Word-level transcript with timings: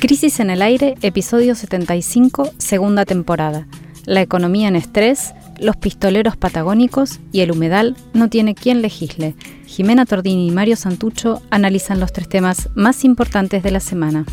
Crisis 0.00 0.40
en 0.40 0.50
el 0.50 0.62
aire, 0.62 0.94
episodio 1.02 1.54
75, 1.54 2.50
segunda 2.58 3.04
temporada. 3.04 3.66
La 4.04 4.22
economía 4.22 4.68
en 4.68 4.76
estrés, 4.76 5.34
los 5.58 5.76
pistoleros 5.76 6.36
patagónicos 6.36 7.18
y 7.32 7.40
el 7.40 7.50
humedal 7.50 7.96
no 8.12 8.28
tiene 8.28 8.54
quien 8.54 8.82
legisle. 8.82 9.34
Jimena 9.66 10.06
Tordini 10.06 10.48
y 10.48 10.52
Mario 10.52 10.76
Santucho 10.76 11.42
analizan 11.50 11.98
los 11.98 12.12
tres 12.12 12.28
temas 12.28 12.68
más 12.74 13.04
importantes 13.04 13.62
de 13.62 13.70
la 13.72 13.80
semana. 13.80 14.24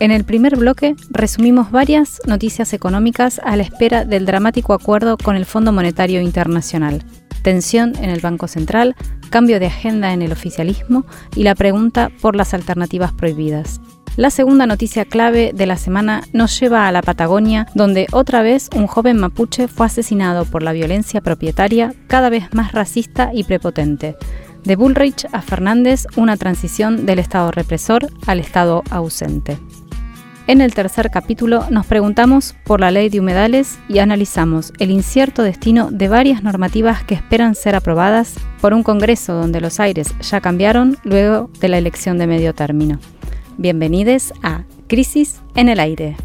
En 0.00 0.12
el 0.12 0.24
primer 0.24 0.56
bloque 0.56 0.94
resumimos 1.10 1.72
varias 1.72 2.20
noticias 2.26 2.72
económicas 2.72 3.40
a 3.44 3.56
la 3.56 3.64
espera 3.64 4.04
del 4.04 4.26
dramático 4.26 4.72
acuerdo 4.72 5.18
con 5.18 5.36
el 5.36 5.44
Fondo 5.44 5.72
Monetario 5.72 6.20
Internacional. 6.20 7.04
Tensión 7.42 7.94
en 7.96 8.10
el 8.10 8.20
Banco 8.20 8.48
Central, 8.48 8.96
cambio 9.30 9.60
de 9.60 9.66
agenda 9.66 10.12
en 10.12 10.22
el 10.22 10.32
oficialismo 10.32 11.04
y 11.34 11.42
la 11.42 11.54
pregunta 11.54 12.10
por 12.20 12.36
las 12.36 12.54
alternativas 12.54 13.12
prohibidas. 13.12 13.80
La 14.16 14.30
segunda 14.30 14.66
noticia 14.66 15.04
clave 15.04 15.52
de 15.54 15.66
la 15.66 15.76
semana 15.76 16.22
nos 16.32 16.58
lleva 16.58 16.88
a 16.88 16.92
la 16.92 17.02
Patagonia, 17.02 17.68
donde 17.76 18.08
otra 18.10 18.42
vez 18.42 18.68
un 18.74 18.88
joven 18.88 19.16
mapuche 19.16 19.68
fue 19.68 19.86
asesinado 19.86 20.44
por 20.44 20.64
la 20.64 20.72
violencia 20.72 21.20
propietaria 21.20 21.94
cada 22.08 22.28
vez 22.28 22.52
más 22.52 22.72
racista 22.72 23.30
y 23.32 23.44
prepotente. 23.44 24.16
De 24.64 24.74
Bullrich 24.74 25.26
a 25.30 25.40
Fernández, 25.40 26.06
una 26.16 26.36
transición 26.36 27.06
del 27.06 27.20
Estado 27.20 27.52
represor 27.52 28.08
al 28.26 28.40
Estado 28.40 28.82
ausente. 28.90 29.56
En 30.48 30.62
el 30.62 30.72
tercer 30.72 31.10
capítulo 31.10 31.66
nos 31.68 31.84
preguntamos 31.84 32.54
por 32.64 32.80
la 32.80 32.90
ley 32.90 33.10
de 33.10 33.20
humedales 33.20 33.78
y 33.86 33.98
analizamos 33.98 34.72
el 34.78 34.90
incierto 34.90 35.42
destino 35.42 35.90
de 35.90 36.08
varias 36.08 36.42
normativas 36.42 37.04
que 37.04 37.14
esperan 37.14 37.54
ser 37.54 37.74
aprobadas 37.74 38.36
por 38.62 38.72
un 38.72 38.82
Congreso 38.82 39.34
donde 39.34 39.60
los 39.60 39.78
aires 39.78 40.14
ya 40.22 40.40
cambiaron 40.40 40.96
luego 41.04 41.50
de 41.60 41.68
la 41.68 41.76
elección 41.76 42.16
de 42.16 42.28
medio 42.28 42.54
término. 42.54 42.98
Bienvenidos 43.58 44.32
a 44.42 44.64
Crisis 44.86 45.42
en 45.54 45.68
el 45.68 45.80
Aire. 45.80 46.16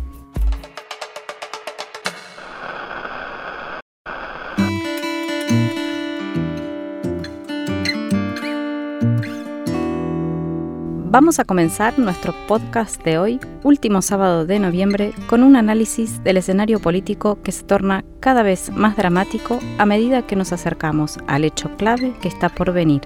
Vamos 11.13 11.37
a 11.37 11.45
comenzar 11.45 11.99
nuestro 11.99 12.33
podcast 12.47 12.99
de 13.03 13.19
hoy, 13.19 13.39
último 13.61 14.01
sábado 14.01 14.47
de 14.47 14.57
noviembre, 14.57 15.13
con 15.27 15.43
un 15.43 15.55
análisis 15.55 16.23
del 16.23 16.37
escenario 16.37 16.79
político 16.79 17.37
que 17.43 17.51
se 17.51 17.61
torna 17.61 18.03
cada 18.19 18.41
vez 18.41 18.71
más 18.71 18.97
dramático 18.97 19.59
a 19.77 19.85
medida 19.85 20.25
que 20.25 20.35
nos 20.35 20.51
acercamos 20.53 21.19
al 21.27 21.43
hecho 21.43 21.69
clave 21.77 22.15
que 22.19 22.29
está 22.29 22.49
por 22.49 22.73
venir, 22.73 23.01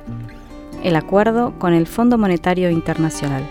el 0.85 0.95
acuerdo 0.95 1.59
con 1.59 1.73
el 1.73 1.85
Fondo 1.85 2.17
Monetario 2.17 2.69
Internacional. 2.69 3.43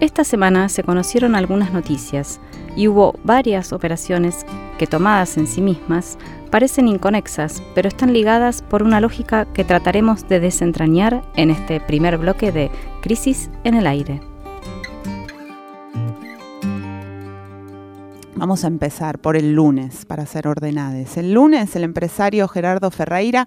Esta 0.00 0.22
semana 0.22 0.68
se 0.68 0.84
conocieron 0.84 1.34
algunas 1.34 1.72
noticias 1.72 2.38
y 2.76 2.86
hubo 2.86 3.18
varias 3.24 3.72
operaciones 3.72 4.46
que 4.78 4.86
tomadas 4.86 5.36
en 5.36 5.48
sí 5.48 5.60
mismas 5.60 6.18
parecen 6.52 6.86
inconexas, 6.86 7.60
pero 7.74 7.88
están 7.88 8.12
ligadas 8.12 8.62
por 8.62 8.84
una 8.84 9.00
lógica 9.00 9.44
que 9.46 9.64
trataremos 9.64 10.28
de 10.28 10.38
desentrañar 10.38 11.24
en 11.34 11.50
este 11.50 11.80
primer 11.80 12.16
bloque 12.16 12.52
de 12.52 12.70
Crisis 13.02 13.50
en 13.64 13.74
el 13.74 13.88
Aire. 13.88 14.20
Vamos 18.36 18.62
a 18.62 18.68
empezar 18.68 19.18
por 19.18 19.36
el 19.36 19.52
lunes, 19.52 20.06
para 20.06 20.24
ser 20.26 20.46
ordenades. 20.46 21.16
El 21.16 21.32
lunes, 21.32 21.74
el 21.74 21.82
empresario 21.82 22.46
Gerardo 22.46 22.92
Ferreira 22.92 23.46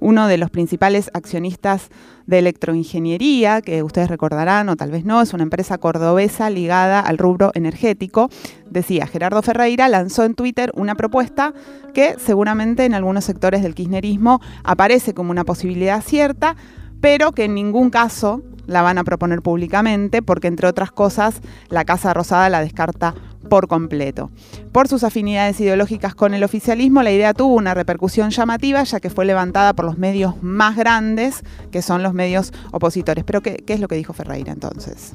uno 0.00 0.28
de 0.28 0.38
los 0.38 0.50
principales 0.50 1.10
accionistas 1.14 1.90
de 2.26 2.38
electroingeniería, 2.38 3.62
que 3.62 3.82
ustedes 3.82 4.08
recordarán 4.08 4.68
o 4.68 4.76
tal 4.76 4.90
vez 4.90 5.04
no, 5.04 5.22
es 5.22 5.32
una 5.32 5.44
empresa 5.44 5.78
cordobesa 5.78 6.50
ligada 6.50 7.00
al 7.00 7.18
rubro 7.18 7.52
energético. 7.54 8.28
Decía, 8.70 9.06
Gerardo 9.06 9.42
Ferreira 9.42 9.88
lanzó 9.88 10.24
en 10.24 10.34
Twitter 10.34 10.72
una 10.74 10.94
propuesta 10.94 11.54
que 11.94 12.16
seguramente 12.18 12.84
en 12.84 12.94
algunos 12.94 13.24
sectores 13.24 13.62
del 13.62 13.74
kirchnerismo 13.74 14.40
aparece 14.64 15.14
como 15.14 15.30
una 15.30 15.44
posibilidad 15.44 16.02
cierta, 16.02 16.56
pero 17.00 17.32
que 17.32 17.44
en 17.44 17.54
ningún 17.54 17.90
caso 17.90 18.42
la 18.66 18.82
van 18.82 18.98
a 18.98 19.04
proponer 19.04 19.42
públicamente 19.42 20.22
porque, 20.22 20.48
entre 20.48 20.66
otras 20.66 20.90
cosas, 20.90 21.40
la 21.68 21.84
Casa 21.84 22.12
Rosada 22.12 22.48
la 22.48 22.60
descarta 22.60 23.14
por 23.48 23.68
completo. 23.68 24.30
Por 24.72 24.88
sus 24.88 25.04
afinidades 25.04 25.60
ideológicas 25.60 26.14
con 26.14 26.34
el 26.34 26.44
oficialismo, 26.44 27.02
la 27.02 27.12
idea 27.12 27.34
tuvo 27.34 27.54
una 27.54 27.74
repercusión 27.74 28.30
llamativa, 28.30 28.82
ya 28.82 29.00
que 29.00 29.10
fue 29.10 29.24
levantada 29.24 29.74
por 29.74 29.84
los 29.84 29.98
medios 29.98 30.42
más 30.42 30.76
grandes, 30.76 31.42
que 31.70 31.82
son 31.82 32.02
los 32.02 32.14
medios 32.14 32.52
opositores. 32.72 33.24
Pero, 33.24 33.40
¿qué, 33.42 33.62
es 33.66 33.80
lo 33.80 33.88
que 33.88 33.96
dijo 33.96 34.12
Ferreira 34.12 34.52
entonces? 34.52 35.14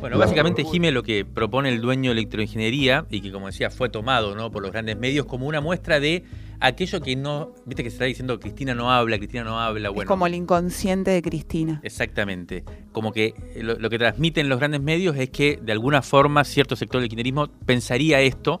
Bueno, 0.00 0.18
básicamente 0.18 0.64
Jime 0.64 0.92
lo 0.92 1.02
que 1.02 1.26
propone 1.26 1.68
el 1.68 1.82
dueño 1.82 2.10
de 2.10 2.20
electroingeniería 2.20 3.04
y 3.10 3.20
que 3.20 3.30
como 3.30 3.48
decía 3.48 3.68
fue 3.68 3.90
tomado 3.90 4.34
¿no? 4.34 4.50
por 4.50 4.62
los 4.62 4.72
grandes 4.72 4.96
medios 4.96 5.26
como 5.26 5.46
una 5.46 5.60
muestra 5.60 6.00
de 6.00 6.24
aquello 6.60 7.00
que 7.00 7.16
no, 7.16 7.54
viste 7.64 7.82
que 7.82 7.90
se 7.90 7.96
está 7.96 8.04
diciendo 8.04 8.38
Cristina 8.38 8.74
no 8.74 8.92
habla, 8.92 9.18
Cristina 9.18 9.44
no 9.44 9.58
habla, 9.58 9.88
bueno. 9.88 10.02
Es 10.02 10.08
como 10.08 10.26
el 10.26 10.34
inconsciente 10.34 11.10
de 11.10 11.22
Cristina. 11.22 11.80
Exactamente. 11.82 12.64
Como 12.92 13.12
que 13.12 13.34
lo, 13.56 13.90
que 13.90 13.98
transmiten 13.98 14.48
los 14.48 14.58
grandes 14.58 14.80
medios 14.80 15.16
es 15.16 15.30
que 15.30 15.58
de 15.60 15.72
alguna 15.72 16.02
forma 16.02 16.44
cierto 16.44 16.76
sector 16.76 17.00
del 17.00 17.08
kirchnerismo 17.08 17.48
pensaría 17.66 18.20
esto, 18.20 18.60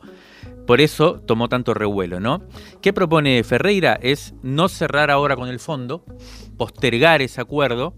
por 0.66 0.80
eso 0.80 1.20
tomó 1.20 1.48
tanto 1.48 1.74
revuelo, 1.74 2.20
¿no? 2.20 2.42
¿Qué 2.80 2.92
propone 2.92 3.42
Ferreira? 3.44 3.98
Es 4.00 4.34
no 4.42 4.68
cerrar 4.68 5.10
ahora 5.10 5.36
con 5.36 5.48
el 5.48 5.60
fondo, 5.60 6.04
postergar 6.56 7.22
ese 7.22 7.40
acuerdo 7.40 7.94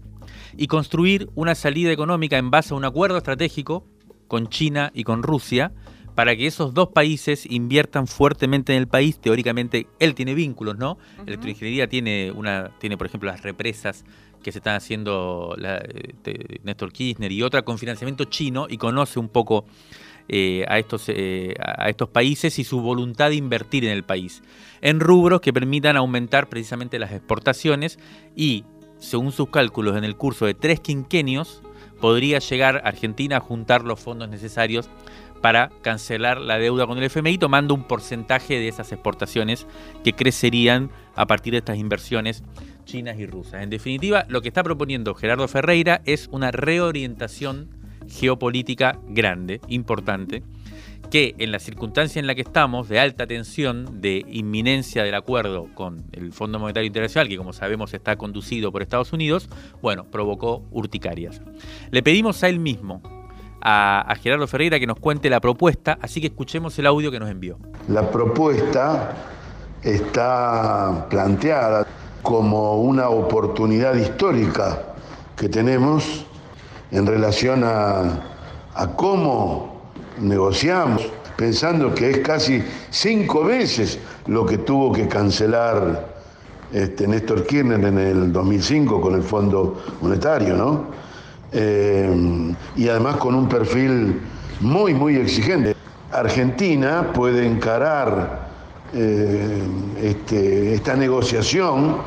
y 0.57 0.67
construir 0.67 1.29
una 1.35 1.55
salida 1.55 1.91
económica 1.91 2.37
en 2.37 2.51
base 2.51 2.73
a 2.73 2.77
un 2.77 2.85
acuerdo 2.85 3.17
estratégico 3.17 3.87
con 4.27 4.49
China 4.49 4.91
y 4.93 5.03
con 5.03 5.23
Rusia, 5.23 5.71
para 6.15 6.35
que 6.35 6.45
esos 6.45 6.73
dos 6.73 6.89
países 6.89 7.45
inviertan 7.49 8.07
fuertemente 8.07 8.73
en 8.73 8.79
el 8.79 8.87
país. 8.87 9.19
Teóricamente, 9.19 9.87
él 9.99 10.13
tiene 10.15 10.33
vínculos, 10.35 10.77
¿no? 10.77 10.97
La 11.17 11.23
Electroingeniería 11.23 11.87
tiene, 11.87 12.31
una, 12.31 12.71
tiene, 12.79 12.97
por 12.97 13.07
ejemplo, 13.07 13.29
las 13.29 13.41
represas 13.41 14.05
que 14.43 14.51
se 14.51 14.59
están 14.59 14.75
haciendo 14.75 15.55
la, 15.57 15.77
eh, 15.77 16.59
Néstor 16.63 16.91
Kirchner 16.91 17.31
y 17.31 17.41
otra 17.41 17.63
con 17.63 17.79
financiamiento 17.79 18.25
chino 18.25 18.67
y 18.69 18.77
conoce 18.77 19.17
un 19.17 19.29
poco 19.29 19.65
eh, 20.27 20.65
a, 20.67 20.77
estos, 20.77 21.05
eh, 21.07 21.55
a 21.59 21.89
estos 21.89 22.09
países 22.09 22.59
y 22.59 22.63
su 22.63 22.81
voluntad 22.81 23.29
de 23.29 23.35
invertir 23.35 23.85
en 23.85 23.91
el 23.91 24.03
país, 24.03 24.43
en 24.81 24.99
rubros 24.99 25.41
que 25.41 25.51
permitan 25.51 25.97
aumentar 25.97 26.47
precisamente 26.49 26.99
las 26.99 27.11
exportaciones 27.11 27.97
y, 28.35 28.65
según 28.99 29.31
sus 29.31 29.49
cálculos, 29.49 29.97
en 29.97 30.03
el 30.03 30.15
curso 30.15 30.45
de 30.45 30.53
tres 30.53 30.79
quinquenios, 30.79 31.61
podría 31.99 32.39
llegar 32.39 32.81
Argentina 32.85 33.37
a 33.37 33.39
juntar 33.39 33.83
los 33.83 33.99
fondos 33.99 34.29
necesarios 34.29 34.89
para 35.43 35.71
cancelar 35.81 36.39
la 36.39 36.57
deuda 36.57 36.87
con 36.87 36.97
el 36.97 37.03
FMI, 37.03 37.37
tomando 37.37 37.73
un 37.73 37.83
porcentaje 37.83 38.53
de 38.59 38.69
esas 38.69 38.93
exportaciones 38.93 39.67
que 40.01 40.13
crecerían 40.13 40.89
a 41.17 41.27
partir 41.27 41.51
de 41.51 41.57
estas 41.57 41.77
inversiones 41.77 42.45
chinas 42.85 43.19
y 43.19 43.25
rusas. 43.25 43.61
En 43.61 43.69
definitiva, 43.69 44.23
lo 44.29 44.41
que 44.41 44.47
está 44.47 44.63
proponiendo 44.63 45.13
Gerardo 45.13 45.45
Ferreira 45.49 46.01
es 46.05 46.29
una 46.31 46.51
reorientación 46.51 47.67
geopolítica 48.07 48.97
grande, 49.09 49.59
importante, 49.67 50.43
que 51.11 51.35
en 51.37 51.51
la 51.51 51.59
circunstancia 51.59 52.21
en 52.21 52.27
la 52.27 52.35
que 52.35 52.41
estamos, 52.41 52.87
de 52.87 52.99
alta 52.99 53.27
tensión, 53.27 53.99
de 53.99 54.25
inminencia 54.29 55.03
del 55.03 55.13
acuerdo 55.13 55.67
con 55.73 56.05
el 56.13 56.31
Fondo 56.31 56.57
Monetario 56.57 56.87
Internacional, 56.87 57.27
que 57.27 57.35
como 57.35 57.51
sabemos 57.51 57.93
está 57.93 58.15
conducido 58.15 58.71
por 58.71 58.81
Estados 58.81 59.11
Unidos, 59.11 59.49
bueno, 59.81 60.05
provocó 60.05 60.63
urticarias. 60.71 61.41
Le 61.91 62.01
pedimos 62.01 62.41
a 62.43 62.47
él 62.47 62.59
mismo 62.59 63.22
a, 63.63 64.13
Gerardo 64.21 64.45
Ferreira 64.47 64.79
que 64.79 64.87
nos 64.87 64.99
cuente 64.99 65.29
la 65.29 65.39
propuesta, 65.39 65.97
así 66.01 66.19
que 66.19 66.27
escuchemos 66.27 66.77
el 66.79 66.85
audio 66.85 67.09
que 67.11 67.19
nos 67.19 67.29
envió. 67.29 67.57
La 67.87 68.09
propuesta 68.11 69.11
está 69.81 71.07
planteada 71.09 71.87
como 72.21 72.81
una 72.81 73.09
oportunidad 73.09 73.95
histórica 73.95 74.81
que 75.37 75.49
tenemos 75.49 76.25
en 76.91 77.07
relación 77.07 77.63
a, 77.63 78.21
cómo 78.95 79.81
negociamos, 80.19 81.09
pensando 81.37 81.93
que 81.93 82.11
es 82.11 82.17
casi 82.19 82.63
cinco 82.89 83.45
veces 83.45 83.99
lo 84.27 84.45
que 84.45 84.59
tuvo 84.59 84.91
que 84.91 85.07
cancelar 85.07 86.13
este, 86.71 87.07
Néstor 87.07 87.45
Kirchner 87.45 87.83
en 87.85 87.97
el 87.97 88.33
2005 88.33 88.99
con 88.99 89.15
el 89.15 89.23
Fondo 89.23 89.81
Monetario, 90.01 90.55
¿no? 90.55 90.87
Eh, 91.55 92.55
y 92.75 92.89
además 92.89 93.17
con 93.17 93.35
un 93.35 93.47
perfil 93.47 94.21
muy, 94.59 94.93
muy 94.93 95.17
exigente. 95.17 95.75
Argentina 96.11 97.11
puede 97.13 97.45
encarar 97.45 98.47
eh, 98.93 99.61
este, 100.01 100.73
esta 100.73 100.95
negociación 100.95 101.97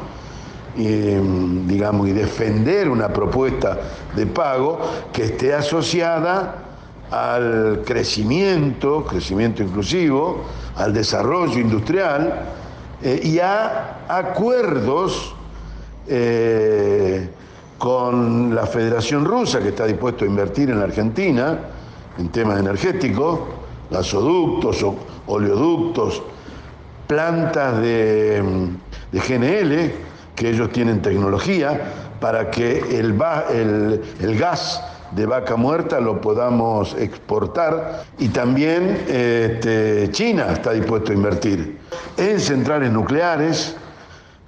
eh, 0.79 1.21
digamos, 1.67 2.09
y 2.09 2.13
defender 2.13 2.89
una 2.89 3.09
propuesta 3.09 3.79
de 4.15 4.27
pago 4.27 4.81
que 5.13 5.25
esté 5.25 5.55
asociada 5.55 6.63
al 7.11 7.83
crecimiento, 7.85 9.05
crecimiento 9.05 9.63
inclusivo, 9.63 10.45
al 10.77 10.93
desarrollo 10.93 11.59
industrial 11.61 12.43
y 13.23 13.39
a 13.39 14.01
acuerdos 14.09 15.35
con 17.79 18.55
la 18.55 18.67
Federación 18.67 19.25
Rusa, 19.25 19.61
que 19.61 19.69
está 19.69 19.87
dispuesto 19.87 20.25
a 20.25 20.29
invertir 20.29 20.71
en 20.71 20.79
la 20.79 20.85
Argentina 20.85 21.59
en 22.19 22.29
temas 22.31 22.59
energéticos, 22.59 23.41
gasoductos, 23.91 24.85
oleoductos, 25.27 26.23
plantas 27.07 27.81
de, 27.81 28.43
de 29.13 29.21
GNL, 29.21 29.93
que 30.35 30.51
ellos 30.51 30.71
tienen 30.71 31.01
tecnología 31.03 31.81
para 32.21 32.51
que 32.51 32.99
el, 32.99 33.17
gas 34.39 34.83
de 35.13 35.27
vaca 35.27 35.57
muerta 35.57 36.01
lo 36.01 36.21
podamos 36.21 36.95
exportar. 36.99 38.05
Y 38.19 38.29
también 38.29 39.05
este, 39.09 40.09
China 40.11 40.49
está 40.53 40.73
dispuesto 40.73 41.13
a 41.13 41.15
invertir 41.15 41.79
en 42.17 42.41
centrales 42.41 42.91
nucleares, 42.93 43.77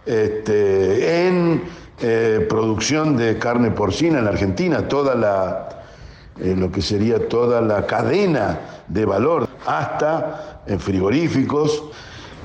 este, 0.04 1.28
en 1.28 1.62
eh, 2.00 2.46
producción 2.48 3.16
de 3.16 3.38
carne 3.38 3.70
porcina 3.70 4.18
en 4.18 4.24
la 4.24 4.30
Argentina, 4.30 4.86
toda 4.86 5.14
la, 5.14 5.68
eh, 6.40 6.54
lo 6.56 6.70
que 6.70 6.80
sería 6.80 7.28
toda 7.28 7.60
la 7.60 7.86
cadena 7.86 8.60
de 8.86 9.04
valor, 9.04 9.48
hasta 9.66 10.62
en 10.66 10.78
frigoríficos. 10.78 11.82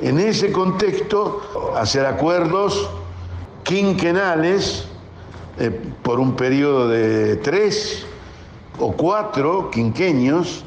En 0.02 0.20
ese 0.20 0.52
contexto, 0.52 1.74
hacer 1.76 2.06
acuerdos 2.06 2.90
quinquenales 3.64 4.86
eh, 5.60 5.70
por 6.02 6.20
un 6.20 6.36
periodo 6.36 6.90
de 6.90 7.36
tres 7.38 8.06
o 8.80 8.94
cuatro 8.94 9.70
quinquenios 9.70 10.66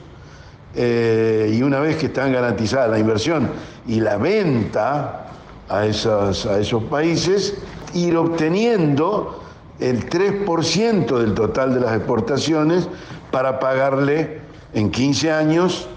eh, 0.77 1.53
y 1.53 1.63
una 1.63 1.81
vez 1.81 1.97
que 1.97 2.07
están 2.07 2.33
garantizadas 2.33 2.91
la 2.91 2.99
inversión 2.99 3.51
y 3.87 4.01
la 4.01 4.17
venta 4.17 5.27
a, 5.69 5.79
a 5.79 5.87
esos 5.87 6.85
países, 6.89 7.55
ir 7.97 8.17
obteniendo 8.17 9.43
el 9.81 10.09
3% 10.09 11.19
del 11.19 11.35
total 11.35 11.75
de 11.75 11.81
las 11.81 11.97
exportaciones 11.97 12.89
para 13.31 13.59
pagarle 13.59 14.41
en 14.73 14.91
15 14.91 15.33
años, 15.33 15.89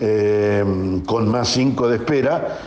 eh, 0.00 1.02
con 1.06 1.28
más 1.28 1.48
5 1.48 1.88
de 1.88 1.96
espera, 1.96 2.58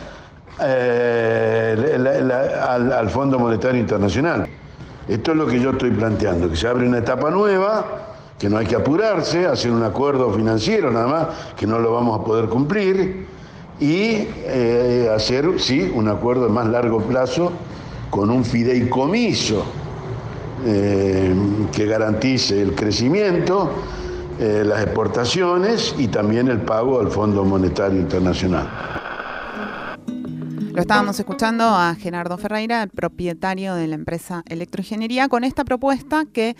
al, 0.58 2.92
al 2.92 3.10
Fondo 3.10 3.38
Monetario 3.38 3.80
Internacional. 3.80 4.46
Esto 5.08 5.32
es 5.32 5.36
lo 5.36 5.46
que 5.46 5.58
yo 5.58 5.70
estoy 5.70 5.90
planteando, 5.90 6.50
que 6.50 6.56
se 6.56 6.68
abre 6.68 6.86
una 6.86 6.98
etapa 6.98 7.30
nueva, 7.30 7.84
que 8.38 8.48
no 8.48 8.58
hay 8.58 8.66
que 8.66 8.76
apurarse, 8.76 9.46
hacer 9.46 9.70
un 9.70 9.82
acuerdo 9.82 10.30
financiero 10.32 10.90
nada 10.90 11.06
más, 11.06 11.26
que 11.56 11.66
no 11.66 11.78
lo 11.78 11.92
vamos 11.92 12.20
a 12.20 12.24
poder 12.24 12.48
cumplir, 12.48 13.26
y 13.80 14.28
eh, 14.44 15.10
hacer, 15.14 15.58
sí, 15.58 15.90
un 15.94 16.08
acuerdo 16.08 16.44
de 16.44 16.50
más 16.50 16.66
largo 16.66 17.00
plazo 17.00 17.52
con 18.10 18.28
un 18.30 18.44
fideicomiso 18.44 19.64
eh, 20.66 21.34
que 21.72 21.86
garantice 21.86 22.60
el 22.60 22.74
crecimiento, 22.74 23.72
eh, 24.38 24.62
las 24.66 24.82
exportaciones 24.82 25.94
y 25.96 26.08
también 26.08 26.48
el 26.48 26.60
pago 26.60 27.00
al 27.00 27.08
Fondo 27.10 27.44
Monetario 27.44 28.00
Internacional. 28.00 28.68
Lo 30.74 30.80
estábamos 30.80 31.18
escuchando 31.18 31.64
a 31.64 31.94
Gerardo 31.94 32.36
Ferreira, 32.38 32.82
el 32.82 32.90
propietario 32.90 33.74
de 33.74 33.86
la 33.86 33.94
empresa 33.94 34.42
Electroingeniería, 34.46 35.28
con 35.28 35.44
esta 35.44 35.64
propuesta 35.64 36.24
que 36.32 36.56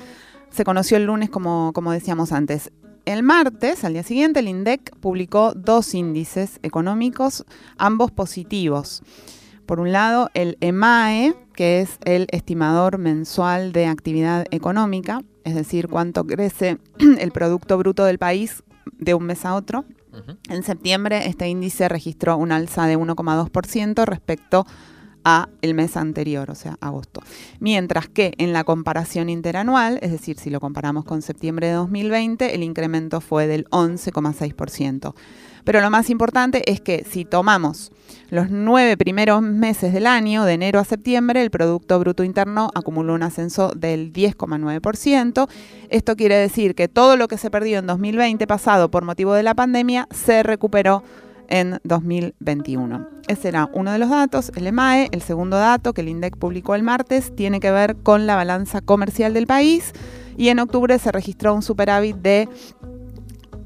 se 0.51 0.65
conoció 0.65 0.97
el 0.97 1.05
lunes, 1.05 1.31
como, 1.31 1.73
como 1.73 1.93
decíamos 1.93 2.33
antes. 2.33 2.73
El 3.05 3.23
martes, 3.23 3.85
al 3.85 3.95
día 3.95 4.03
siguiente, 4.03 4.41
el 4.41 4.49
INDEC 4.49 4.97
publicó 4.99 5.53
dos 5.55 5.95
índices 5.95 6.59
económicos, 6.63 7.45
ambos 7.79 8.11
positivos. 8.11 9.03
Por 9.71 9.79
un 9.79 9.93
lado, 9.93 10.31
el 10.35 10.59
EMAE, 10.61 11.33
que 11.55 11.81
es 11.81 12.01
el 12.05 12.27
estimador 12.33 12.99
mensual 12.99 13.71
de 13.71 13.87
actividad 13.87 14.45
económica, 14.51 15.23
es 15.45 15.55
decir, 15.55 15.87
cuánto 15.87 16.27
crece 16.27 16.79
el 16.99 17.31
Producto 17.31 17.79
Bruto 17.79 18.05
del 18.05 18.19
país 18.19 18.65
de 18.99 19.15
un 19.15 19.27
mes 19.27 19.45
a 19.45 19.55
otro. 19.55 19.85
En 20.49 20.65
septiembre 20.65 21.29
este 21.29 21.49
índice 21.49 21.89
registró 21.89 22.37
un 22.37 22.51
alza 22.51 22.87
de 22.87 22.99
1,2% 22.99 24.05
respecto 24.07 24.67
a 25.23 25.49
el 25.63 25.75
mes 25.75 25.97
anterior, 25.97 26.51
o 26.51 26.57
sea, 26.57 26.77
agosto. 26.81 27.23
Mientras 27.61 28.09
que 28.09 28.35
en 28.39 28.53
la 28.53 28.65
comparación 28.65 29.29
interanual, 29.29 30.01
es 30.03 30.11
decir, 30.11 30.37
si 30.37 30.51
lo 30.51 30.59
comparamos 30.59 31.05
con 31.05 31.23
septiembre 31.23 31.69
de 31.69 31.75
2020, 31.75 32.57
el 32.57 32.65
incremento 32.65 33.21
fue 33.21 33.47
del 33.47 33.67
11,6%. 33.67 35.15
Pero 35.63 35.81
lo 35.81 35.91
más 35.91 36.11
importante 36.11 36.69
es 36.69 36.81
que 36.81 37.07
si 37.09 37.25
tomamos 37.25 37.93
los 38.31 38.49
nueve 38.49 38.97
primeros 38.97 39.43
meses 39.43 39.93
del 39.93 40.07
año, 40.07 40.45
de 40.45 40.55
enero 40.55 40.79
a 40.79 40.85
septiembre, 40.85 41.43
el 41.43 41.51
Producto 41.51 41.99
Bruto 41.99 42.23
Interno 42.23 42.71
acumuló 42.75 43.15
un 43.15 43.25
ascenso 43.25 43.73
del 43.75 44.13
10,9%. 44.13 45.49
Esto 45.89 46.17
quiere 46.17 46.37
decir 46.37 46.77
que 46.77 46.87
todo 46.87 47.17
lo 47.17 47.27
que 47.27 47.39
se 47.39 47.51
perdió 47.51 47.81
en 47.81 47.87
2020 47.89 48.47
pasado 48.47 48.91
por 48.91 49.05
motivo 49.05 49.35
de 49.35 49.43
la 49.43 49.55
pandemia 49.55 50.07
se 50.13 50.45
recuperó 50.45 51.03
en 51.49 51.81
2021. 51.83 53.09
Ese 53.27 53.49
era 53.49 53.69
uno 53.73 53.91
de 53.91 53.99
los 53.99 54.11
datos, 54.11 54.53
el 54.55 54.69
EMAE. 54.69 55.09
El 55.11 55.23
segundo 55.23 55.57
dato 55.57 55.93
que 55.93 56.03
el 56.03 56.09
INDEC 56.09 56.37
publicó 56.37 56.77
el 56.77 56.85
martes 56.85 57.35
tiene 57.35 57.59
que 57.59 57.73
ver 57.73 57.97
con 57.97 58.29
la 58.29 58.37
balanza 58.37 58.81
comercial 58.81 59.35
del 59.35 59.49
país 59.49 59.93
y 60.37 60.49
en 60.49 60.61
octubre 60.61 60.97
se 61.01 61.11
registró 61.11 61.53
un 61.53 61.63
superávit 61.63 62.17
de 62.17 62.49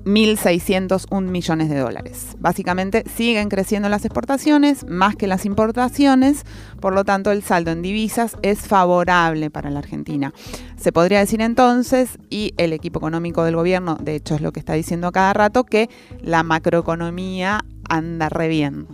1.601 0.04 1.22
millones 1.22 1.68
de 1.68 1.78
dólares. 1.78 2.36
Básicamente 2.38 3.04
siguen 3.14 3.48
creciendo 3.48 3.88
las 3.88 4.04
exportaciones 4.04 4.84
más 4.88 5.16
que 5.16 5.26
las 5.26 5.44
importaciones, 5.44 6.44
por 6.80 6.94
lo 6.94 7.04
tanto 7.04 7.30
el 7.30 7.42
saldo 7.42 7.70
en 7.70 7.82
divisas 7.82 8.36
es 8.42 8.60
favorable 8.60 9.50
para 9.50 9.70
la 9.70 9.78
Argentina. 9.78 10.32
Se 10.76 10.92
podría 10.92 11.20
decir 11.20 11.40
entonces, 11.40 12.18
y 12.30 12.54
el 12.56 12.72
equipo 12.72 12.98
económico 12.98 13.44
del 13.44 13.56
gobierno, 13.56 13.96
de 14.00 14.16
hecho 14.16 14.34
es 14.34 14.40
lo 14.40 14.52
que 14.52 14.60
está 14.60 14.74
diciendo 14.74 15.06
a 15.08 15.12
cada 15.12 15.32
rato, 15.32 15.64
que 15.64 15.88
la 16.20 16.42
macroeconomía 16.42 17.64
anda 17.88 18.28
re 18.28 18.48
bien. 18.48 18.86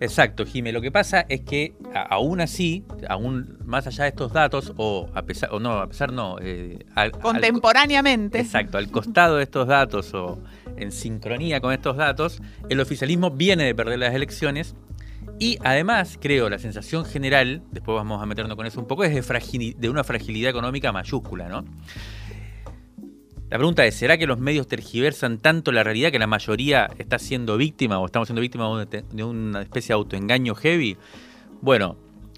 Exacto, 0.00 0.46
Jimé. 0.46 0.72
Lo 0.72 0.80
que 0.80 0.92
pasa 0.92 1.26
es 1.28 1.40
que 1.40 1.74
aún 2.10 2.40
así, 2.40 2.84
aún 3.08 3.58
más 3.64 3.86
allá 3.86 4.04
de 4.04 4.10
estos 4.10 4.32
datos, 4.32 4.72
o 4.76 5.08
a 5.14 5.22
pesar, 5.22 5.50
o 5.52 5.58
no, 5.58 5.72
a 5.72 5.88
pesar 5.88 6.12
no, 6.12 6.36
eh, 6.40 6.84
contemporáneamente. 7.20 8.40
exacto, 8.40 8.78
al 8.78 8.90
costado 8.90 9.36
de 9.36 9.42
estos 9.42 9.66
datos 9.66 10.14
o 10.14 10.38
en 10.76 10.92
sincronía 10.92 11.60
con 11.60 11.72
estos 11.72 11.96
datos, 11.96 12.40
el 12.68 12.80
oficialismo 12.80 13.30
viene 13.30 13.64
de 13.64 13.74
perder 13.74 13.98
las 13.98 14.14
elecciones 14.14 14.76
y 15.40 15.58
además, 15.62 16.18
creo, 16.20 16.48
la 16.48 16.58
sensación 16.58 17.04
general, 17.04 17.62
después 17.70 17.94
vamos 17.94 18.22
a 18.22 18.26
meternos 18.26 18.56
con 18.56 18.66
eso 18.66 18.80
un 18.80 18.86
poco, 18.86 19.04
es 19.04 19.14
de, 19.14 19.74
de 19.78 19.88
una 19.88 20.02
fragilidad 20.02 20.50
económica 20.50 20.90
mayúscula, 20.90 21.48
¿no? 21.48 21.64
La 23.50 23.56
pregunta 23.56 23.86
es, 23.86 23.94
¿será 23.94 24.18
que 24.18 24.26
los 24.26 24.38
medios 24.38 24.66
tergiversan 24.66 25.38
tanto 25.38 25.72
la 25.72 25.82
realidad 25.82 26.12
que 26.12 26.18
la 26.18 26.26
mayoría 26.26 26.90
está 26.98 27.18
siendo 27.18 27.56
víctima 27.56 27.98
o 27.98 28.04
estamos 28.04 28.28
siendo 28.28 28.42
víctimas 28.42 28.86
de 28.90 29.24
una 29.24 29.62
especie 29.62 29.88
de 29.88 29.94
autoengaño 29.94 30.54
heavy? 30.54 30.98
Bueno, 31.62 31.96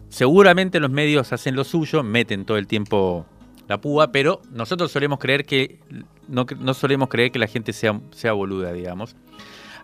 seguramente 0.09 0.79
los 0.79 0.91
medios 0.91 1.33
hacen 1.33 1.57
lo 1.57 1.65
suyo, 1.65 2.05
meten 2.05 2.45
todo 2.45 2.59
el 2.59 2.69
tiempo 2.69 3.27
la 3.67 3.81
púa, 3.81 4.13
pero 4.13 4.41
nosotros 4.53 4.93
solemos 4.93 5.19
creer 5.19 5.45
que 5.45 5.81
no, 6.29 6.75
solemos 6.75 7.09
creer 7.09 7.33
que 7.33 7.41
la 7.41 7.49
gente 7.49 7.73
sea, 7.73 8.01
sea 8.13 8.33
boluda, 8.33 8.73
digamos. 8.73 9.17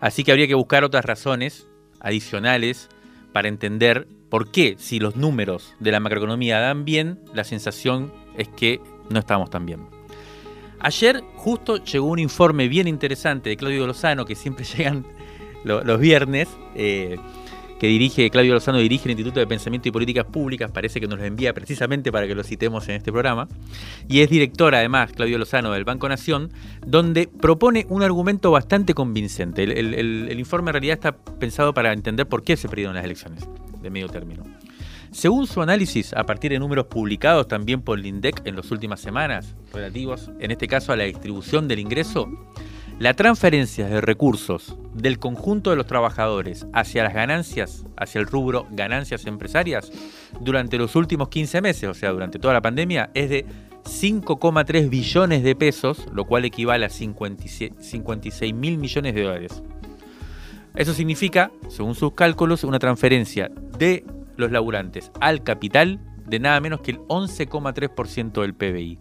Así 0.01 0.23
que 0.23 0.31
habría 0.31 0.47
que 0.47 0.55
buscar 0.55 0.85
otras 0.85 1.05
razones 1.05 1.67
adicionales 1.99 2.89
para 3.33 3.49
entender 3.49 4.07
por 4.31 4.53
qué, 4.53 4.77
si 4.79 5.01
los 5.01 5.17
números 5.17 5.75
de 5.81 5.91
la 5.91 5.99
macroeconomía 5.99 6.61
dan 6.61 6.85
bien, 6.85 7.19
la 7.35 7.43
sensación 7.43 8.13
es 8.37 8.47
que 8.49 8.81
no 9.11 9.19
estamos 9.19 9.51
tan 9.51 9.67
bien. 9.67 9.96
Ayer 10.81 11.23
justo 11.37 11.83
llegó 11.83 12.07
un 12.07 12.19
informe 12.19 12.69
bien 12.69 12.89
interesante 12.89 13.51
de 13.51 13.57
Claudio 13.57 13.87
Lozano, 13.87 14.25
que 14.25 14.35
siempre 14.35 14.65
llegan 14.77 15.07
los 15.65 15.99
viernes, 15.99 16.49
eh, 16.77 17.17
que 17.81 17.89
dirige, 17.89 18.31
Claudio 18.31 18.55
Lozano 18.55 18.79
dirige 18.79 19.05
el 19.05 19.11
Instituto 19.13 19.41
de 19.41 19.47
Pensamiento 19.47 19.89
y 19.89 19.93
Políticas 19.93 20.25
Públicas, 20.25 20.71
parece 20.71 21.01
que 21.01 21.09
nos 21.09 21.19
lo 21.19 21.25
envía 21.25 21.53
precisamente 21.53 22.13
para 22.13 22.27
que 22.27 22.35
lo 22.35 22.45
citemos 22.45 22.89
en 22.89 22.95
este 22.95 23.11
programa, 23.11 23.49
y 24.09 24.21
es 24.21 24.31
director 24.31 24.75
además, 24.75 25.13
Claudio 25.13 25.39
Lozano, 25.39 25.73
del 25.73 25.85
Banco 25.85 26.09
Nación, 26.09 26.51
donde 26.87 27.27
propone 27.29 27.85
un 27.89 28.03
argumento 28.03 28.51
bastante 28.51 28.95
convincente. 28.95 29.65
El, 29.65 29.95
el 29.95 30.39
informe 30.39 30.71
en 30.71 30.75
realidad 30.75 30.95
está 30.95 31.17
pensado 31.17 31.75
para 31.75 31.93
entender 31.93 32.27
por 32.27 32.43
qué 32.45 32.57
se 32.57 32.69
perdieron 32.69 32.95
las 32.95 33.05
elecciones 33.05 33.45
de 33.83 33.91
medio 33.91 34.09
término. 34.09 34.45
Según 35.17 35.47
su 35.47 35.63
análisis, 35.63 36.13
a 36.13 36.27
partir 36.27 36.53
de 36.53 36.59
números 36.59 36.89
publicados 36.89 37.49
también 37.49 37.81
por 37.81 37.99
el 37.99 38.05
INDEC 38.05 38.43
en 38.45 38.55
las 38.55 38.71
últimas 38.71 39.01
semanas, 39.01 39.55
relativos 39.73 40.31
en 40.41 40.51
este 40.51 40.69
caso 40.69 40.93
a 40.93 40.97
la 40.97 41.05
distribución 41.05 41.69
del 41.69 41.79
ingreso, 41.79 42.29
la 42.99 43.15
transferencia 43.15 43.87
de 43.87 44.03
recursos 44.03 44.77
del 44.93 45.19
conjunto 45.19 45.71
de 45.71 45.77
los 45.77 45.87
trabajadores 45.87 46.67
hacia 46.75 47.03
las 47.03 47.15
ganancias, 47.15 47.87
hacia 47.97 48.19
el 48.19 48.27
rubro 48.27 48.67
ganancias 48.73 49.25
empresarias, 49.25 49.91
durante 50.39 50.77
los 50.77 50.95
últimos 50.97 51.31
15 51.31 51.63
meses, 51.63 51.89
o 51.89 51.95
sea, 51.95 52.13
durante 52.13 52.39
toda 52.39 52.53
la 52.53 52.61
pandemia, 52.61 53.09
es 53.15 53.31
de 53.31 53.47
5,3 53.85 54.91
billones 54.91 55.43
de 55.43 55.57
pesos, 55.57 56.07
lo 56.13 56.27
cual 56.27 56.45
equivale 56.45 56.85
a 56.85 56.91
56 56.91 58.53
mil 58.53 58.77
millones 58.77 59.15
de 59.15 59.23
dólares. 59.23 59.63
Eso 60.75 60.93
significa, 60.93 61.51
según 61.71 61.95
sus 61.95 62.13
cálculos, 62.13 62.65
una 62.65 62.79
transferencia 62.79 63.51
de 63.79 64.05
los 64.37 64.51
laburantes 64.51 65.11
al 65.21 65.43
capital 65.43 66.01
de 66.27 66.39
nada 66.39 66.61
menos 66.61 66.81
que 66.81 66.93
el 66.93 66.99
11,3% 66.99 68.41
del 68.41 68.55
PBI. 68.55 68.99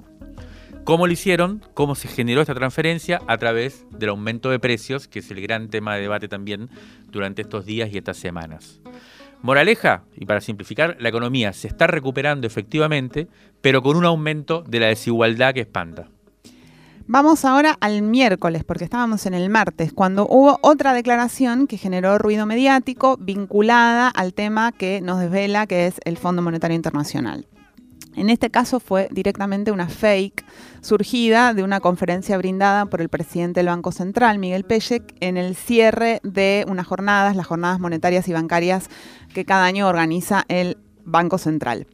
¿Cómo 0.84 1.08
lo 1.08 1.13
hicieron? 1.13 1.63
¿Cómo 1.74 1.96
se 1.96 2.08
generó 2.08 2.42
esta 2.42 2.54
transferencia? 2.54 3.20
A 3.27 3.38
través 3.39 3.88
del 3.89 4.10
aumento 4.10 4.51
de 4.51 4.60
precios, 4.60 5.08
que 5.08 5.20
es 5.20 5.32
el 5.32 5.42
gran 5.42 5.70
tema 5.70 5.96
de 5.96 6.01
debate 6.01 6.27
también 6.27 6.70
durante 7.10 7.42
estos 7.42 7.65
días 7.65 7.89
y 7.92 7.98
estas 7.98 8.18
semanas. 8.18 8.82
Moraleja, 9.42 10.04
y 10.15 10.25
para 10.25 10.42
simplificar, 10.42 10.96
la 11.00 11.10
economía 11.10 11.54
se 11.54 11.68
está 11.68 11.88
recuperando 11.88 12.46
efectivamente, 12.46 13.27
pero 13.62 13.82
con 13.82 13.98
un 13.98 14.06
aumento 14.06 14.63
de 14.68 14.80
la 14.80 14.88
desigualdad 14.88 15.56
que 15.56 15.62
espanta. 15.62 16.08
Vamos 17.08 17.46
ahora 17.46 17.78
al 17.82 18.02
miércoles, 18.02 18.64
porque 18.64 18.84
estábamos 18.84 19.28
en 19.28 19.36
el 19.36 19.48
martes, 19.52 19.94
cuando 19.94 20.26
hubo 20.28 20.58
otra 20.64 20.92
declaración 20.92 21.68
que 21.68 21.78
generó 21.78 22.18
ruido 22.18 22.48
mediático 22.48 23.16
vinculada 23.18 24.08
al 24.08 24.34
tema 24.34 24.72
que 24.72 25.02
nos 25.02 25.20
desvela, 25.20 25.68
que 25.68 25.86
es 25.86 26.02
el 26.04 26.18
Fondo 26.18 26.42
Monetario 26.42 26.76
Internacional. 26.76 27.46
En 28.16 28.32
este 28.32 28.50
caso 28.50 28.80
fue 28.80 29.08
directamente 29.12 29.72
una 29.72 29.88
fake 29.88 30.46
surgida 30.82 31.54
de 31.54 31.62
una 31.62 31.80
conferencia 31.80 32.40
brindada 32.40 32.88
por 32.88 33.02
el 33.02 33.10
presidente 33.10 33.60
del 33.60 33.68
Banco 33.68 33.92
Central, 33.92 34.40
Miguel 34.40 34.64
Pellec, 34.64 35.14
en 35.20 35.38
el 35.38 35.56
cierre 35.56 36.22
de 36.24 36.66
unas 36.68 36.88
jornadas, 36.88 37.36
las 37.36 37.46
jornadas 37.46 37.80
monetarias 37.80 38.28
y 38.28 38.34
bancarias 38.34 38.90
que 39.32 39.46
cada 39.46 39.66
año 39.66 39.88
organiza 39.88 40.44
el 40.48 40.78
Banco 41.04 41.38
Central. 41.38 41.86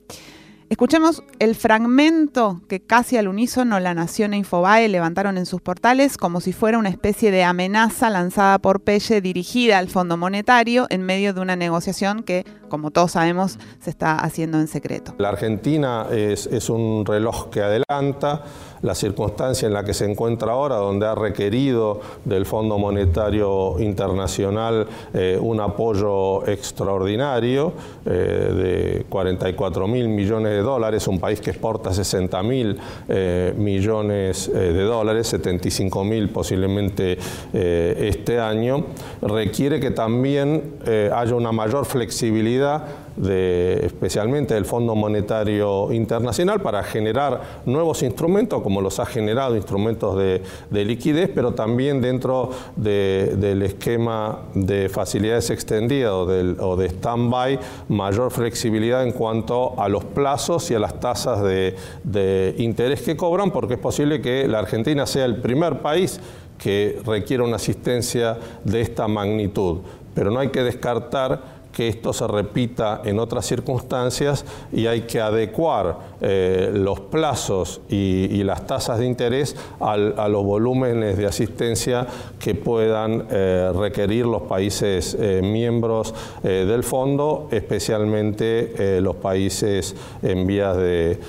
Escuchemos 0.72 1.22
el 1.40 1.56
fragmento 1.56 2.62
que 2.70 2.80
casi 2.80 3.18
al 3.18 3.28
unísono 3.28 3.82
La 3.82 3.94
Nación 3.94 4.34
e 4.34 4.38
Infobae 4.38 4.88
levantaron 4.88 5.38
en 5.38 5.46
sus 5.46 5.60
portales 5.60 6.16
como 6.16 6.40
si 6.40 6.54
fuera 6.54 6.78
una 6.78 6.88
especie 6.88 7.30
de 7.30 7.44
amenaza 7.44 8.10
lanzada 8.10 8.58
por 8.58 8.80
Pelle 8.80 9.20
dirigida 9.20 9.80
al 9.80 9.90
Fondo 9.90 10.16
Monetario 10.16 10.88
en 10.90 11.02
medio 11.02 11.34
de 11.34 11.42
una 11.42 11.58
negociación 11.58 12.24
que, 12.24 12.46
como 12.70 12.90
todos 12.90 13.12
sabemos, 13.12 13.60
se 13.82 13.90
está 13.90 14.16
haciendo 14.16 14.62
en 14.62 14.70
secreto. 14.70 15.14
La 15.18 15.28
Argentina 15.28 16.08
es, 16.10 16.48
un 16.70 17.06
reloj 17.06 17.50
que 17.50 17.62
adelanta 17.62 18.46
la 18.82 18.96
circunstancia 18.96 19.68
en 19.68 19.74
la 19.74 19.84
que 19.84 19.94
se 19.94 20.10
encuentra 20.10 20.54
ahora, 20.54 20.78
donde 20.78 21.06
ha 21.06 21.16
requerido 21.16 22.00
del 22.24 22.46
Fondo 22.46 22.78
Monetario 22.78 23.78
Internacional 23.80 24.88
eh, 25.14 25.38
un 25.40 25.60
apoyo 25.60 26.48
extraordinario 26.48 27.74
eh, 28.06 28.10
de 28.10 29.06
44 29.10 29.86
mil 29.88 30.08
millones 30.08 30.52
de 30.54 30.61
dólares, 30.62 31.08
un 31.08 31.20
país 31.20 31.42
que 31.42 31.52
exporta 31.52 31.94
60 31.94 32.44
mil 32.44 32.80
eh, 33.08 33.54
millones 33.58 34.52
de 34.52 34.84
dólares, 34.84 35.28
75 35.28 36.04
mil 36.04 36.30
posiblemente 36.30 37.18
este 37.54 38.40
año, 38.40 38.86
requiere 39.22 39.80
que 39.80 39.92
también 39.92 40.76
haya 41.14 41.36
una 41.36 41.52
mayor 41.52 41.86
flexibilidad 41.86 42.86
especialmente 43.18 44.54
del 44.54 44.66
Fondo 44.66 44.96
Monetario 44.96 45.92
Internacional, 45.92 46.62
para 46.62 46.84
generar 46.84 47.62
nuevos 47.66 48.04
instrumentos, 48.04 48.62
como 48.62 48.82
los 48.82 49.00
ha 49.00 49.06
generado, 49.06 49.56
instrumentos 49.56 50.18
de, 50.18 50.42
liquidez, 50.86 51.30
pero 51.34 51.54
también 51.54 52.02
dentro 52.02 52.50
del 52.76 53.62
esquema 53.62 54.40
de 54.54 54.90
facilidades 54.90 55.50
extendidas 55.50 56.12
o, 56.12 56.76
de 56.76 56.86
stand-by, 56.88 57.60
mayor 57.90 58.32
flexibilidad 58.32 59.04
en 59.04 59.12
cuanto 59.12 59.80
a 59.80 59.88
los 59.90 60.04
plazos 60.04 60.72
y 60.72 60.76
a 60.76 60.80
las 60.80 61.00
tasas 61.00 61.42
de 61.44 62.56
interés 62.58 63.02
que 63.02 63.16
cobran, 63.16 63.52
porque 63.52 63.76
es 63.76 63.80
posible 63.80 64.22
que 64.22 64.48
la 64.48 64.60
Argentina 64.60 65.06
sea 65.06 65.26
el 65.26 65.38
primer 65.38 65.80
país 65.82 66.20
que 66.62 67.02
requiera 67.06 67.44
una 67.44 67.56
asistencia 67.56 68.38
de 68.64 68.82
esta 68.82 69.08
magnitud. 69.08 69.80
Pero 70.14 70.30
no 70.30 70.40
hay 70.40 70.50
que 70.50 70.62
descartar 70.62 71.61
que 71.72 71.88
esto 71.88 72.14
se 72.14 72.28
repita 72.28 73.02
en 73.04 73.20
otras 73.20 73.46
circunstancias 73.46 74.46
y 74.72 74.88
hay 74.88 75.02
que 75.02 75.22
adecuar 75.22 75.98
eh, 76.22 76.72
los 76.74 77.00
plazos 77.00 77.82
y, 77.90 78.42
las 78.42 78.66
tasas 78.66 78.98
de 78.98 79.06
interés 79.06 79.56
a 79.80 79.96
los 79.98 80.44
volúmenes 80.44 81.16
de 81.16 81.28
asistencia 81.28 82.08
que 82.40 82.56
puedan 82.56 83.28
eh, 83.30 83.72
requerir 83.74 84.26
los 84.26 84.42
países 84.44 85.16
eh, 85.20 85.42
miembros 85.44 86.14
del 86.42 86.84
fondo, 86.84 87.48
especialmente 87.52 89.00
los 89.00 89.16
países 89.18 89.96
en 90.24 90.48
vías 90.48 90.76
de 90.76 91.20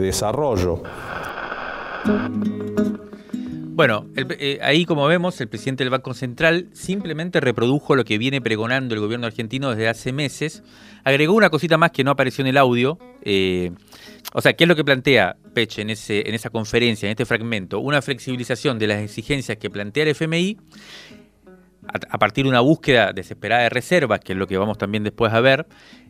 desarrollo. 0.00 0.82
Bueno, 3.80 4.06
eh, 4.14 4.58
ahí 4.60 4.84
como 4.84 5.06
vemos, 5.06 5.40
el 5.40 5.48
presidente 5.48 5.84
del 5.84 5.90
Banco 5.90 6.12
Central 6.12 6.68
simplemente 6.74 7.40
reprodujo 7.40 7.96
lo 7.96 8.04
que 8.04 8.18
viene 8.18 8.42
pregonando 8.42 8.94
el 8.94 9.00
gobierno 9.00 9.26
argentino 9.26 9.70
desde 9.70 9.88
hace 9.88 10.12
meses. 10.12 10.62
Agregó 11.02 11.32
una 11.32 11.48
cosita 11.48 11.78
más 11.78 11.90
que 11.90 12.04
no 12.04 12.10
apareció 12.10 12.42
en 12.42 12.48
el 12.48 12.58
audio. 12.58 12.98
Eh, 13.22 13.70
o 14.34 14.42
sea, 14.42 14.52
¿qué 14.52 14.64
es 14.64 14.68
lo 14.68 14.76
que 14.76 14.84
plantea 14.84 15.36
Peche 15.54 15.80
en, 15.80 15.88
ese, 15.88 16.28
en 16.28 16.34
esa 16.34 16.50
conferencia, 16.50 17.06
en 17.06 17.12
este 17.12 17.24
fragmento? 17.24 17.80
Una 17.80 18.02
flexibilización 18.02 18.78
de 18.78 18.86
las 18.86 19.00
exigencias 19.00 19.56
que 19.56 19.70
plantea 19.70 20.02
el 20.02 20.10
FMI 20.10 20.58
a, 22.10 22.18
partir 22.18 22.44
de 22.44 22.50
una 22.50 22.60
búsqueda 22.60 23.14
desesperada 23.14 23.62
de 23.62 23.70
reservas, 23.70 24.20
que 24.20 24.34
es 24.34 24.38
lo 24.38 24.46
que 24.46 24.58
vamos 24.58 24.76
también 24.76 25.04
después 25.04 25.32
a 25.32 25.40
ver, 25.40 25.66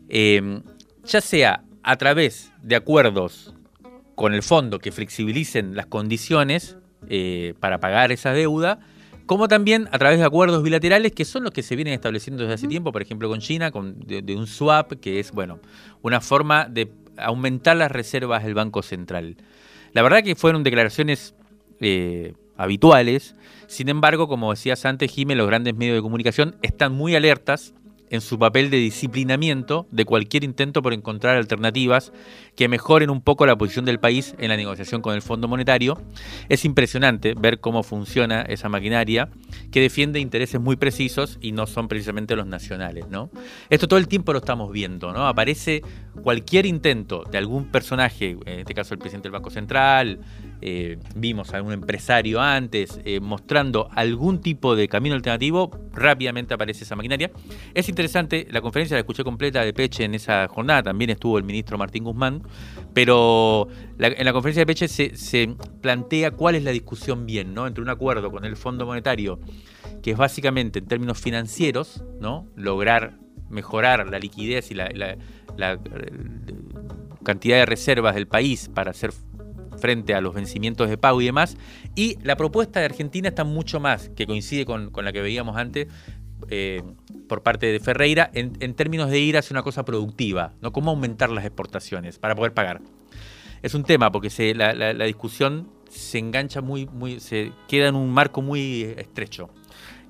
eh, 0.09 0.61
ya 1.05 1.21
sea 1.21 1.63
a 1.85 1.97
través 1.99 2.51
de 2.65 2.75
acuerdos 2.75 3.55
con 4.17 4.35
el 4.35 4.43
fondo 4.43 4.81
que 4.81 4.91
flexibilicen 4.91 5.77
las 5.77 5.87
condiciones 5.87 6.77
eh, 7.09 7.55
para 7.61 7.79
pagar 7.79 8.13
esa 8.13 8.33
deuda, 8.33 8.81
como 9.27 9.49
también 9.49 9.89
a 9.93 9.99
través 9.99 10.19
de 10.19 10.25
acuerdos 10.25 10.63
bilaterales 10.63 11.13
que 11.13 11.25
son 11.25 11.45
los 11.45 11.53
que 11.53 11.63
se 11.63 11.77
vienen 11.77 11.95
estableciendo 11.95 12.43
desde 12.43 12.55
hace 12.55 12.69
tiempo, 12.69 12.93
por 12.93 13.03
ejemplo 13.03 13.29
con 13.29 13.41
China, 13.41 13.71
con, 13.71 14.01
de, 14.01 14.37
un 14.37 14.47
swap, 14.47 14.95
que 14.95 15.21
es 15.21 15.33
bueno, 15.33 15.61
una 16.03 16.21
forma 16.21 16.67
de 16.67 16.91
aumentar 17.17 17.77
las 17.77 17.93
reservas 17.93 18.45
del 18.45 18.55
Banco 18.55 18.83
Central. 18.83 19.37
La 19.93 20.03
verdad 20.03 20.23
que 20.23 20.35
fueron 20.35 20.63
declaraciones 20.63 21.35
eh, 21.81 22.35
habituales, 22.57 23.37
sin 23.67 23.89
embargo, 23.89 24.27
como 24.27 24.51
decías 24.51 24.85
antes, 24.85 25.13
Jiménez, 25.13 25.39
los 25.39 25.47
grandes 25.47 25.77
medios 25.77 25.95
de 25.95 26.03
comunicación 26.03 26.57
están 26.63 26.93
muy 26.93 27.15
alertas 27.15 27.73
en 28.11 28.21
su 28.21 28.39
papel 28.39 28.71
de 28.71 28.77
disciplinamiento 28.77 29.87
de 29.91 30.05
cualquier 30.05 30.45
intento 30.45 30.83
por 30.83 30.93
encontrar 30.93 31.37
alternativas 31.37 32.13
que 32.57 32.69
mejoren 32.69 33.09
un 33.09 33.23
poco 33.23 33.47
la 33.47 33.57
posición 33.57 33.85
del 33.85 34.01
país 34.01 34.35
en 34.39 34.49
la 34.49 34.57
negociación 34.57 35.01
con 35.01 35.15
el 35.15 35.23
Fondo 35.23 35.49
Monetario. 35.49 36.01
Es 36.49 36.65
impresionante 36.65 37.35
ver 37.35 37.61
cómo 37.61 37.83
funciona 37.83 38.43
esa 38.43 38.69
maquinaria 38.69 39.31
que 39.71 39.81
defiende 39.81 40.21
intereses 40.21 40.61
muy 40.61 40.77
precisos 40.77 41.39
y 41.41 41.53
no 41.53 41.67
son 41.67 41.89
precisamente 41.89 42.37
los 42.37 42.47
nacionales. 42.47 43.09
¿no? 43.09 43.31
Esto 43.71 43.89
todo 43.89 43.99
el 43.99 44.09
tiempo 44.09 44.33
lo 44.33 44.41
estamos 44.41 44.73
viendo. 44.73 45.13
¿no? 45.13 45.27
Aparece 45.27 45.83
cualquier 46.23 46.67
intento 46.67 47.25
de 47.31 47.39
algún 47.39 47.67
personaje, 47.67 48.37
en 48.45 48.61
este 48.61 48.75
caso 48.75 48.95
el 48.95 48.99
presidente 48.99 49.29
del 49.29 49.33
Banco 49.33 49.51
Central, 49.51 50.19
eh, 50.63 50.99
vimos 51.15 51.53
a 51.53 51.57
algún 51.57 51.73
empresario 51.73 52.41
antes 52.41 53.01
eh, 53.05 53.21
mostrando 53.21 53.89
algún 53.95 54.41
tipo 54.41 54.77
de 54.77 54.89
camino 54.89 55.15
alternativo, 55.15 55.71
rápidamente 55.93 56.55
aparece 56.55 56.85
esa 56.85 56.97
maquinaria. 56.97 57.31
Es 57.75 57.89
interesante, 57.89 58.47
la 58.51 58.61
conferencia 58.61 58.95
la 58.95 59.01
escuché 59.01 59.25
completa 59.25 59.65
de 59.65 59.73
Peche 59.73 60.05
en 60.05 60.15
esa 60.15 60.49
jornada, 60.49 60.83
también 60.83 61.11
estuvo 61.11 61.39
el 61.39 61.45
ministro 61.45 61.79
Martín 61.79 62.05
Guzmán, 62.05 62.43
pero 62.93 63.69
en 63.99 64.25
la 64.25 64.33
conferencia 64.33 64.61
de 64.63 64.67
Peche 64.67 64.89
se, 64.89 65.57
plantea 65.81 66.33
cuál 66.33 66.55
es 66.55 66.65
la 66.65 66.73
discusión 66.73 67.27
bien, 67.27 67.55
¿no? 67.55 67.67
Entre 67.67 67.83
un 67.83 67.89
acuerdo 67.89 68.31
con 68.31 68.45
el 68.45 68.57
Fondo 68.57 68.85
Monetario, 68.85 69.41
que 70.03 70.11
es 70.11 70.17
básicamente 70.17 70.81
en 70.81 70.87
términos 70.87 71.19
financieros, 71.21 72.05
¿no? 72.21 72.47
Lograr 72.57 73.19
mejorar 73.49 74.09
la 74.09 74.19
liquidez 74.19 74.71
y 74.71 74.75
la, 74.75 74.89
la 75.57 75.79
cantidad 77.25 77.57
de 77.57 77.67
reservas 77.67 78.15
del 78.15 78.27
país 78.27 78.71
para 78.73 78.91
hacer 78.93 79.13
frente 79.81 80.15
a 80.15 80.21
los 80.21 80.35
vencimientos 80.35 80.89
de 80.89 80.99
pago 80.99 81.21
y 81.21 81.27
demás. 81.27 81.57
Y 81.95 82.19
la 82.23 82.37
propuesta 82.37 82.81
de 82.81 82.87
Argentina 82.87 83.29
está 83.29 83.45
mucho 83.45 83.81
más, 83.81 84.11
que 84.11 84.27
coincide 84.27 84.65
con, 84.65 84.91
la 84.95 85.13
que 85.13 85.21
veíamos 85.21 85.57
antes, 85.57 85.89
eh, 86.49 86.83
por 87.29 87.43
parte 87.43 87.67
de 87.67 87.81
Ferreira, 87.81 88.31
en, 88.35 88.75
términos 88.75 89.11
de 89.11 89.19
ir 89.21 89.37
hacia 89.37 89.55
una 89.55 89.63
cosa 89.63 89.85
productiva, 89.85 90.55
¿no? 90.61 90.73
Cómo 90.73 90.91
aumentar 90.91 91.31
las 91.31 91.45
exportaciones 91.45 92.19
para 92.19 92.35
poder 92.35 92.55
pagar. 92.55 92.81
Es 93.63 93.75
un 93.75 93.85
tema 93.85 94.11
porque 94.11 94.55
la, 94.55 95.05
discusión 95.05 95.69
se 95.91 96.19
engancha 96.19 96.61
muy, 96.61 96.87
muy, 96.87 97.21
se 97.21 97.53
queda 97.69 97.89
en 97.89 97.95
un 97.95 98.11
marco 98.11 98.43
muy 98.43 98.83
estrecho, 98.97 99.51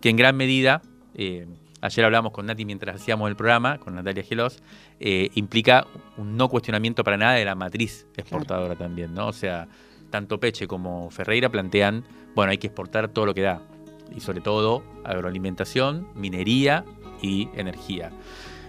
que 0.00 0.08
en 0.08 0.16
gran 0.16 0.36
medida 0.36 0.82
eh, 1.14 1.46
ayer 1.80 2.04
hablamos 2.04 2.32
con 2.32 2.46
Nati 2.46 2.64
mientras 2.64 2.96
hacíamos 2.96 3.28
el 3.28 3.36
programa, 3.36 3.78
con 3.78 3.94
Natalia 3.94 4.22
Gelos, 4.22 4.62
eh, 4.98 5.30
implica 5.34 5.86
un 6.16 6.36
no 6.36 6.48
cuestionamiento 6.48 7.04
para 7.04 7.16
nada 7.16 7.34
de 7.34 7.44
la 7.44 7.54
matriz 7.54 8.06
exportadora 8.16 8.76
también, 8.76 9.14
¿no? 9.14 9.28
O 9.28 9.32
sea, 9.32 9.68
tanto 10.10 10.40
Peche 10.40 10.66
como 10.66 11.10
Ferreira 11.10 11.48
plantean, 11.48 12.04
bueno, 12.34 12.50
hay 12.50 12.58
que 12.58 12.66
exportar 12.68 13.08
todo 13.08 13.26
lo 13.26 13.34
que 13.34 13.42
da, 13.42 13.62
y 14.14 14.20
sobre 14.20 14.40
todo 14.40 14.82
agroalimentación, 15.04 16.08
minería 16.14 16.84
y 17.22 17.48
energía. 17.54 18.10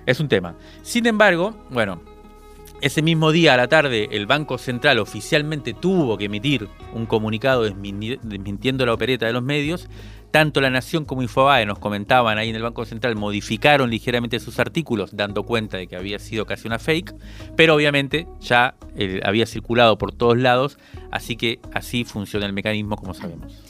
Es 0.06 0.20
un 0.20 0.28
tema. 0.28 0.56
Sin 0.82 1.06
embargo, 1.06 1.56
bueno, 1.70 2.02
ese 2.82 3.04
mismo 3.04 3.32
día 3.32 3.54
a 3.54 3.58
la 3.58 3.68
tarde 3.68 4.10
el 4.12 4.26
Banco 4.26 4.58
Central 4.58 4.98
oficialmente 4.98 5.74
tuvo 5.74 6.18
que 6.18 6.26
emitir 6.26 6.68
un 6.94 7.06
comunicado 7.06 7.64
desmintiendo 7.64 8.86
la 8.86 8.94
opereta 8.94 9.28
de 9.28 9.34
los 9.34 9.44
medios 9.44 9.88
Tanto 10.32 10.62
La 10.62 10.70
Nación 10.70 11.04
como 11.04 11.22
Infobae 11.22 11.66
nos 11.66 11.80
comentaban 11.80 12.38
ahí 12.38 12.50
en 12.50 12.56
el 12.56 12.64
Banco 12.64 12.86
Central, 12.86 13.16
modificaron 13.16 13.90
ligeramente 13.90 14.40
sus 14.40 14.60
artículos, 14.60 15.16
dando 15.16 15.44
cuenta 15.44 15.78
de 15.78 15.88
que 15.88 15.98
había 15.98 16.20
sido 16.20 16.46
casi 16.46 16.68
una 16.68 16.80
fake, 16.80 17.14
pero 17.58 17.76
obviamente 17.76 18.28
ya 18.40 18.76
eh, 18.96 19.20
había 19.26 19.46
circulado 19.46 19.98
por 19.98 20.14
todos 20.14 20.38
lados, 20.38 20.78
así 21.12 21.36
que 21.36 21.60
así 21.74 22.06
funciona 22.06 22.46
el 22.46 22.54
mecanismo 22.54 22.96
como 22.96 23.14
sabemos. 23.14 23.62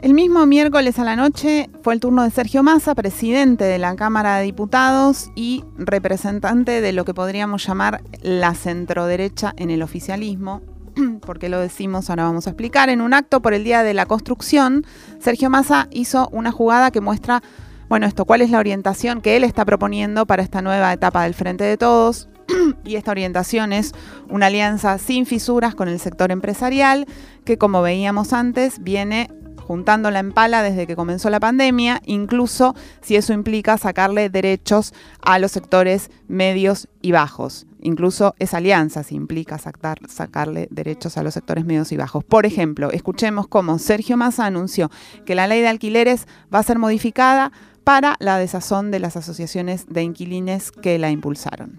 El 0.00 0.14
mismo 0.14 0.46
miércoles 0.46 0.98
a 1.00 1.04
la 1.04 1.16
noche 1.16 1.70
fue 1.82 1.92
el 1.92 1.98
turno 1.98 2.22
de 2.22 2.30
Sergio 2.30 2.62
Massa, 2.62 2.94
presidente 2.94 3.64
de 3.64 3.78
la 3.78 3.96
Cámara 3.96 4.36
de 4.36 4.44
Diputados 4.44 5.30
y 5.34 5.64
representante 5.76 6.80
de 6.80 6.92
lo 6.92 7.04
que 7.04 7.14
podríamos 7.14 7.66
llamar 7.66 8.02
la 8.22 8.54
centroderecha 8.54 9.54
en 9.56 9.70
el 9.70 9.82
oficialismo. 9.82 10.62
¿Por 11.20 11.38
qué 11.38 11.48
lo 11.48 11.60
decimos? 11.60 12.10
Ahora 12.10 12.24
vamos 12.24 12.46
a 12.46 12.50
explicar. 12.50 12.88
En 12.88 13.00
un 13.00 13.14
acto 13.14 13.40
por 13.40 13.54
el 13.54 13.64
Día 13.64 13.82
de 13.82 13.94
la 13.94 14.06
Construcción, 14.06 14.84
Sergio 15.18 15.50
Massa 15.50 15.88
hizo 15.90 16.28
una 16.32 16.52
jugada 16.52 16.90
que 16.90 17.00
muestra, 17.00 17.42
bueno, 17.88 18.06
esto, 18.06 18.24
cuál 18.24 18.42
es 18.42 18.50
la 18.50 18.58
orientación 18.58 19.20
que 19.20 19.36
él 19.36 19.44
está 19.44 19.64
proponiendo 19.64 20.26
para 20.26 20.42
esta 20.42 20.62
nueva 20.62 20.92
etapa 20.92 21.24
del 21.24 21.34
Frente 21.34 21.64
de 21.64 21.76
Todos. 21.76 22.28
y 22.84 22.96
esta 22.96 23.10
orientación 23.10 23.72
es 23.72 23.92
una 24.28 24.46
alianza 24.46 24.98
sin 24.98 25.26
fisuras 25.26 25.74
con 25.74 25.88
el 25.88 26.00
sector 26.00 26.30
empresarial, 26.30 27.06
que 27.44 27.58
como 27.58 27.82
veíamos 27.82 28.32
antes, 28.32 28.82
viene 28.82 29.30
juntando 29.66 30.10
la 30.10 30.20
empala 30.20 30.62
desde 30.62 30.86
que 30.86 30.96
comenzó 30.96 31.28
la 31.28 31.40
pandemia, 31.40 32.00
incluso 32.06 32.74
si 33.02 33.16
eso 33.16 33.34
implica 33.34 33.76
sacarle 33.76 34.30
derechos 34.30 34.94
a 35.20 35.38
los 35.38 35.52
sectores 35.52 36.10
medios 36.26 36.88
y 37.02 37.12
bajos. 37.12 37.67
Incluso 37.80 38.34
esa 38.38 38.58
alianza 38.58 39.02
si 39.02 39.14
implica 39.14 39.58
sacarle 39.58 40.68
derechos 40.70 41.16
a 41.16 41.22
los 41.22 41.34
sectores 41.34 41.64
medios 41.64 41.92
y 41.92 41.96
bajos. 41.96 42.24
Por 42.24 42.46
ejemplo, 42.46 42.90
escuchemos 42.90 43.46
cómo 43.46 43.78
Sergio 43.78 44.16
Massa 44.16 44.46
anunció 44.46 44.90
que 45.24 45.34
la 45.34 45.46
ley 45.46 45.60
de 45.60 45.68
alquileres 45.68 46.26
va 46.52 46.58
a 46.58 46.62
ser 46.62 46.78
modificada 46.78 47.52
para 47.84 48.16
la 48.18 48.36
desazón 48.38 48.90
de 48.90 48.98
las 48.98 49.16
asociaciones 49.16 49.86
de 49.86 50.02
inquilines 50.02 50.70
que 50.70 50.98
la 50.98 51.10
impulsaron. 51.10 51.78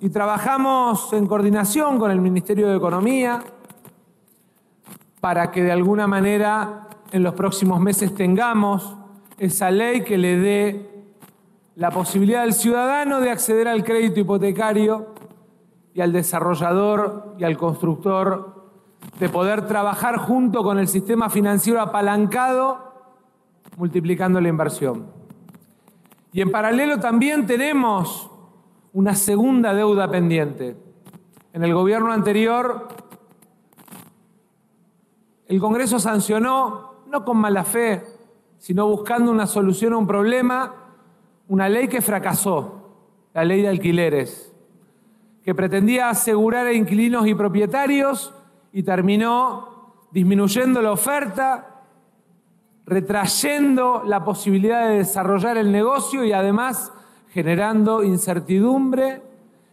Y 0.00 0.10
trabajamos 0.10 1.12
en 1.12 1.26
coordinación 1.26 1.98
con 1.98 2.10
el 2.10 2.20
Ministerio 2.20 2.68
de 2.68 2.76
Economía 2.76 3.42
para 5.20 5.50
que 5.50 5.62
de 5.62 5.72
alguna 5.72 6.06
manera 6.06 6.88
en 7.10 7.22
los 7.22 7.34
próximos 7.34 7.80
meses 7.80 8.14
tengamos 8.14 8.94
esa 9.38 9.70
ley 9.70 10.02
que 10.02 10.18
le 10.18 10.36
dé 10.36 10.90
la 11.76 11.90
posibilidad 11.90 12.42
al 12.42 12.52
ciudadano 12.52 13.20
de 13.20 13.30
acceder 13.30 13.68
al 13.68 13.84
crédito 13.84 14.20
hipotecario 14.20 15.14
y 15.98 16.00
al 16.00 16.12
desarrollador 16.12 17.34
y 17.38 17.44
al 17.44 17.56
constructor 17.58 18.54
de 19.18 19.28
poder 19.28 19.66
trabajar 19.66 20.16
junto 20.16 20.62
con 20.62 20.78
el 20.78 20.86
sistema 20.86 21.28
financiero 21.28 21.80
apalancado, 21.80 22.78
multiplicando 23.76 24.40
la 24.40 24.48
inversión. 24.48 25.08
Y 26.32 26.40
en 26.40 26.52
paralelo 26.52 27.00
también 27.00 27.46
tenemos 27.46 28.30
una 28.92 29.16
segunda 29.16 29.74
deuda 29.74 30.08
pendiente. 30.08 30.76
En 31.52 31.64
el 31.64 31.74
gobierno 31.74 32.12
anterior, 32.12 32.86
el 35.48 35.58
Congreso 35.58 35.98
sancionó 35.98 37.02
no 37.08 37.24
con 37.24 37.38
mala 37.38 37.64
fe, 37.64 38.04
sino 38.58 38.86
buscando 38.86 39.32
una 39.32 39.48
solución 39.48 39.94
a 39.94 39.96
un 39.96 40.06
problema, 40.06 40.74
una 41.48 41.68
ley 41.68 41.88
que 41.88 42.00
fracasó, 42.00 42.92
la 43.34 43.44
ley 43.44 43.62
de 43.62 43.68
alquileres, 43.68 44.47
que 45.48 45.54
pretendía 45.54 46.10
asegurar 46.10 46.66
a 46.66 46.74
inquilinos 46.74 47.26
y 47.26 47.34
propietarios 47.34 48.34
y 48.70 48.82
terminó 48.82 49.94
disminuyendo 50.10 50.82
la 50.82 50.92
oferta, 50.92 51.84
retrayendo 52.84 54.02
la 54.04 54.22
posibilidad 54.26 54.90
de 54.90 54.98
desarrollar 54.98 55.56
el 55.56 55.72
negocio 55.72 56.22
y 56.22 56.32
además 56.32 56.92
generando 57.30 58.04
incertidumbre 58.04 59.22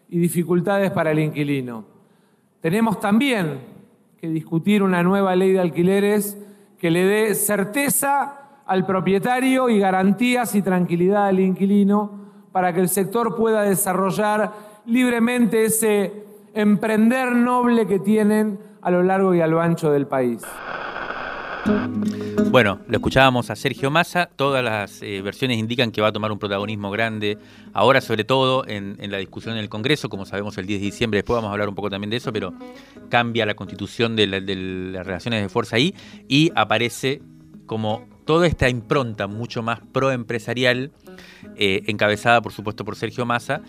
y 0.08 0.18
dificultades 0.18 0.92
para 0.92 1.12
el 1.12 1.20
inquilino. 1.20 1.84
Tenemos 2.62 3.02
también 3.02 3.60
que 4.18 4.30
discutir 4.30 4.82
una 4.82 5.04
nueva 5.04 5.36
ley 5.36 5.52
de 5.52 5.60
alquileres 5.60 6.38
que 6.80 6.90
le 6.90 7.04
dé 7.04 7.36
certeza 7.36 8.62
al 8.66 8.86
propietario 8.86 9.68
y 9.68 9.80
garantías 9.80 10.56
y 10.56 10.62
tranquilidad 10.62 11.26
al 11.26 11.42
inquilino 11.42 12.12
para 12.54 12.72
que 12.72 12.80
el 12.80 12.88
sector 12.88 13.36
pueda 13.36 13.64
desarrollar 13.64 14.54
libremente 14.86 15.66
ese 15.66 16.26
emprender 16.54 17.34
noble 17.34 17.88
que 17.88 18.00
tienen 18.00 18.60
a 18.82 18.92
lo 18.92 19.04
largo 19.04 19.34
y 19.34 19.42
a 19.42 19.48
lo 19.48 19.62
ancho 19.62 19.92
del 19.92 20.08
país. 20.08 20.42
Bueno, 22.52 22.80
lo 22.88 22.98
escuchábamos 22.98 23.50
a 23.50 23.56
Sergio 23.56 23.90
Massa, 23.90 24.30
todas 24.36 24.64
las 24.64 25.02
eh, 25.02 25.22
versiones 25.22 25.58
indican 25.58 25.92
que 25.92 26.00
va 26.00 26.10
a 26.10 26.12
tomar 26.12 26.32
un 26.32 26.38
protagonismo 26.38 26.92
grande, 26.92 27.40
ahora 27.74 28.02
sobre 28.02 28.24
todo 28.24 28.66
en, 28.68 28.98
la 29.00 29.18
discusión 29.18 29.56
en 29.56 29.62
el 29.62 29.70
Congreso, 29.70 30.08
como 30.08 30.26
sabemos 30.26 30.58
el 30.60 30.68
10 30.68 30.80
de 30.80 30.86
diciembre, 30.86 31.18
después 31.18 31.36
vamos 31.36 31.50
a 31.50 31.54
hablar 31.54 31.68
un 31.68 31.76
poco 31.76 31.90
también 31.90 32.12
de 32.12 32.18
eso, 32.18 32.32
pero 32.32 32.54
cambia 33.10 33.48
la 33.48 33.56
constitución 33.56 34.16
de, 34.16 34.28
las 34.28 35.06
relaciones 35.06 35.42
de 35.42 35.50
fuerza 35.50 35.78
ahí 35.78 35.96
y 36.28 36.52
aparece 36.56 37.24
como 37.66 38.06
toda 38.26 38.46
esta 38.48 38.70
impronta 38.70 39.26
mucho 39.28 39.64
más 39.64 39.80
proempresarial, 39.92 40.92
eh, 41.56 41.82
encabezada 41.88 42.42
por 42.42 42.54
supuesto 42.54 42.86
por 42.86 42.96
Sergio 42.96 43.26
Massa, 43.26 43.62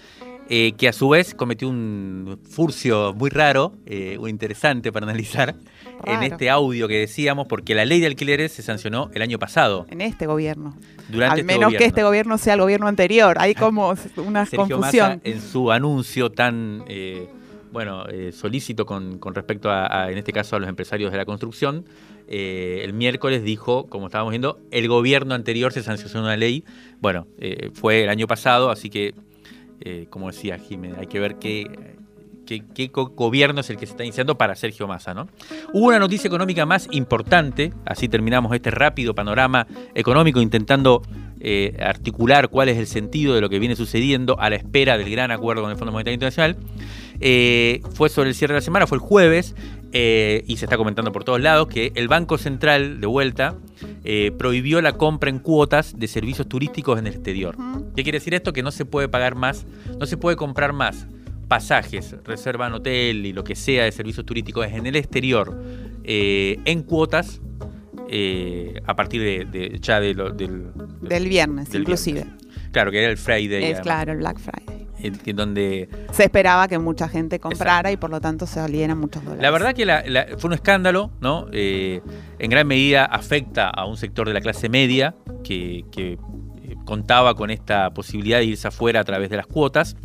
eh, 0.49 0.75
que 0.79 0.87
a 0.87 0.93
su 0.93 1.09
vez 1.09 1.35
cometió 1.35 1.69
un 1.69 2.39
furcio 2.49 3.13
muy 3.15 3.31
raro, 3.31 3.73
eh, 3.85 4.17
muy 4.21 4.31
interesante 4.31 4.93
para 4.93 5.05
analizar, 5.05 5.57
en 6.05 6.23
este 6.23 6.51
audio 6.51 6.87
que 6.87 7.01
decíamos, 7.01 7.49
porque 7.49 7.75
la 7.75 7.85
ley 7.85 7.99
de 7.99 8.07
alquileres 8.07 8.53
se 8.53 8.63
sancionó 8.63 9.11
el 9.15 9.23
año 9.23 9.41
pasado. 9.41 9.87
En 9.91 10.01
este 10.01 10.27
gobierno. 10.27 10.77
Durante 11.09 11.33
Al 11.33 11.41
este 11.41 11.53
menos 11.53 11.75
que 11.75 11.85
este 11.85 12.05
gobierno 12.05 12.39
sea 12.39 12.55
el 12.55 12.61
gobierno 12.61 12.87
anterior. 12.87 13.37
Hay 13.41 13.55
como 13.57 13.95
una 14.19 14.47
confusión. 14.47 15.21
en 15.25 15.41
su 15.41 15.73
anuncio 15.73 16.31
tan 16.31 16.85
eh, 16.87 17.29
bueno 17.73 18.05
solícito 18.31 18.87
con, 18.87 19.19
respecto 19.35 19.69
a, 19.71 20.11
en 20.11 20.19
este 20.19 20.33
caso, 20.33 20.55
a 20.55 20.61
los 20.61 20.69
empresarios 20.69 21.11
de 21.11 21.19
la 21.19 21.25
construcción, 21.25 21.87
el 22.29 22.93
miércoles 22.93 23.43
dijo, 23.43 23.87
como 23.87 24.07
estábamos 24.07 24.31
viendo, 24.31 24.61
el 24.71 24.87
gobierno 24.87 25.35
anterior 25.35 25.73
se 25.73 25.83
sancionó 25.83 26.21
una 26.21 26.37
ley. 26.37 26.65
Bueno, 27.01 27.27
fue 27.75 28.05
el 28.05 28.11
año 28.11 28.29
pasado, 28.29 28.71
así 28.71 28.91
que 28.91 29.15
eh, 29.81 30.07
como 30.11 30.29
decía 30.29 30.59
Jiménez, 30.59 30.99
hay 30.99 31.07
que 31.07 31.21
ver 31.21 31.37
qué, 31.37 31.97
qué, 32.47 32.91
gobierno 32.93 33.61
es 33.61 33.71
el 33.71 33.77
que 33.77 33.87
se 33.87 33.93
está 33.93 34.05
iniciando 34.05 34.39
para 34.39 34.55
Sergio 34.57 34.87
Massa. 34.87 35.15
¿no? 35.15 35.29
Hubo 35.73 35.87
una 35.87 35.99
noticia 35.99 36.29
económica 36.29 36.65
más 36.67 36.89
importante, 36.91 37.73
así 37.85 38.09
terminamos 38.09 38.55
este 38.55 38.71
rápido 38.71 39.15
panorama 39.15 39.67
económico 39.95 40.41
intentando 40.41 41.03
eh, 41.41 41.77
articular 41.81 42.49
cuál 42.49 42.69
es 42.69 42.79
el 42.79 42.87
sentido 42.87 43.35
de 43.35 43.41
lo 43.41 43.49
que 43.49 43.59
viene 43.59 43.77
sucediendo 43.77 44.39
a 44.41 44.49
la 44.51 44.57
espera 44.57 44.97
del 44.97 45.11
gran 45.11 45.31
acuerdo 45.31 45.63
con 45.63 45.71
el 45.71 45.77
Fondo. 45.77 45.99
Eh, 47.19 47.81
fue 47.95 48.09
sobre 48.09 48.31
el 48.31 48.35
cierre 48.35 48.55
de 48.55 48.61
la 48.61 48.65
semana, 48.65 48.87
fue 48.87 48.97
el 48.97 49.03
jueves, 49.03 49.55
y 49.93 50.57
se 50.59 50.67
está 50.67 50.77
comentando 50.77 51.11
por 51.11 51.25
todos 51.25 51.41
lados 51.41 51.69
que 51.69 51.91
el 51.95 52.07
Banco 52.07 52.37
Central, 52.37 53.01
de 53.01 53.07
vuelta, 53.07 53.57
prohibió 54.39 54.81
la 54.81 54.93
compra 54.93 55.31
en 55.31 55.39
cuotas 55.39 55.99
de 55.99 56.07
servicios 56.07 56.49
turísticos 56.49 56.99
en 56.99 57.07
el 57.07 57.15
exterior. 57.15 57.57
¿Qué 57.95 58.03
quiere 58.03 58.19
decir 58.19 58.35
esto? 58.35 58.53
Que 58.53 58.63
no 58.63 58.71
se 58.71 58.85
puede 58.85 59.09
pagar 59.09 59.35
más, 59.35 59.67
no 59.99 60.07
se 60.07 60.17
puede 60.17 60.37
comprar 60.37 60.73
más 60.73 61.07
pasajes, 61.49 62.17
reservan 62.25 62.73
hotel 62.73 63.25
y 63.27 63.33
lo 63.33 63.45
que 63.45 63.55
sea 63.55 63.85
de 63.85 63.93
servicios 63.93 64.27
turísticos 64.27 64.67
en 64.67 64.87
el 64.87 64.97
exterior 64.97 65.57
eh, 66.05 66.59
en 66.65 66.83
cuotas 66.83 67.41
eh, 68.09 68.81
a 68.87 68.95
partir 68.95 69.23
de, 69.51 69.79
ya 69.81 70.01
del, 70.01 70.17
del 70.37 71.29
viernes, 71.29 71.75
inclusive. 71.75 72.27
Claro, 72.73 72.91
que 72.91 73.03
era 73.03 73.11
el 73.11 73.17
Friday. 73.17 73.65
Es 73.65 73.81
claro, 73.81 74.13
el 74.13 74.19
Black 74.19 74.39
Friday. 74.39 74.76
En, 74.99 75.37
donde 75.37 75.89
se 76.13 76.25
esperaba 76.25 76.69
que 76.69 76.79
mucha 76.79 77.09
gente 77.09 77.39
comprara 77.39 77.93
y 77.93 77.97
por 77.97 78.11
lo 78.11 78.21
tanto 78.21 78.47
se 78.47 78.55
salieran 78.55 78.99
muchos 78.99 79.23
dólares. 79.23 79.43
La 79.43 79.51
verdad 79.51 79.75
que 79.75 80.37
fue 80.39 80.49
un 80.49 80.55
escándalo, 80.55 81.11
¿no? 81.21 81.49
Eh, 81.53 82.01
en 82.39 82.51
gran 82.51 82.67
medida 82.67 83.05
afecta 83.05 83.69
a 83.69 83.85
un 83.85 83.97
sector 83.97 84.27
de 84.27 84.35
la 84.35 84.41
clase 84.41 84.69
media 84.69 85.15
que, 85.45 85.85
que 85.93 86.19
contaba 86.87 87.35
con 87.35 87.51
esta 87.51 87.91
posibilidad 87.91 88.39
de 88.39 88.47
irse 88.47 88.69
afuera 88.69 89.01
a 89.01 89.05
través 89.05 89.29
de 89.29 89.37
las 89.37 89.47
cuotas. 89.47 89.97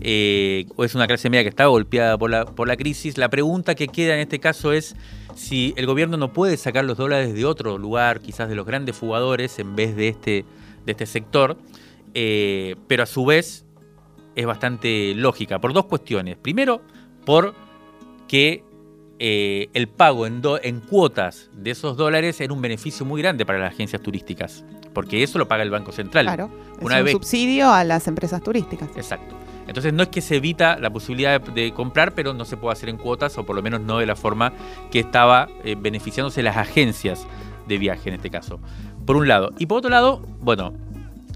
Eh, 0.00 0.64
es 0.78 0.94
una 0.94 1.06
clase 1.06 1.28
media 1.28 1.42
que 1.42 1.50
está 1.50 1.66
golpeada 1.66 2.16
por 2.16 2.30
la, 2.30 2.46
por 2.46 2.66
la 2.66 2.76
crisis. 2.76 3.18
La 3.18 3.28
pregunta 3.28 3.74
que 3.74 3.88
queda 3.88 4.14
en 4.14 4.20
este 4.20 4.38
caso 4.40 4.72
es 4.72 4.96
si 5.34 5.74
el 5.76 5.86
gobierno 5.86 6.16
no 6.16 6.32
puede 6.32 6.56
sacar 6.56 6.84
los 6.84 6.96
dólares 6.96 7.34
de 7.34 7.44
otro 7.44 7.76
lugar, 7.76 8.20
quizás 8.20 8.48
de 8.48 8.54
los 8.54 8.66
grandes 8.66 8.96
jugadores, 8.98 9.58
en 9.58 9.76
vez 9.76 9.94
de 9.94 10.08
este, 10.08 10.44
de 10.86 10.92
este 10.92 11.06
sector, 11.06 11.58
eh, 12.14 12.76
pero 12.86 13.02
a 13.02 13.06
su 13.06 13.24
vez 13.24 13.66
es 14.40 14.46
bastante 14.46 15.14
lógica 15.14 15.58
por 15.60 15.72
dos 15.72 15.86
cuestiones. 15.86 16.36
Primero, 16.36 16.80
por 17.24 17.54
que 18.26 18.64
eh, 19.18 19.68
el 19.74 19.88
pago 19.88 20.26
en, 20.26 20.40
en, 20.62 20.80
cuotas 20.80 21.50
de 21.52 21.72
esos 21.72 21.96
dólares 21.96 22.40
era 22.40 22.52
un 22.52 22.62
beneficio 22.62 23.04
muy 23.04 23.20
grande 23.20 23.44
para 23.44 23.58
las 23.58 23.74
agencias 23.74 24.00
turísticas, 24.00 24.64
porque 24.94 25.22
eso 25.22 25.38
lo 25.38 25.46
paga 25.46 25.62
el 25.62 25.70
Banco 25.70 25.92
Central. 25.92 26.24
Claro, 26.24 26.50
es 26.80 27.02
un 27.02 27.08
subsidio 27.08 27.70
a 27.70 27.84
las 27.84 28.08
empresas 28.08 28.42
turísticas. 28.42 28.88
Exacto. 28.96 29.36
Entonces 29.66 29.92
no 29.92 30.02
es 30.02 30.08
que 30.08 30.20
se 30.20 30.36
evita 30.36 30.78
la 30.78 30.90
posibilidad 30.90 31.40
de, 31.40 31.72
comprar, 31.72 32.14
pero 32.14 32.32
no 32.34 32.44
se 32.44 32.56
puede 32.56 32.72
hacer 32.72 32.88
en 32.88 32.96
cuotas, 32.96 33.36
o 33.36 33.44
por 33.44 33.54
lo 33.54 33.62
menos 33.62 33.80
no 33.82 33.98
de 33.98 34.06
la 34.06 34.16
forma 34.16 34.52
que 34.90 35.00
estaba 35.00 35.48
eh, 35.64 35.76
beneficiándose 35.78 36.42
las 36.42 36.56
agencias 36.56 37.26
de 37.68 37.78
viaje 37.78 38.08
en 38.08 38.16
este 38.16 38.30
caso. 38.30 38.58
por 39.04 39.16
un 39.16 39.28
lado. 39.28 39.50
Y 39.58 39.66
por 39.66 39.78
otro 39.78 39.90
lado, 39.90 40.22
bueno, 40.40 40.72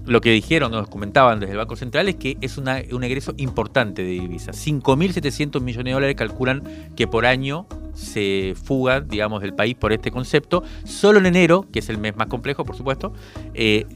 lo 0.05 0.21
que 0.21 0.31
dijeron, 0.31 0.71
nos 0.71 0.87
comentaban 0.87 1.39
desde 1.39 1.53
el 1.53 1.57
Banco 1.57 1.75
Central 1.75 2.07
es 2.09 2.15
que 2.15 2.37
es 2.41 2.57
una, 2.57 2.81
un 2.91 3.03
egreso 3.03 3.33
importante 3.37 4.03
de 4.03 4.09
divisas. 4.09 4.55
5.700 4.65 5.61
millones 5.61 5.85
de 5.85 5.91
dólares 5.93 6.15
calculan 6.15 6.63
que 6.95 7.07
por 7.07 7.25
año 7.25 7.67
se 7.95 8.53
fuga, 8.61 9.01
digamos, 9.01 9.41
del 9.41 9.53
país 9.53 9.75
por 9.75 9.91
este 9.91 10.11
concepto. 10.11 10.63
Solo 10.83 11.19
en 11.19 11.25
enero, 11.25 11.65
que 11.71 11.79
es 11.79 11.89
el 11.89 11.97
mes 11.97 12.15
más 12.15 12.27
complejo, 12.27 12.63
por 12.65 12.75
supuesto, 12.75 13.13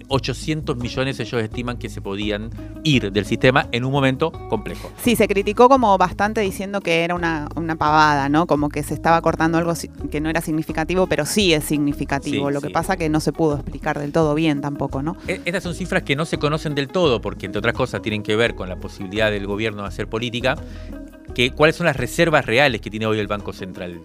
800 0.08 0.76
eh, 0.76 0.80
millones 0.80 1.20
ellos 1.20 1.42
estiman 1.42 1.78
que 1.78 1.90
se 1.90 2.02
podían 2.02 2.50
ir 2.84 3.12
del 3.12 3.26
sistema 3.26 3.68
en 3.72 3.86
un 3.86 3.92
momento 3.92 4.32
complejo. 4.50 4.92
Sí, 5.04 5.16
se 5.16 5.28
criticó 5.28 5.70
como 5.70 5.98
bastante 5.98 6.42
diciendo 6.42 6.82
que 6.82 7.04
era 7.04 7.16
una, 7.16 7.48
pavada, 7.78 8.30
¿no? 8.30 8.48
Como 8.48 8.70
que 8.70 8.84
se 8.84 8.94
estaba 8.94 9.22
cortando 9.22 9.58
algo 9.58 9.74
que 10.10 10.22
no 10.22 10.30
era 10.30 10.42
significativo, 10.42 11.08
pero 11.08 11.26
sí 11.26 11.54
es 11.54 11.64
significativo. 11.66 12.52
Lo 12.52 12.62
que 12.62 12.70
pasa 12.70 12.98
que 12.98 13.10
no 13.10 13.20
se 13.20 13.32
pudo 13.32 13.56
explicar 13.56 14.00
del 14.00 14.12
todo 14.12 14.34
bien 14.34 14.62
tampoco, 14.62 15.04
¿no? 15.04 15.16
E, 15.28 15.42
estas 15.46 15.64
son 15.64 15.76
cifras 15.76 16.04
que 16.04 16.16
no 16.16 16.26
se 16.26 16.38
conocen 16.38 16.76
del 16.76 16.88
todo, 16.88 17.22
porque 17.22 17.46
entre 17.46 17.60
otras 17.60 17.76
cosas 17.76 18.02
tienen 18.02 18.24
que 18.24 18.36
ver 18.36 18.56
con 18.56 18.70
la 18.70 18.78
posibilidad 18.78 19.32
del 19.32 19.46
gobierno 19.46 19.84
de 19.84 19.88
hacer 19.88 20.08
política 20.08 20.56
cuáles 21.56 21.76
son 21.76 21.86
las 21.86 21.96
reservas 21.96 22.46
reales 22.46 22.82
que 22.82 22.90
tiene 22.90 23.06
hoy 23.06 23.20
el 23.20 23.28
Banco 23.28 23.54
Central. 23.54 24.02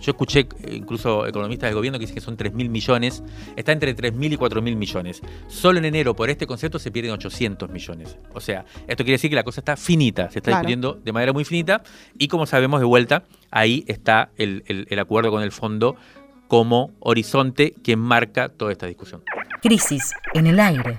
Yo 0.00 0.10
escuché 0.10 0.40
eh, 0.40 0.74
incluso 0.74 1.26
economistas 1.26 1.68
del 1.68 1.74
gobierno 1.74 1.98
que 1.98 2.02
dicen 2.02 2.14
que 2.14 2.20
son 2.20 2.36
3.000 2.36 2.68
millones, 2.68 3.22
está 3.56 3.72
entre 3.72 3.96
3.000 3.96 4.32
y 4.32 4.36
4.000 4.36 4.76
millones. 4.76 5.22
Solo 5.48 5.78
en 5.78 5.86
enero 5.86 6.14
por 6.14 6.30
este 6.30 6.46
concepto 6.46 6.78
se 6.78 6.90
pierden 6.90 7.12
800 7.12 7.70
millones. 7.70 8.18
O 8.34 8.40
sea, 8.40 8.64
esto 8.86 9.04
quiere 9.04 9.12
decir 9.12 9.30
que 9.30 9.36
la 9.36 9.42
cosa 9.42 9.60
está 9.60 9.76
finita, 9.76 10.30
se 10.30 10.40
está 10.40 10.50
discutiendo 10.50 11.00
de 11.02 11.12
manera 11.12 11.32
muy 11.32 11.44
finita 11.44 11.82
y 12.18 12.28
como 12.28 12.46
sabemos 12.46 12.80
de 12.80 12.86
vuelta, 12.86 13.24
ahí 13.50 13.84
está 13.88 14.30
el, 14.36 14.62
el 14.66 14.98
acuerdo 14.98 15.30
con 15.30 15.42
el 15.42 15.52
fondo 15.52 15.96
como 16.48 16.92
horizonte 17.00 17.74
que 17.82 17.96
marca 17.96 18.48
toda 18.48 18.72
esta 18.72 18.86
discusión. 18.86 19.22
Crisis 19.62 20.12
en 20.34 20.46
el 20.46 20.60
aire. 20.60 20.98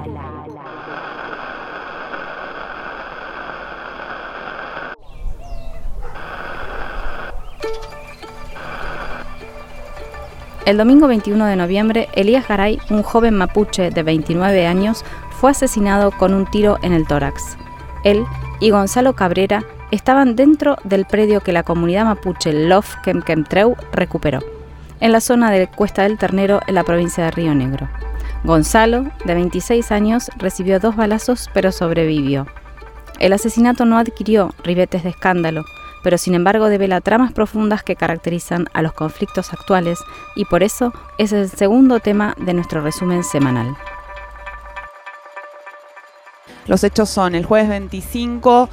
El 10.71 10.77
domingo 10.77 11.05
21 11.09 11.47
de 11.47 11.57
noviembre, 11.57 12.07
Elías 12.13 12.47
Garay, 12.47 12.79
un 12.91 13.03
joven 13.03 13.35
mapuche 13.35 13.89
de 13.89 14.03
29 14.03 14.67
años, 14.67 15.03
fue 15.31 15.51
asesinado 15.51 16.11
con 16.11 16.33
un 16.33 16.49
tiro 16.49 16.77
en 16.81 16.93
el 16.93 17.05
tórax. 17.05 17.57
Él 18.05 18.23
y 18.61 18.69
Gonzalo 18.69 19.11
Cabrera 19.11 19.65
estaban 19.91 20.37
dentro 20.37 20.77
del 20.85 21.03
predio 21.03 21.41
que 21.41 21.51
la 21.51 21.63
comunidad 21.63 22.05
mapuche 22.05 22.53
Lof 22.53 22.95
Kemkemtreu 23.03 23.75
recuperó, 23.91 24.39
en 25.01 25.11
la 25.11 25.19
zona 25.19 25.51
de 25.51 25.67
Cuesta 25.67 26.03
del 26.03 26.17
Ternero, 26.17 26.61
en 26.65 26.75
la 26.75 26.85
provincia 26.85 27.25
de 27.25 27.31
Río 27.31 27.53
Negro. 27.53 27.89
Gonzalo, 28.45 29.11
de 29.25 29.33
26 29.33 29.91
años, 29.91 30.31
recibió 30.37 30.79
dos 30.79 30.95
balazos 30.95 31.49
pero 31.53 31.73
sobrevivió. 31.73 32.47
El 33.19 33.33
asesinato 33.33 33.83
no 33.83 33.97
adquirió 33.97 34.55
ribetes 34.63 35.03
de 35.03 35.09
escándalo, 35.09 35.65
pero 36.03 36.17
sin 36.17 36.33
embargo 36.33 36.69
devela 36.69 37.01
tramas 37.01 37.31
profundas 37.31 37.83
que 37.83 37.95
caracterizan 37.95 38.67
a 38.73 38.81
los 38.81 38.93
conflictos 38.93 39.53
actuales 39.53 39.99
y 40.35 40.45
por 40.45 40.63
eso 40.63 40.93
es 41.17 41.31
el 41.31 41.49
segundo 41.49 41.99
tema 41.99 42.35
de 42.37 42.53
nuestro 42.53 42.81
resumen 42.81 43.23
semanal. 43.23 43.75
Los 46.67 46.83
hechos 46.83 47.09
son 47.09 47.35
el 47.35 47.45
jueves 47.45 47.69
25 47.69 48.69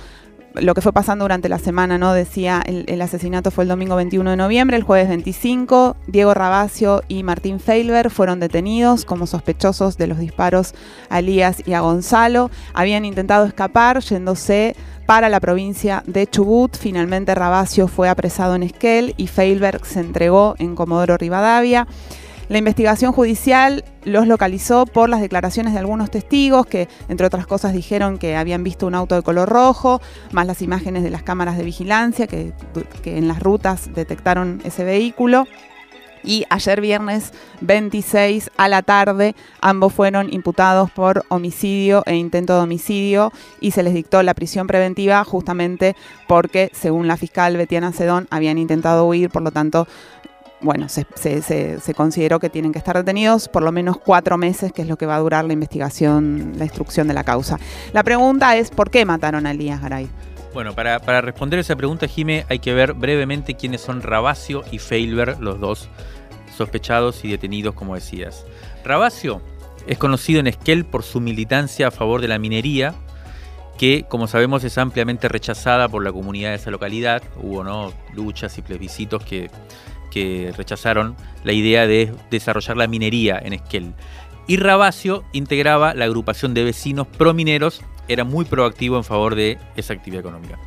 lo 0.54 0.74
que 0.74 0.80
fue 0.80 0.92
pasando 0.92 1.24
durante 1.24 1.48
la 1.48 1.58
semana, 1.58 1.98
¿no? 1.98 2.12
Decía, 2.12 2.62
el, 2.64 3.00
asesinato 3.00 3.50
fue 3.50 3.64
el 3.64 3.68
domingo 3.68 3.96
21 3.96 4.30
de 4.30 4.36
noviembre, 4.36 4.76
el 4.76 4.82
jueves 4.82 5.08
25, 5.08 5.96
Diego 6.06 6.34
Rabacio 6.34 7.02
y 7.08 7.22
Martín 7.22 7.60
Feilber 7.60 8.10
fueron 8.10 8.40
detenidos 8.40 9.04
como 9.04 9.26
sospechosos 9.26 9.98
de 9.98 10.06
los 10.06 10.18
disparos 10.18 10.74
a 11.08 11.20
Elías 11.20 11.62
y 11.66 11.74
a 11.74 11.80
Gonzalo. 11.80 12.50
Habían 12.74 13.04
intentado 13.04 13.46
escapar 13.46 14.00
yéndose 14.00 14.74
para 15.06 15.28
la 15.28 15.40
provincia 15.40 16.02
de 16.06 16.26
Chubut. 16.26 16.76
Finalmente 16.76 17.34
Rabacio 17.34 17.88
fue 17.88 18.08
apresado 18.08 18.54
en 18.54 18.62
Esquel 18.62 19.14
y 19.16 19.26
Feilberg 19.26 19.84
se 19.86 20.00
entregó 20.00 20.54
en 20.58 20.74
Comodoro 20.74 21.16
Rivadavia. 21.16 21.86
La 22.48 22.56
investigación 22.56 23.12
judicial 23.12 23.84
los 24.04 24.26
localizó 24.26 24.86
por 24.86 25.10
las 25.10 25.20
declaraciones 25.20 25.74
de 25.74 25.80
algunos 25.80 26.10
testigos 26.10 26.64
que, 26.64 26.88
entre 27.10 27.26
otras 27.26 27.46
cosas, 27.46 27.74
dijeron 27.74 28.16
que 28.16 28.36
habían 28.36 28.64
visto 28.64 28.86
un 28.86 28.94
auto 28.94 29.14
de 29.14 29.22
color 29.22 29.50
rojo, 29.50 30.00
más 30.32 30.46
las 30.46 30.62
imágenes 30.62 31.02
de 31.02 31.10
las 31.10 31.22
cámaras 31.22 31.58
de 31.58 31.64
vigilancia 31.64 32.26
que, 32.26 32.54
en 33.04 33.28
las 33.28 33.42
rutas 33.42 33.92
detectaron 33.94 34.62
ese 34.64 34.82
vehículo. 34.84 35.46
Y 36.24 36.46
ayer 36.50 36.80
viernes 36.80 37.32
26 37.60 38.50
a 38.56 38.68
la 38.68 38.82
tarde 38.82 39.36
ambos 39.60 39.92
fueron 39.92 40.32
imputados 40.32 40.90
por 40.90 41.24
homicidio 41.28 42.02
e 42.06 42.16
intento 42.16 42.54
de 42.54 42.60
homicidio 42.60 43.32
y 43.60 43.70
se 43.70 43.84
les 43.84 43.94
dictó 43.94 44.22
la 44.24 44.34
prisión 44.34 44.66
preventiva 44.66 45.22
justamente 45.22 45.94
porque, 46.26 46.70
según 46.72 47.06
la 47.06 47.16
fiscal 47.16 47.56
Betiana 47.56 47.92
Sedón, 47.92 48.26
habían 48.30 48.58
intentado 48.58 49.06
huir, 49.06 49.30
por 49.30 49.42
lo 49.42 49.52
tanto 49.52 49.86
bueno, 50.60 50.88
se, 50.88 51.06
consideró 51.94 52.40
que 52.40 52.50
tienen 52.50 52.72
que 52.72 52.78
estar 52.78 52.96
detenidos 52.96 53.48
por 53.48 53.62
lo 53.62 53.72
menos 53.72 53.98
cuatro 53.98 54.36
meses, 54.36 54.72
que 54.72 54.82
es 54.82 54.88
lo 54.88 54.96
que 54.96 55.06
va 55.06 55.16
a 55.16 55.20
durar 55.20 55.44
la 55.44 55.52
investigación, 55.52 56.54
la 56.56 56.64
instrucción 56.64 57.06
de 57.08 57.14
la 57.14 57.24
causa. 57.24 57.58
La 57.92 58.02
pregunta 58.02 58.56
es, 58.56 58.70
¿por 58.70 58.90
qué 58.90 59.04
mataron 59.04 59.46
a 59.46 59.52
Elías 59.52 59.80
Garay? 59.80 60.08
Bueno, 60.54 60.74
para, 60.74 61.20
responder 61.20 61.60
esa 61.60 61.76
pregunta, 61.76 62.08
Jime, 62.08 62.44
hay 62.48 62.58
que 62.58 62.74
ver 62.74 62.94
brevemente 62.94 63.54
quiénes 63.54 63.80
son 63.80 64.02
Rabacio 64.02 64.64
y 64.72 64.78
Feilber, 64.78 65.38
los 65.40 65.60
dos 65.60 65.88
sospechados 66.56 67.24
y 67.24 67.30
detenidos, 67.30 67.74
como 67.74 67.94
decías. 67.94 68.44
Rabacio 68.84 69.40
es 69.86 69.98
conocido 69.98 70.40
en 70.40 70.48
Esquel 70.48 70.84
por 70.84 71.04
su 71.04 71.20
militancia 71.20 71.88
a 71.88 71.90
favor 71.90 72.20
de 72.20 72.28
la 72.28 72.38
minería, 72.38 72.94
que, 73.78 74.04
como 74.08 74.26
sabemos, 74.26 74.64
es 74.64 74.76
ampliamente 74.76 75.28
rechazada 75.28 75.88
por 75.88 76.02
la 76.02 76.10
comunidad 76.10 76.50
de 76.50 76.56
esa 76.56 76.72
localidad. 76.72 77.22
Hubo 77.40 77.62
¿no? 77.62 77.92
luchas 78.12 78.58
y 78.58 78.62
plebiscitos 78.62 79.24
que 79.24 79.50
que 80.10 80.52
rechazaron 80.56 81.16
la 81.44 81.52
idea 81.52 81.86
de 81.86 82.12
desarrollar 82.30 82.76
la 82.76 82.86
minería 82.86 83.38
en 83.42 83.52
Esquel. 83.52 83.94
Y 84.46 84.56
Rabacio 84.56 85.24
integraba 85.32 85.94
la 85.94 86.06
agrupación 86.06 86.54
de 86.54 86.64
vecinos 86.64 87.06
promineros, 87.06 87.82
era 88.08 88.24
muy 88.24 88.44
proactivo 88.46 88.96
en 88.96 89.04
favor 89.04 89.34
de 89.34 89.58
esa 89.76 89.92
actividad 89.92 90.20
económica. 90.20 90.58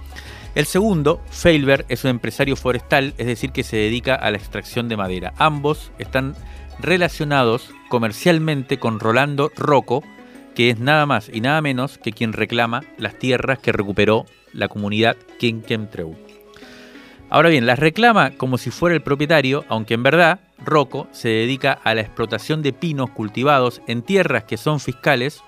El 0.54 0.66
segundo, 0.66 1.22
Feilber, 1.30 1.86
es 1.88 2.04
un 2.04 2.12
empresario 2.12 2.56
forestal, 2.56 3.14
es 3.18 3.26
decir, 3.26 3.52
que 3.52 3.64
se 3.64 3.78
dedica 3.78 4.16
a 4.16 4.30
la 4.32 4.38
extracción 4.38 4.90
de 4.90 4.98
madera. 4.98 5.34
Ambos 5.38 5.92
están 5.98 6.36
relacionados 6.80 7.72
comercialmente 7.90 8.78
con 8.78 9.00
Rolando 9.00 9.52
Rocco, 9.56 10.04
que 10.54 10.70
es 10.70 10.80
nada 10.80 11.06
más 11.06 11.30
y 11.34 11.42
nada 11.42 11.62
menos 11.62 11.98
que 11.98 12.12
quien 12.12 12.34
reclama 12.34 12.84
las 12.98 13.18
tierras 13.18 13.60
que 13.60 13.72
recuperó 13.72 14.26
la 14.54 14.68
comunidad 14.68 15.16
Kenkentreu. 15.40 16.16
Ahora 17.32 17.48
bien, 17.48 17.66
las 17.66 17.80
reclama 17.80 18.32
como 18.32 18.58
si 18.58 18.72
fuera 18.72 18.94
el 18.94 19.02
propietario, 19.02 19.64
aunque 19.70 19.94
en 19.94 20.04
verdad 20.04 20.42
Rocco 20.60 21.08
se 21.14 21.30
dedica 21.30 21.80
a 21.82 21.96
la 21.96 22.02
explotación 22.02 22.62
de 22.62 22.74
pinos 22.74 23.10
cultivados 23.12 23.82
en 23.88 24.02
tierras 24.02 24.44
que 24.44 24.58
son 24.58 24.82
fiscales, 24.82 25.42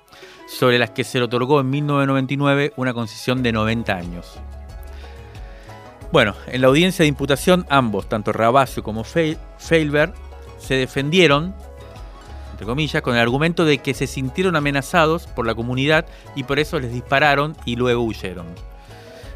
sobre 0.48 0.80
las 0.80 0.92
que 0.92 1.04
se 1.04 1.18
le 1.18 1.26
otorgó 1.26 1.60
en 1.60 1.70
1999 1.70 2.72
una 2.78 2.94
concesión 2.94 3.44
de 3.44 3.52
90 3.52 3.94
años. 3.94 4.40
Bueno, 6.14 6.36
en 6.48 6.62
la 6.62 6.68
audiencia 6.68 7.04
de 7.04 7.10
imputación, 7.10 7.66
ambos, 7.70 8.08
tanto 8.08 8.32
Rabacio 8.32 8.82
como 8.82 9.04
Feilberg, 9.04 10.14
se 10.60 10.76
defendieron, 10.76 11.54
entre 12.52 12.66
comillas, 12.66 13.02
con 13.02 13.16
el 13.16 13.22
argumento 13.22 13.66
de 13.66 13.80
que 13.80 13.94
se 13.94 14.08
sintieron 14.08 14.56
amenazados 14.56 15.28
por 15.28 15.46
la 15.46 15.54
comunidad 15.54 16.06
y 16.34 16.44
por 16.44 16.60
eso 16.60 16.80
les 16.80 16.94
dispararon 16.94 17.58
y 17.66 17.76
luego 17.76 18.04
huyeron. 18.04 18.73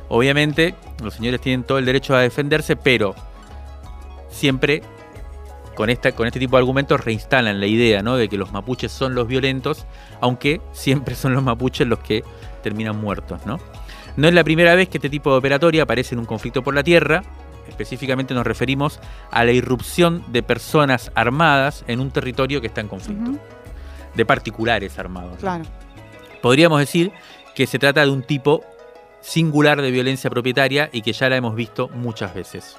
Obviamente, 0.10 0.76
los 1.04 1.16
señores 1.16 1.42
tienen 1.42 1.64
todo 1.64 1.78
el 1.78 1.86
derecho 1.86 2.16
a 2.16 2.22
defenderse, 2.22 2.76
pero 2.76 3.16
siempre 4.30 4.82
con, 5.76 5.90
esta, 5.90 6.12
con 6.14 6.28
este 6.28 6.40
tipo 6.40 6.56
de 6.56 6.62
argumentos 6.62 7.04
reinstalan 7.04 7.60
la 7.60 7.68
idea 7.68 8.02
¿no? 8.02 8.18
de 8.18 8.30
que 8.30 8.38
los 8.38 8.52
mapuches 8.52 8.92
son 8.92 9.16
los 9.16 9.28
violentos, 9.28 9.86
aunque 10.22 10.62
siempre 10.72 11.14
son 11.16 11.34
los 11.34 11.44
mapuches 11.44 11.88
los 11.88 12.00
que 12.00 12.24
terminan 12.64 13.00
muertos. 13.00 13.46
¿no? 13.46 13.60
no 14.18 14.28
es 14.28 14.34
la 14.34 14.44
primera 14.44 14.76
vez 14.76 14.90
que 14.90 14.98
este 14.98 15.10
tipo 15.10 15.32
de 15.32 15.38
operatoria 15.38 15.84
aparece 15.84 16.16
en 16.16 16.20
un 16.20 16.26
conflicto 16.26 16.64
por 16.64 16.74
la 16.74 16.84
tierra. 16.84 17.22
Específicamente 17.70 18.34
nos 18.34 18.48
referimos 18.48 19.00
a 19.30 19.46
la 19.46 19.52
irrupción 19.52 20.24
de 20.30 20.42
personas 20.42 21.12
armadas 21.14 21.84
en 21.88 22.00
un 22.00 22.12
territorio 22.12 22.60
que 22.60 22.68
está 22.68 22.82
en 22.82 22.88
conflicto. 22.88 23.32
De 24.16 24.26
particulares 24.26 24.98
armados. 24.98 25.38
Claro. 25.38 25.66
podríamos 26.42 26.80
decir 26.80 27.12
que 27.54 27.68
se 27.68 27.78
trata 27.78 28.02
de 28.02 28.10
un 28.10 28.24
tipo 28.24 28.64
singular 29.22 29.82
de 29.82 29.92
violencia 29.92 30.30
propietaria 30.30 30.90
y 30.92 31.02
que 31.02 31.14
ya 31.14 31.30
la 31.30 31.38
hemos 31.38 31.56
visto 31.56 31.90
muchas 31.90 32.34
veces. 32.34 32.78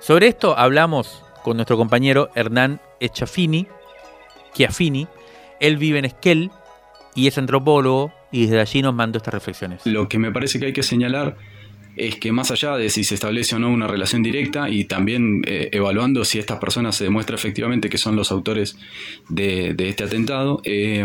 Sobre 0.00 0.28
esto 0.28 0.58
hablamos 0.58 1.22
con 1.42 1.56
nuestro 1.56 1.76
compañero 1.76 2.30
Hernán 2.34 2.80
Echafini, 3.00 3.66
Chiafini. 4.54 5.06
Él 5.60 5.76
vive 5.76 5.98
en 5.98 6.04
Esquel 6.04 6.50
y 7.14 7.26
es 7.26 7.38
antropólogo 7.38 8.12
y 8.30 8.42
desde 8.42 8.60
allí 8.60 8.82
nos 8.82 8.94
mandó 8.94 9.18
estas 9.18 9.34
reflexiones. 9.34 9.86
Lo 9.86 10.08
que 10.08 10.18
me 10.18 10.32
parece 10.32 10.58
que 10.58 10.66
hay 10.66 10.72
que 10.72 10.82
señalar 10.82 11.36
es 11.96 12.16
que 12.16 12.30
más 12.30 12.50
allá 12.50 12.76
de 12.76 12.90
si 12.90 13.04
se 13.04 13.14
establece 13.14 13.56
o 13.56 13.58
no 13.58 13.70
una 13.70 13.86
relación 13.86 14.22
directa 14.22 14.68
y 14.68 14.84
también 14.84 15.42
eh, 15.46 15.70
evaluando 15.72 16.24
si 16.24 16.38
estas 16.38 16.58
personas 16.58 16.94
se 16.94 17.04
demuestra 17.04 17.36
efectivamente 17.36 17.88
que 17.88 17.96
son 17.96 18.16
los 18.16 18.30
autores 18.30 18.76
de, 19.28 19.74
este 19.78 20.04
atentado, 20.04 20.60
eh, 20.64 21.04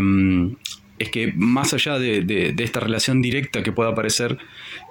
es 1.02 1.10
que 1.10 1.34
más 1.36 1.74
allá 1.74 1.98
de, 1.98 2.54
esta 2.58 2.80
relación 2.80 3.22
directa 3.22 3.64
que 3.64 3.72
pueda 3.72 3.90
aparecer, 3.90 4.38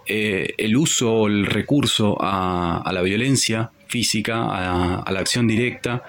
eh, 0.07 0.55
el 0.59 0.77
uso 0.77 1.13
o 1.13 1.27
el 1.29 1.47
recurso 1.47 2.19
a, 2.21 2.91
la 2.93 3.03
violencia 3.03 3.71
física, 3.87 5.03
a, 5.03 5.11
la 5.11 5.21
acción 5.21 5.47
directa, 5.47 6.03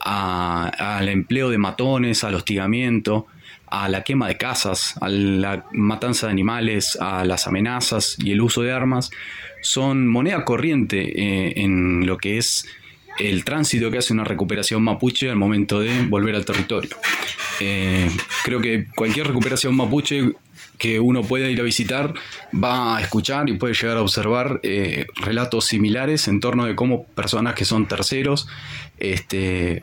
al 0.00 1.08
empleo 1.08 1.50
de 1.50 1.58
matones, 1.58 2.24
al 2.24 2.34
hostigamiento, 2.34 3.26
a 3.66 3.88
la 3.88 4.02
quema 4.02 4.28
de 4.28 4.36
casas, 4.36 4.96
a 5.00 5.08
la 5.08 5.64
matanza 5.72 6.26
de 6.26 6.32
animales, 6.32 6.98
a 7.00 7.24
las 7.24 7.46
amenazas 7.46 8.16
y 8.18 8.32
el 8.32 8.40
uso 8.40 8.62
de 8.62 8.72
armas, 8.72 9.10
son 9.62 10.08
moneda 10.08 10.44
corriente 10.44 10.98
eh, 11.00 11.54
en 11.56 12.06
lo 12.06 12.18
que 12.18 12.38
es 12.38 12.66
el 13.18 13.44
tránsito 13.44 13.90
que 13.90 13.98
hace 13.98 14.12
una 14.12 14.24
recuperación 14.24 14.82
mapuche 14.82 15.30
al 15.30 15.36
momento 15.36 15.78
de 15.80 16.06
volver 16.06 16.34
al 16.34 16.44
territorio. 16.44 16.96
Eh, 17.60 18.10
creo 18.44 18.60
que 18.60 18.86
cualquier 18.94 19.28
recuperación 19.28 19.76
mapuche 19.76 20.32
que 20.78 20.98
uno 21.00 21.22
pueda 21.22 21.48
ir 21.48 21.60
a 21.60 21.64
visitar 21.64 22.14
va 22.52 22.96
a 22.96 23.00
escuchar 23.00 23.48
y 23.48 23.54
puede 23.54 23.74
llegar 23.74 23.96
a 23.96 24.02
observar 24.02 24.60
eh, 24.62 25.06
relatos 25.16 25.66
similares 25.66 26.28
en 26.28 26.40
torno 26.40 26.64
de 26.64 26.74
cómo 26.74 27.04
personas 27.04 27.54
que 27.54 27.64
son 27.64 27.86
terceros 27.86 28.48
este, 28.98 29.82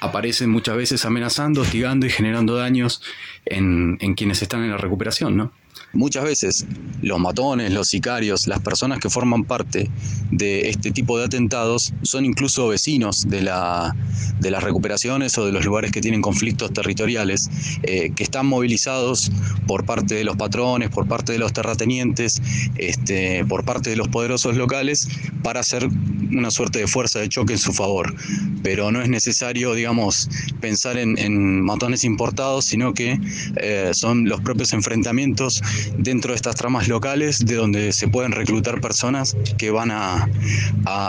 aparecen 0.00 0.50
muchas 0.50 0.76
veces 0.76 1.04
amenazando, 1.04 1.62
hostigando 1.62 2.06
y 2.06 2.10
generando 2.10 2.54
daños 2.54 3.02
en, 3.44 3.96
en 4.00 4.14
quienes 4.14 4.42
están 4.42 4.62
en 4.62 4.70
la 4.70 4.76
recuperación, 4.76 5.36
¿no? 5.36 5.52
Muchas 5.96 6.24
veces 6.24 6.66
los 7.02 7.18
matones, 7.18 7.72
los 7.72 7.88
sicarios, 7.88 8.46
las 8.46 8.60
personas 8.60 8.98
que 8.98 9.08
forman 9.10 9.44
parte 9.44 9.90
de 10.30 10.68
este 10.68 10.90
tipo 10.90 11.18
de 11.18 11.24
atentados 11.24 11.92
son 12.02 12.24
incluso 12.24 12.68
vecinos 12.68 13.28
de, 13.28 13.42
la, 13.42 13.94
de 14.40 14.50
las 14.50 14.62
recuperaciones 14.62 15.36
o 15.38 15.46
de 15.46 15.52
los 15.52 15.64
lugares 15.64 15.92
que 15.92 16.00
tienen 16.00 16.20
conflictos 16.20 16.72
territoriales, 16.72 17.50
eh, 17.82 18.12
que 18.14 18.22
están 18.22 18.46
movilizados 18.46 19.30
por 19.66 19.84
parte 19.84 20.14
de 20.14 20.24
los 20.24 20.36
patrones, 20.36 20.90
por 20.90 21.06
parte 21.06 21.32
de 21.32 21.38
los 21.38 21.52
terratenientes, 21.52 22.42
este, 22.76 23.44
por 23.44 23.64
parte 23.64 23.90
de 23.90 23.96
los 23.96 24.08
poderosos 24.08 24.56
locales, 24.56 25.08
para 25.42 25.60
hacer 25.60 25.88
una 26.30 26.50
suerte 26.50 26.80
de 26.80 26.86
fuerza 26.86 27.20
de 27.20 27.28
choque 27.28 27.54
en 27.54 27.58
su 27.58 27.72
favor. 27.72 28.14
Pero 28.62 28.90
no 28.90 29.00
es 29.00 29.08
necesario, 29.08 29.74
digamos, 29.74 30.28
pensar 30.60 30.98
en, 30.98 31.16
matones 31.62 32.04
importados, 32.04 32.64
sino 32.64 32.94
que 32.94 33.18
eh, 33.56 33.90
son 33.92 34.28
los 34.28 34.40
propios 34.40 34.72
enfrentamientos 34.72 35.62
dentro 35.98 36.32
de 36.32 36.36
estas 36.36 36.56
tramas 36.56 36.88
locales 36.88 37.44
de 37.44 37.54
donde 37.54 37.92
se 37.92 38.08
pueden 38.08 38.32
reclutar 38.32 38.80
personas 38.80 39.36
que 39.58 39.70
van 39.70 39.90
a, 39.90 40.28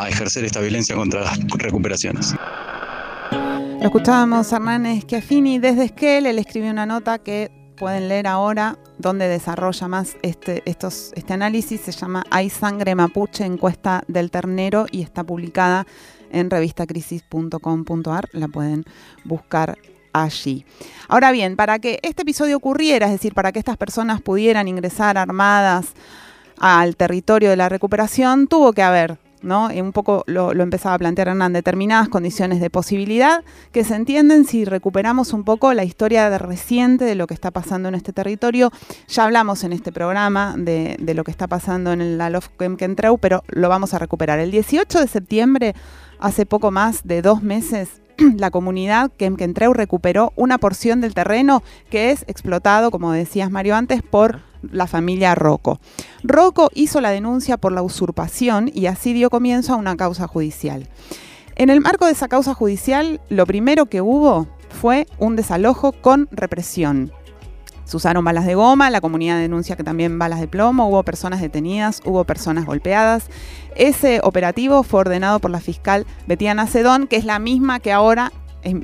ejercer 0.07 0.45
esta 0.45 0.59
violencia 0.59 0.95
contra 0.95 1.21
las 1.21 1.39
recuperaciones. 1.57 2.35
Lo 3.31 3.83
escuchábamos 3.83 4.51
Hernández 4.51 5.03
Schiaffini 5.03 5.59
desde 5.59 5.85
Esquel, 5.85 6.25
él 6.25 6.39
escribió 6.39 6.71
una 6.71 6.85
nota 6.85 7.19
que 7.19 7.51
pueden 7.77 8.09
leer 8.09 8.27
ahora, 8.27 8.77
donde 8.97 9.27
desarrolla 9.27 9.87
más 9.87 10.17
este, 10.23 10.63
estos, 10.65 11.11
este 11.15 11.33
análisis, 11.33 11.81
se 11.81 11.91
llama 11.91 12.23
Hay 12.31 12.49
sangre 12.49 12.95
mapuche, 12.95 13.45
encuesta 13.45 14.03
del 14.07 14.31
ternero, 14.31 14.87
y 14.91 15.03
está 15.03 15.23
publicada 15.23 15.85
en 16.31 16.49
revistacrisis.com.ar, 16.49 18.29
la 18.33 18.47
pueden 18.47 18.83
buscar 19.23 19.77
allí. 20.23 20.65
Ahora 21.07 21.31
bien, 21.31 21.55
para 21.55 21.79
que 21.79 21.99
este 22.03 22.23
episodio 22.23 22.57
ocurriera, 22.57 23.05
es 23.07 23.13
decir, 23.13 23.33
para 23.33 23.51
que 23.51 23.59
estas 23.59 23.77
personas 23.77 24.21
pudieran 24.21 24.67
ingresar 24.67 25.17
armadas 25.17 25.93
al 26.57 26.95
territorio 26.95 27.49
de 27.49 27.55
la 27.55 27.69
recuperación, 27.69 28.47
tuvo 28.47 28.73
que 28.73 28.81
haber 28.81 29.17
¿no? 29.41 29.71
Y 29.71 29.81
un 29.81 29.91
poco 29.91 30.23
lo, 30.27 30.51
empezaba 30.51 30.95
a 30.95 30.97
plantear 30.97 31.29
Hernán, 31.29 31.53
determinadas 31.53 32.09
condiciones 32.09 32.59
de 32.59 32.69
posibilidad 32.69 33.43
que 33.71 33.83
se 33.83 33.95
entienden 33.95 34.45
si 34.45 34.65
recuperamos 34.65 35.33
un 35.33 35.43
poco 35.43 35.73
la 35.73 35.83
historia 35.83 36.35
reciente 36.37 37.05
de 37.05 37.15
lo 37.15 37.27
que 37.27 37.33
está 37.33 37.51
pasando 37.51 37.89
en 37.89 37.95
este 37.95 38.13
territorio. 38.13 38.71
Ya 39.07 39.23
hablamos 39.23 39.63
en 39.63 39.73
este 39.73 39.91
programa 39.91 40.55
de, 40.57 40.97
lo 41.15 41.23
que 41.23 41.31
está 41.31 41.47
pasando 41.47 41.91
en 41.93 42.01
el 42.01 42.21
Alof 42.21 42.49
Kemkentreu, 42.57 43.17
pero 43.17 43.43
lo 43.47 43.69
vamos 43.69 43.93
a 43.93 43.99
recuperar. 43.99 44.39
El 44.39 44.51
18 44.51 44.99
de 44.99 45.07
septiembre, 45.07 45.75
hace 46.19 46.45
poco 46.45 46.71
más 46.71 47.05
de 47.05 47.21
dos 47.21 47.41
meses, 47.41 48.01
la 48.37 48.51
comunidad 48.51 49.11
Kemkentreu 49.17 49.73
recuperó 49.73 50.33
una 50.35 50.57
porción 50.57 51.01
del 51.01 51.13
terreno 51.13 51.63
que 51.89 52.11
es 52.11 52.23
explotado, 52.27 52.91
como 52.91 53.11
decías 53.11 53.51
Mario 53.51 53.75
antes, 53.75 54.01
por 54.01 54.41
la 54.71 54.87
familia 54.87 55.35
Rocco. 55.35 55.79
Rocco 56.23 56.69
hizo 56.73 56.99
la 57.01 57.11
denuncia 57.11 57.57
por 57.57 57.71
la 57.71 57.83
usurpación 57.83 58.71
y 58.73 58.87
así 58.87 59.13
dio 59.13 59.29
comienzo 59.29 59.73
a 59.73 59.77
una 59.77 59.95
causa 59.95 60.27
judicial. 60.27 60.87
En 61.55 61.69
el 61.69 61.81
marco 61.81 62.05
de 62.05 62.11
esa 62.11 62.27
causa 62.27 62.53
judicial, 62.53 63.21
lo 63.29 63.45
primero 63.45 63.87
que 63.87 64.01
hubo 64.01 64.47
fue 64.69 65.07
un 65.17 65.35
desalojo 65.35 65.91
con 65.91 66.27
represión. 66.31 67.11
Se 67.87 67.95
usaron 67.95 68.25
balas 68.25 68.45
de 68.45 68.53
goma, 68.53 68.89
la 68.89 68.99
comunidad 68.99 69.39
denuncia 69.39 69.77
que 69.77 69.83
también 69.83 70.19
balas 70.19 70.41
de 70.41 70.49
plomo, 70.49 70.89
hubo 70.89 71.03
personas 71.03 71.39
detenidas, 71.39 72.01
hubo 72.03 72.25
personas 72.25 72.65
golpeadas. 72.65 73.27
Ese 73.77 74.19
operativo 74.23 74.83
fue 74.83 74.99
ordenado 74.99 75.39
por 75.39 75.51
la 75.51 75.61
fiscal 75.61 76.05
Betiana 76.27 76.67
Sedón, 76.67 77.07
que 77.07 77.15
es 77.15 77.23
la 77.23 77.39
misma 77.39 77.79
que 77.79 77.93
ahora 77.93 78.33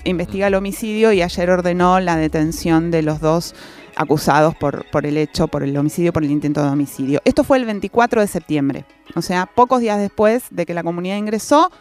investiga 0.06 0.48
el 0.48 0.56
homicidio 0.56 1.12
y 1.12 1.22
ayer 1.22 1.50
ordenó 1.50 2.00
la 2.00 2.16
detención 2.16 2.92
de 2.92 3.02
los 3.02 3.20
dos 3.20 3.56
acusados 3.98 4.56
por, 4.56 4.90
por 4.90 5.06
el 5.06 5.18
hecho, 5.18 5.50
por 5.50 5.64
el 5.64 5.76
homicidio, 5.76 6.14
por 6.14 6.24
el 6.24 6.32
intento 6.32 6.64
de 6.64 6.70
homicidio. 6.70 7.20
Esto 7.26 7.44
fue 7.44 7.58
el 7.58 7.66
24 7.66 8.22
de 8.22 8.28
septiembre, 8.28 8.86
o 9.16 9.22
sea, 9.22 9.48
pocos 9.48 9.82
días 9.82 10.00
después 10.00 10.44
de 10.50 10.66
que 10.66 10.74
la 10.74 10.82
comunidad 10.82 11.18
ingresó, 11.18 11.72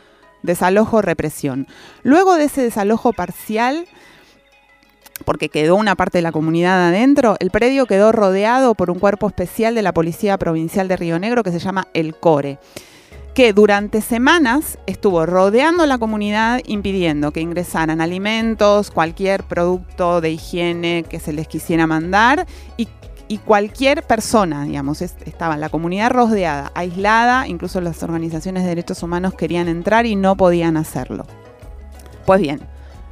desalojo, 0.43 1.03
represión. 1.03 1.69
Luego 2.03 2.35
de 2.35 2.45
ese 2.45 2.63
desalojo 2.63 3.13
parcial, 3.13 3.87
porque 5.23 5.49
quedó 5.49 5.77
una 5.77 5.95
parte 5.95 6.19
de 6.19 6.23
la 6.23 6.33
comunidad 6.33 6.89
adentro, 6.89 7.37
el 7.41 7.51
predio 7.51 7.87
quedó 7.87 8.13
rodeado 8.13 8.75
por 8.75 8.91
un 8.91 8.99
cuerpo 8.99 9.27
especial 9.27 9.75
de 9.75 9.83
la 9.83 9.93
Policía 9.93 10.39
Provincial 10.39 10.89
de 10.89 10.97
Río 10.97 11.19
Negro 11.19 11.43
que 11.43 11.53
se 11.53 11.59
llama 11.59 11.89
el 11.95 12.15
CORE 12.15 12.59
que 13.35 13.53
durante 13.53 14.01
semanas 14.01 14.79
estuvo 14.87 15.25
rodeando 15.25 15.87
la 15.87 15.99
comunidad 15.99 16.61
impidiendo 16.67 17.33
que 17.33 17.41
ingresaran 17.41 18.01
alimentos, 18.01 18.91
cualquier 18.91 19.45
producto 19.45 20.21
de 20.21 20.33
higiene 20.33 21.05
que 21.09 21.19
se 21.19 21.33
les 21.33 21.49
quisiera 21.49 21.87
mandar 21.87 22.47
y, 22.77 22.89
cualquier 23.47 24.03
persona, 24.03 24.65
digamos, 24.65 25.01
estaba 25.01 25.57
la 25.57 25.71
comunidad 25.71 26.11
rodeada, 26.11 26.71
aislada, 26.75 27.49
incluso 27.49 27.81
las 27.81 28.03
organizaciones 28.03 28.63
de 28.63 28.69
derechos 28.69 29.03
humanos 29.03 29.33
querían 29.33 29.69
entrar 29.69 30.05
y 30.05 30.17
no 30.17 30.37
podían 30.37 30.77
hacerlo. 30.77 31.25
Pues 32.27 32.43
bien, 32.43 32.61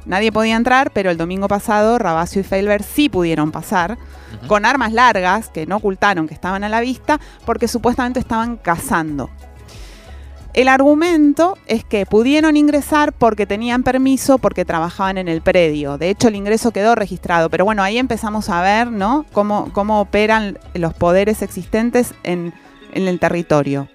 Nadie 0.05 0.31
podía 0.31 0.55
entrar, 0.55 0.91
pero 0.91 1.11
el 1.11 1.17
domingo 1.17 1.47
pasado 1.47 1.97
Rabacio 1.97 2.41
y 2.41 2.43
Felber 2.43 2.83
sí 2.83 3.09
pudieron 3.09 3.51
pasar 3.51 3.97
con 4.47 4.65
armas 4.65 4.93
largas 4.93 5.49
que 5.49 5.65
no 5.65 5.77
ocultaron 5.77 6.27
que 6.27 6.33
estaban 6.33 6.63
a 6.63 6.69
la 6.69 6.81
vista 6.81 7.19
porque 7.45 7.67
supuestamente 7.67 8.19
estaban 8.19 8.57
cazando. 8.57 9.29
El 10.53 10.67
argumento 10.67 11.57
es 11.65 11.85
que 11.85 12.05
pudieron 12.05 12.57
ingresar 12.57 13.13
porque 13.13 13.45
tenían 13.45 13.83
permiso, 13.83 14.37
porque 14.37 14.65
trabajaban 14.65 15.17
en 15.17 15.29
el 15.29 15.41
predio. 15.41 15.97
De 15.97 16.09
hecho, 16.09 16.27
el 16.27 16.35
ingreso 16.35 16.71
quedó 16.71 16.93
registrado. 16.93 17.49
Pero 17.49 17.63
bueno, 17.63 17.83
ahí 17.83 17.97
empezamos 17.97 18.49
a 18.49 18.61
ver 18.61 18.91
¿no? 18.91 19.25
cómo, 19.31 19.69
cómo 19.71 20.01
operan 20.01 20.59
los 20.73 20.93
poderes 20.93 21.41
existentes 21.41 22.13
en, 22.23 22.53
en 22.91 23.07
el 23.07 23.17
territorio. 23.19 23.87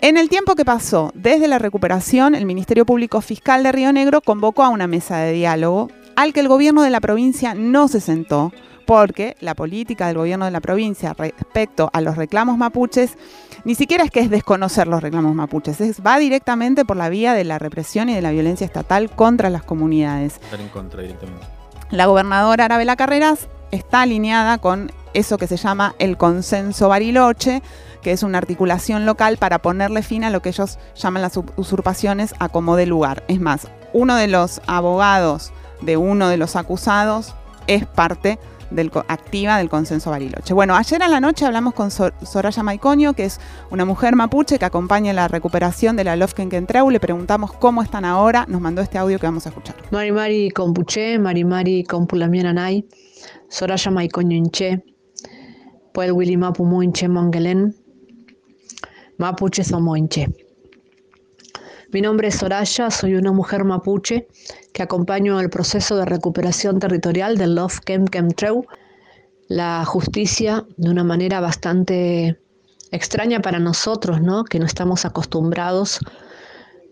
En 0.00 0.16
el 0.16 0.28
tiempo 0.28 0.54
que 0.54 0.64
pasó 0.64 1.10
desde 1.14 1.48
la 1.48 1.58
recuperación, 1.58 2.36
el 2.36 2.46
Ministerio 2.46 2.86
Público 2.86 3.20
Fiscal 3.20 3.64
de 3.64 3.72
Río 3.72 3.92
Negro 3.92 4.20
convocó 4.20 4.62
a 4.62 4.68
una 4.68 4.86
mesa 4.86 5.18
de 5.18 5.32
diálogo 5.32 5.90
al 6.14 6.32
que 6.32 6.38
el 6.38 6.46
gobierno 6.46 6.82
de 6.82 6.90
la 6.90 7.00
provincia 7.00 7.54
no 7.54 7.88
se 7.88 8.00
sentó 8.00 8.52
porque 8.86 9.36
la 9.40 9.56
política 9.56 10.06
del 10.06 10.16
gobierno 10.16 10.44
de 10.44 10.52
la 10.52 10.60
provincia 10.60 11.14
respecto 11.14 11.90
a 11.92 12.00
los 12.00 12.16
reclamos 12.16 12.56
mapuches 12.56 13.18
ni 13.64 13.74
siquiera 13.74 14.04
es 14.04 14.12
que 14.12 14.20
es 14.20 14.30
desconocer 14.30 14.86
los 14.86 15.02
reclamos 15.02 15.34
mapuches, 15.34 15.80
es, 15.80 16.00
va 16.00 16.16
directamente 16.18 16.84
por 16.84 16.96
la 16.96 17.08
vía 17.08 17.34
de 17.34 17.42
la 17.42 17.58
represión 17.58 18.08
y 18.08 18.14
de 18.14 18.22
la 18.22 18.30
violencia 18.30 18.64
estatal 18.64 19.10
contra 19.10 19.50
las 19.50 19.64
comunidades. 19.64 20.40
en 20.58 20.68
contra 20.68 21.02
directamente. 21.02 21.44
La 21.90 22.06
gobernadora 22.06 22.66
Arabela 22.66 22.94
Carreras 22.94 23.48
está 23.72 24.02
alineada 24.02 24.58
con 24.58 24.92
eso 25.12 25.38
que 25.38 25.48
se 25.48 25.56
llama 25.56 25.94
el 25.98 26.16
consenso 26.16 26.88
Bariloche, 26.88 27.62
que 28.02 28.12
es 28.12 28.22
una 28.22 28.38
articulación 28.38 29.06
local 29.06 29.36
para 29.36 29.60
ponerle 29.60 30.02
fin 30.02 30.24
a 30.24 30.30
lo 30.30 30.42
que 30.42 30.50
ellos 30.50 30.78
llaman 30.94 31.22
las 31.22 31.38
usurpaciones 31.56 32.34
a 32.38 32.48
como 32.48 32.76
de 32.76 32.86
lugar. 32.86 33.24
Es 33.28 33.40
más, 33.40 33.68
uno 33.92 34.16
de 34.16 34.28
los 34.28 34.60
abogados 34.66 35.52
de 35.80 35.96
uno 35.96 36.28
de 36.28 36.36
los 36.36 36.56
acusados 36.56 37.34
es 37.66 37.86
parte 37.86 38.38
del, 38.70 38.90
activa 39.08 39.58
del 39.58 39.68
consenso 39.68 40.10
Bariloche. 40.10 40.54
Bueno, 40.54 40.74
ayer 40.74 41.02
a 41.02 41.08
la 41.08 41.20
noche 41.20 41.46
hablamos 41.46 41.74
con 41.74 41.90
Soraya 41.90 42.62
Maicoño, 42.62 43.14
que 43.14 43.24
es 43.24 43.40
una 43.70 43.84
mujer 43.84 44.16
mapuche 44.16 44.58
que 44.58 44.64
acompaña 44.64 45.12
la 45.12 45.28
recuperación 45.28 45.96
de 45.96 46.04
la 46.04 46.16
Lofkenkentreu. 46.16 46.90
Le 46.90 47.00
preguntamos 47.00 47.52
cómo 47.52 47.82
están 47.82 48.04
ahora. 48.04 48.44
Nos 48.48 48.60
mandó 48.60 48.82
este 48.82 48.98
audio 48.98 49.18
que 49.18 49.26
vamos 49.26 49.46
a 49.46 49.50
escuchar. 49.50 49.76
Mari 49.90 50.12
Mari 50.12 50.50
Compuche, 50.50 51.18
Mari 51.18 51.44
Mari 51.44 51.84
Compulamiananay, 51.84 52.86
Soraya 53.48 53.90
Maicoño 53.90 54.36
Inche, 54.36 54.84
Puel 55.92 56.12
Willy 56.12 56.36
Mapu 56.36 56.82
Inche 56.82 57.08
Mongelen, 57.08 57.74
Mapuche 59.18 59.62
Inche. 59.96 60.28
Mi 61.92 62.00
nombre 62.00 62.28
es 62.28 62.36
Soraya, 62.36 62.88
soy 62.88 63.14
una 63.16 63.32
mujer 63.32 63.64
mapuche 63.64 64.28
que 64.72 64.84
acompaño 64.84 65.40
el 65.40 65.50
proceso 65.50 65.96
de 65.96 66.04
recuperación 66.04 66.78
territorial 66.78 67.36
del 67.36 67.56
Love 67.56 67.80
Kem 67.80 68.04
Kem 68.04 68.28
Treu, 68.30 68.64
la 69.48 69.84
justicia 69.84 70.64
de 70.76 70.90
una 70.90 71.02
manera 71.02 71.40
bastante 71.40 72.38
extraña 72.92 73.40
para 73.40 73.58
nosotros, 73.58 74.22
¿no? 74.22 74.44
que 74.44 74.60
no 74.60 74.66
estamos 74.66 75.04
acostumbrados. 75.04 75.98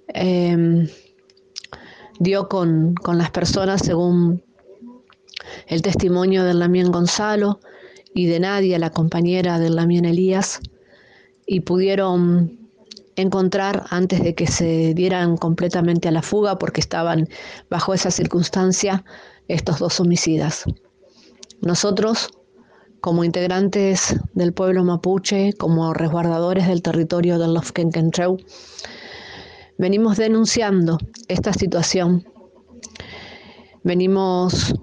Em, 0.08 0.88
dio 2.18 2.48
con, 2.48 2.96
las 3.14 3.30
personas 3.30 3.82
según 3.82 4.42
el 5.68 5.80
testimonio 5.80 6.42
de 6.42 6.54
Lamien 6.54 6.90
Gonzalo 6.90 7.60
y 8.14 8.26
de 8.26 8.40
Nadia, 8.40 8.80
la 8.80 8.90
compañera 8.90 9.60
de 9.60 9.70
Lamien 9.70 10.06
Elías, 10.06 10.60
y 11.46 11.60
pudieron 11.60 12.58
encontrar 13.14 13.84
antes 13.88 14.22
de 14.22 14.34
que 14.34 14.46
se 14.46 14.92
dieran 14.94 15.36
completamente 15.36 16.08
a 16.08 16.12
la 16.12 16.22
fuga 16.22 16.58
porque 16.58 16.80
estaban 16.80 17.28
bajo 17.70 17.94
esa 17.94 18.10
circunstancia 18.10 19.04
estos 19.48 19.78
dos 19.78 20.00
homicidas. 20.00 20.64
Nosotros, 21.60 22.28
como 23.00 23.24
integrantes 23.24 24.16
del 24.34 24.52
pueblo 24.52 24.84
mapuche, 24.84 25.52
como 25.54 25.94
resguardadores 25.94 26.66
del 26.66 26.82
territorio 26.82 27.38
del 27.38 27.54
Lofkenkentreu, 27.54 28.36
venimos 29.78 30.16
denunciando 30.16 30.98
esta 31.28 31.52
situación. 31.52 32.26
Venimos 33.82 34.74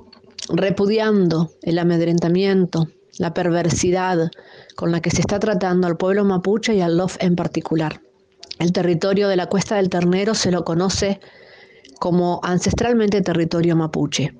repudiando 0.49 1.51
el 1.61 1.77
amedrentamiento, 1.77 2.87
la 3.17 3.33
perversidad 3.33 4.31
con 4.75 4.91
la 4.91 5.01
que 5.01 5.11
se 5.11 5.21
está 5.21 5.39
tratando 5.39 5.87
al 5.87 5.97
pueblo 5.97 6.23
mapuche 6.23 6.75
y 6.75 6.81
al 6.81 6.97
LOF 6.97 7.17
en 7.19 7.35
particular. 7.35 8.01
El 8.59 8.71
territorio 8.71 9.27
de 9.27 9.35
la 9.35 9.47
Cuesta 9.47 9.75
del 9.75 9.89
Ternero 9.89 10.35
se 10.35 10.51
lo 10.51 10.63
conoce 10.63 11.19
como 11.99 12.39
ancestralmente 12.43 13.21
territorio 13.21 13.75
mapuche. 13.75 14.33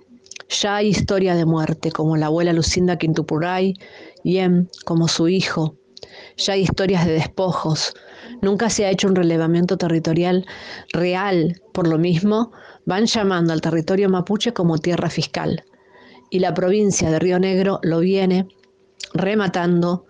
Ya 0.49 0.75
hay 0.77 0.89
historia 0.89 1.35
de 1.35 1.45
muerte, 1.45 1.91
como 1.91 2.17
la 2.17 2.27
abuela 2.27 2.53
Lucinda 2.53 2.97
Quintupuray, 2.97 3.75
Yem 4.23 4.67
como 4.85 5.07
su 5.07 5.27
hijo. 5.27 5.75
Ya 6.37 6.53
hay 6.53 6.61
historias 6.61 7.05
de 7.05 7.13
despojos. 7.13 7.93
Nunca 8.41 8.69
se 8.69 8.85
ha 8.85 8.91
hecho 8.91 9.07
un 9.07 9.15
relevamiento 9.15 9.77
territorial 9.77 10.45
real. 10.91 11.61
Por 11.73 11.87
lo 11.87 11.97
mismo, 11.97 12.51
van 12.85 13.05
llamando 13.05 13.53
al 13.53 13.61
territorio 13.61 14.09
mapuche 14.09 14.53
como 14.53 14.77
tierra 14.77 15.09
fiscal. 15.09 15.63
Y 16.29 16.39
la 16.39 16.53
provincia 16.53 17.09
de 17.09 17.19
Río 17.19 17.39
Negro 17.39 17.79
lo 17.83 17.99
viene 17.99 18.47
rematando 19.13 20.05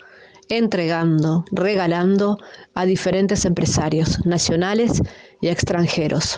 entregando, 0.49 1.45
regalando 1.51 2.38
a 2.73 2.86
diferentes 2.86 3.45
empresarios 3.45 4.25
nacionales 4.25 5.01
y 5.41 5.47
extranjeros. 5.47 6.38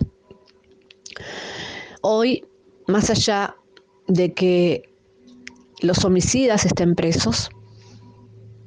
Hoy, 2.01 2.45
más 2.87 3.09
allá 3.09 3.55
de 4.07 4.33
que 4.33 4.83
los 5.81 6.05
homicidas 6.05 6.65
estén 6.65 6.95
presos, 6.95 7.49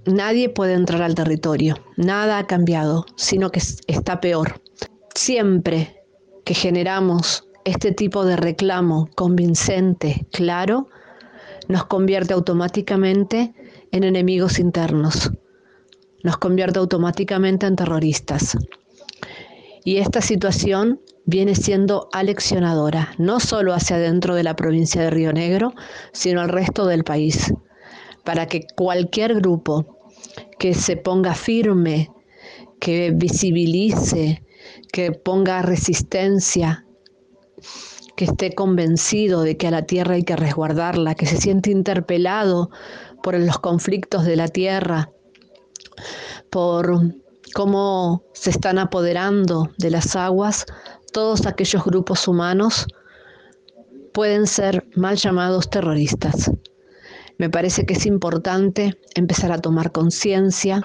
nadie 0.05 0.49
puede 0.49 0.75
entrar 0.75 1.03
al 1.03 1.15
territorio, 1.15 1.77
nada 1.97 2.39
ha 2.39 2.47
cambiado, 2.47 3.07
sino 3.17 3.51
que 3.51 3.61
está 3.87 4.21
peor. 4.21 4.61
Siempre 5.15 6.03
que 6.45 6.55
generamos 6.55 7.45
este 7.65 7.93
tipo 7.93 8.25
de 8.25 8.37
reclamo 8.37 9.09
convincente, 9.15 10.27
claro, 10.33 10.89
nos 11.69 11.85
convierte 11.85 12.33
automáticamente 12.33 13.55
en 13.93 14.05
enemigos 14.05 14.59
internos, 14.59 15.33
nos 16.23 16.37
convierte 16.37 16.79
automáticamente 16.79 17.67
en 17.67 17.77
terroristas. 17.77 18.57
Y 19.85 19.99
esta 19.99 20.21
situación 20.21 21.01
viene 21.25 21.55
siendo 21.55 22.09
aleccionadora, 22.13 23.13
no 23.19 23.41
solo 23.41 23.75
hacia 23.75 23.99
dentro 23.99 24.35
de 24.35 24.43
la 24.43 24.57
provincia 24.57 25.03
de 25.03 25.11
Río 25.11 25.33
Negro, 25.33 25.75
sino 26.13 26.41
al 26.41 26.49
resto 26.49 26.87
del 26.87 27.05
país, 27.05 27.53
para 28.25 28.47
que 28.47 28.67
cualquier 28.77 29.35
grupo 29.35 29.99
que 30.59 30.75
se 30.75 30.97
ponga 30.97 31.35
firme, 31.35 32.11
que 32.81 33.13
visibilice, 33.15 34.43
que 34.93 35.13
ponga 35.13 35.63
resistencia, 35.63 36.85
que 38.17 38.25
esté 38.25 38.55
convencido 38.55 39.43
de 39.43 39.57
que 39.57 39.69
a 39.69 39.71
la 39.71 39.83
tierra 39.83 40.15
hay 40.15 40.25
que 40.25 40.35
resguardarla, 40.35 41.15
que 41.15 41.27
se 41.27 41.37
siente 41.37 41.71
interpelado 41.71 42.71
por 43.29 43.39
los 43.39 43.59
conflictos 43.59 44.25
de 44.25 44.37
la 44.37 44.49
tierra, 44.49 45.11
por 46.49 47.13
cómo 47.53 48.23
se 48.33 48.49
están 48.49 48.79
apoderando 48.79 49.69
de 49.77 49.91
las 49.91 50.17
aguas, 50.17 50.65
todos 51.13 51.45
aquellos 51.45 51.85
grupos 51.85 52.27
humanos 52.27 52.87
pueden 54.15 54.47
ser 54.47 54.89
mal 54.97 55.17
llamados 55.17 55.69
terroristas. 55.69 56.51
Me 57.37 57.51
parece 57.51 57.85
que 57.85 57.93
es 57.93 58.07
importante 58.07 58.99
empezar 59.15 59.53
a 59.53 59.61
tomar 59.61 59.93
conciencia. 59.93 60.83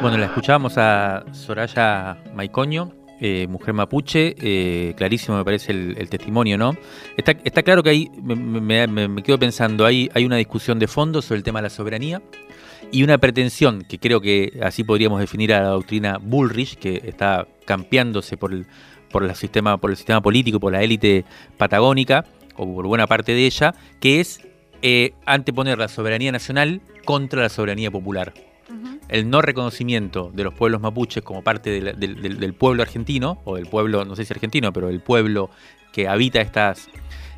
Bueno, 0.00 0.16
la 0.16 0.24
escuchábamos 0.24 0.78
a 0.78 1.26
Soraya 1.32 2.24
Maicoño, 2.32 2.90
eh, 3.26 3.46
mujer 3.46 3.72
mapuche, 3.72 4.36
eh, 4.38 4.92
clarísimo 4.98 5.38
me 5.38 5.44
parece 5.46 5.72
el, 5.72 6.10
testimonio, 6.10 6.58
¿no? 6.58 6.76
Está, 7.16 7.62
claro 7.62 7.82
que 7.82 7.88
ahí 7.88 8.10
me, 8.22 9.22
quedo 9.22 9.38
pensando, 9.38 9.86
hay, 9.86 10.10
una 10.26 10.36
discusión 10.36 10.78
de 10.78 10.86
fondo 10.86 11.22
sobre 11.22 11.38
el 11.38 11.42
tema 11.42 11.60
de 11.60 11.62
la 11.62 11.70
soberanía 11.70 12.20
y 12.92 13.02
una 13.02 13.16
pretensión, 13.16 13.80
que 13.88 13.98
creo 13.98 14.20
que 14.20 14.60
así 14.62 14.84
podríamos 14.84 15.20
definir 15.20 15.54
a 15.54 15.62
la 15.62 15.68
doctrina 15.68 16.18
Bullrich, 16.20 16.76
que 16.76 17.00
está 17.02 17.48
campeándose 17.64 18.36
por 18.36 18.52
el, 18.52 18.66
sistema, 19.34 19.78
por 19.78 19.88
el 19.88 19.96
sistema 19.96 20.20
político, 20.20 20.60
por 20.60 20.74
la 20.74 20.82
élite 20.82 21.24
patagónica, 21.56 22.26
o 22.56 22.74
por 22.74 22.86
buena 22.86 23.06
parte 23.06 23.32
de 23.32 23.46
ella, 23.46 23.74
que 24.00 24.20
es 24.20 24.42
eh, 24.82 25.14
anteponer 25.24 25.78
la 25.78 25.88
soberanía 25.88 26.30
nacional 26.30 26.82
contra 27.06 27.40
la 27.40 27.48
soberanía 27.48 27.90
popular 27.90 28.34
el 29.08 29.28
no 29.30 29.42
reconocimiento 29.42 30.30
de 30.32 30.44
los 30.44 30.54
pueblos 30.54 30.80
mapuches 30.80 31.22
como 31.22 31.42
parte 31.42 31.70
del, 31.70 32.54
pueblo 32.54 32.82
argentino, 32.82 33.40
o 33.44 33.56
del 33.56 33.66
pueblo, 33.66 34.04
no 34.04 34.16
sé 34.16 34.24
si 34.24 34.32
argentino, 34.32 34.72
pero 34.72 34.88
del 34.88 35.00
pueblo 35.00 35.50
que 35.92 36.08
habita 36.08 36.40
estas, 36.40 36.88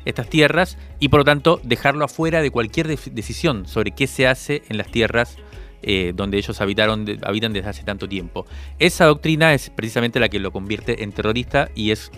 estas 0.05 0.29
tierras, 0.29 0.77
y 0.99 1.09
por 1.09 1.21
lo 1.21 1.25
tanto 1.25 1.59
dejarlo 1.63 2.05
afuera 2.05 2.41
de 2.41 2.51
cualquier 2.51 2.87
decisión 2.87 3.67
sobre 3.67 3.91
qué 3.91 4.07
se 4.07 4.27
hace 4.27 4.63
en 4.69 4.77
las 4.77 4.87
tierras 4.87 5.37
eh, 5.83 6.13
donde 6.15 6.37
ellos 6.37 6.59
habitaron, 6.59 7.05
habitan 7.23 7.53
desde 7.53 7.69
hace 7.69 7.83
tanto 7.83 8.09
tiempo. 8.09 8.45
Esa 8.79 9.05
doctrina 9.05 9.53
es 9.53 9.69
precisamente 9.69 10.19
la 10.19 10.27
que 10.27 10.39
lo 10.39 10.51
convierte 10.51 11.03
en 11.03 11.11
terrorista 11.11 11.69
y 11.75 11.91
es 11.91 12.11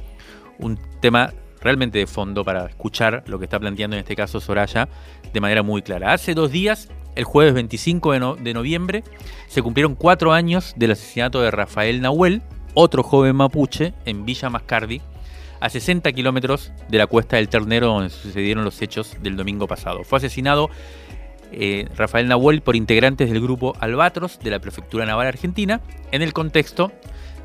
un 0.60 0.80
tema 1.02 1.34
realmente 1.62 2.00
de 2.00 2.08
fondo 2.08 2.46
para 2.46 2.68
escuchar 2.68 3.24
lo 3.28 3.38
que 3.38 3.46
está 3.46 3.60
planteando 3.60 3.98
en 3.98 4.02
este 4.02 4.16
caso 4.16 4.40
Soraya 4.40 4.88
de 5.34 5.42
manera 5.42 5.62
muy 5.62 5.82
clara. 5.82 6.14
Hace 6.14 6.34
dos 6.34 6.52
días 6.52 6.90
el 7.20 7.26
jueves 7.26 7.54
25 7.54 8.36
de, 8.38 8.54
noviembre, 8.54 9.04
se 9.50 9.62
cumplieron 9.62 9.96
cuatro 9.96 10.32
años 10.32 10.74
del 10.78 10.92
asesinato 10.92 11.42
de 11.42 11.52
Rafael 11.52 12.00
Nahuel, 12.00 12.42
otro 12.74 13.04
joven 13.04 13.36
mapuche, 13.36 13.94
en 14.06 14.26
Villa 14.26 14.50
Mascardi, 14.50 15.02
a 15.60 15.70
60 15.70 16.14
kilómetros 16.14 16.72
de 16.88 16.98
la 16.98 17.08
cuesta 17.08 17.36
del 17.36 17.50
Ternero 17.50 17.88
donde 17.88 18.10
sucedieron 18.10 18.64
los 18.64 18.82
hechos 18.82 19.18
del 19.22 19.36
domingo 19.36 19.68
pasado. 19.68 20.06
Fue 20.06 20.18
asesinado 20.18 20.70
eh, 21.52 21.90
Rafael 21.98 22.30
Nahuel 22.30 22.62
por 22.62 22.78
integrantes 22.78 23.30
del 23.30 23.42
grupo 23.42 23.76
Albatros 23.82 24.40
de 24.40 24.52
la 24.52 24.60
Prefectura 24.60 25.06
Naval 25.06 25.28
Argentina 25.28 25.82
en 26.14 26.22
el 26.22 26.32
contexto 26.32 26.90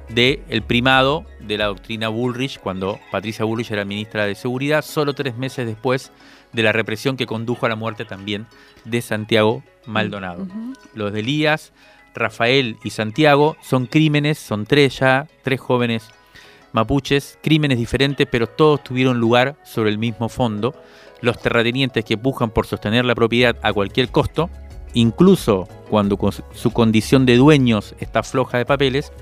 del 0.09 0.62
primado 0.62 1.25
de 1.41 1.59
la 1.59 1.64
doctrina 1.64 2.09
Bullrich 2.11 2.61
cuando 2.61 3.01
Patricia 3.11 3.45
Bullrich 3.45 3.72
era 3.72 3.85
ministra 3.85 4.27
de 4.27 4.37
Seguridad, 4.37 4.83
solo 4.83 5.14
tres 5.14 5.37
meses 5.37 5.66
después 5.66 6.12
de 6.55 6.63
la 6.63 6.73
represión 6.73 7.17
que 7.17 7.27
condujo 7.27 7.67
a 7.67 7.69
la 7.69 7.77
muerte 7.77 8.05
también 8.05 8.47
de 8.85 9.03
Santiago 9.03 9.63
Maldonado. 9.87 10.47
Los 10.95 11.13
de 11.13 11.21
Elías, 11.21 11.73
Rafael 12.15 12.79
y 12.85 12.91
Santiago 12.91 13.57
son 13.61 13.87
crímenes, 13.87 14.39
son 14.39 14.65
tres 14.65 14.99
ya, 15.01 15.27
tres 15.43 15.61
jóvenes 15.61 16.09
mapuches, 16.73 17.39
crímenes 17.43 17.79
diferentes, 17.79 18.27
pero 18.31 18.49
todos 18.49 18.83
tuvieron 18.83 19.19
lugar 19.19 19.57
sobre 19.65 19.91
el 19.91 19.99
mismo 19.99 20.29
fondo. 20.29 20.75
Los 21.21 21.41
terratenientes 21.41 22.05
que 22.05 22.19
pujan 22.19 22.51
por 22.51 22.67
sostener 22.67 23.05
la 23.05 23.15
propiedad 23.15 23.57
a 23.63 23.73
cualquier 23.73 24.11
costo, 24.11 24.51
incluso 24.93 25.69
cuando 25.89 26.19
su 26.53 26.73
condición 26.73 27.27
de 27.27 27.37
dueños 27.37 27.95
está 28.01 28.23
floja 28.23 28.59
de 28.59 28.67
papeles, 28.67 29.13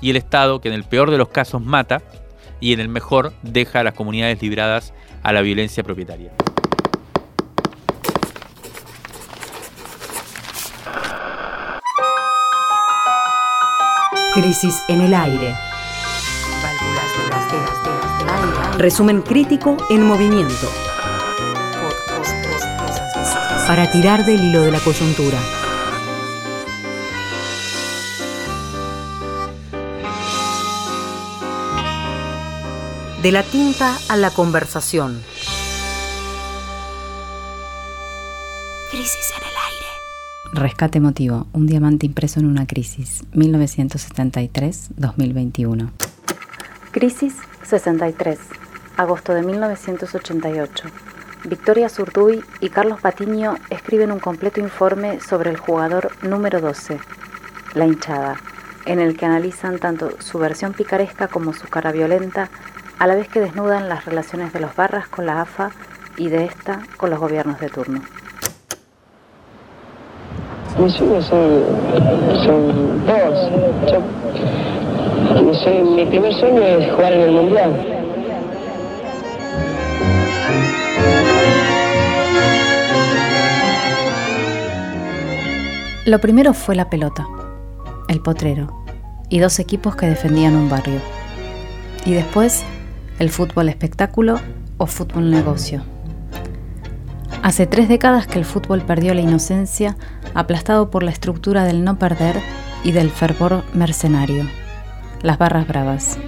y 0.00 0.10
el 0.10 0.16
Estado 0.16 0.60
que 0.60 0.68
en 0.68 0.74
el 0.74 0.84
peor 0.84 1.10
de 1.10 1.18
los 1.18 1.28
casos 1.28 1.62
mata 1.62 2.02
y 2.58 2.72
en 2.72 2.80
el 2.80 2.88
mejor 2.88 3.32
deja 3.42 3.80
a 3.80 3.84
las 3.84 3.94
comunidades 3.94 4.40
libradas 4.42 4.92
a 5.22 5.32
la 5.32 5.42
violencia 5.42 5.82
propietaria. 5.82 6.32
Crisis 14.34 14.82
en 14.88 15.00
el 15.00 15.12
aire. 15.12 15.54
Resumen 18.78 19.22
crítico 19.22 19.76
en 19.90 20.02
movimiento. 20.04 20.70
Para 23.66 23.90
tirar 23.90 24.24
del 24.24 24.42
hilo 24.42 24.62
de 24.62 24.70
la 24.70 24.80
coyuntura. 24.80 25.38
De 33.22 33.32
la 33.32 33.42
tinta 33.42 33.98
a 34.08 34.16
la 34.16 34.30
conversación. 34.30 35.20
Crisis 38.90 39.34
en 39.36 39.42
el 39.42 39.50
aire. 39.68 39.86
Rescate 40.54 40.96
emotivo, 40.96 41.46
un 41.52 41.66
diamante 41.66 42.06
impreso 42.06 42.40
en 42.40 42.46
una 42.46 42.66
crisis, 42.66 43.24
1973-2021. 43.34 45.90
Crisis 46.92 47.34
63, 47.62 48.38
agosto 48.96 49.34
de 49.34 49.42
1988. 49.42 50.88
Victoria 51.44 51.90
Zurduy 51.90 52.42
y 52.60 52.70
Carlos 52.70 53.02
Patiño 53.02 53.56
escriben 53.68 54.12
un 54.12 54.20
completo 54.20 54.60
informe 54.60 55.20
sobre 55.20 55.50
el 55.50 55.58
jugador 55.58 56.12
número 56.22 56.62
12, 56.62 56.98
la 57.74 57.84
hinchada, 57.84 58.40
en 58.86 58.98
el 58.98 59.18
que 59.18 59.26
analizan 59.26 59.78
tanto 59.78 60.18
su 60.22 60.38
versión 60.38 60.72
picaresca 60.72 61.28
como 61.28 61.52
su 61.52 61.68
cara 61.68 61.92
violenta, 61.92 62.48
a 63.00 63.06
la 63.06 63.14
vez 63.14 63.28
que 63.28 63.40
desnudan 63.40 63.88
las 63.88 64.04
relaciones 64.04 64.52
de 64.52 64.60
los 64.60 64.76
barras 64.76 65.08
con 65.08 65.24
la 65.24 65.40
AFA 65.40 65.70
y 66.18 66.28
de 66.28 66.44
esta 66.44 66.82
con 66.98 67.08
los 67.08 67.18
gobiernos 67.18 67.58
de 67.58 67.70
turno. 67.70 68.02
Mis 70.78 70.92
sueños 70.92 71.24
son, 71.24 71.64
son 72.44 73.06
dos. 73.06 73.50
mi 75.96 76.04
primer 76.04 76.34
sueño 76.34 76.60
es 76.60 76.92
jugar 76.92 77.14
en 77.14 77.20
el 77.22 77.30
Mundial. 77.32 77.96
Lo 86.04 86.18
primero 86.18 86.52
fue 86.52 86.76
la 86.76 86.90
pelota, 86.90 87.26
el 88.08 88.20
potrero 88.20 88.84
y 89.30 89.38
dos 89.38 89.58
equipos 89.58 89.96
que 89.96 90.04
defendían 90.04 90.54
un 90.54 90.68
barrio. 90.68 91.00
Y 92.04 92.12
después 92.12 92.64
el 93.20 93.28
fútbol 93.28 93.68
espectáculo 93.68 94.40
o 94.78 94.86
fútbol 94.86 95.30
negocio. 95.30 95.82
Hace 97.42 97.66
tres 97.66 97.86
décadas 97.88 98.26
que 98.26 98.38
el 98.38 98.46
fútbol 98.46 98.80
perdió 98.80 99.12
la 99.12 99.20
inocencia 99.20 99.96
aplastado 100.34 100.90
por 100.90 101.02
la 101.02 101.10
estructura 101.10 101.64
del 101.64 101.84
no 101.84 101.98
perder 101.98 102.40
y 102.82 102.92
del 102.92 103.10
fervor 103.10 103.62
mercenario. 103.74 104.48
Las 105.22 105.36
barras 105.36 105.68
bravas. 105.68 106.18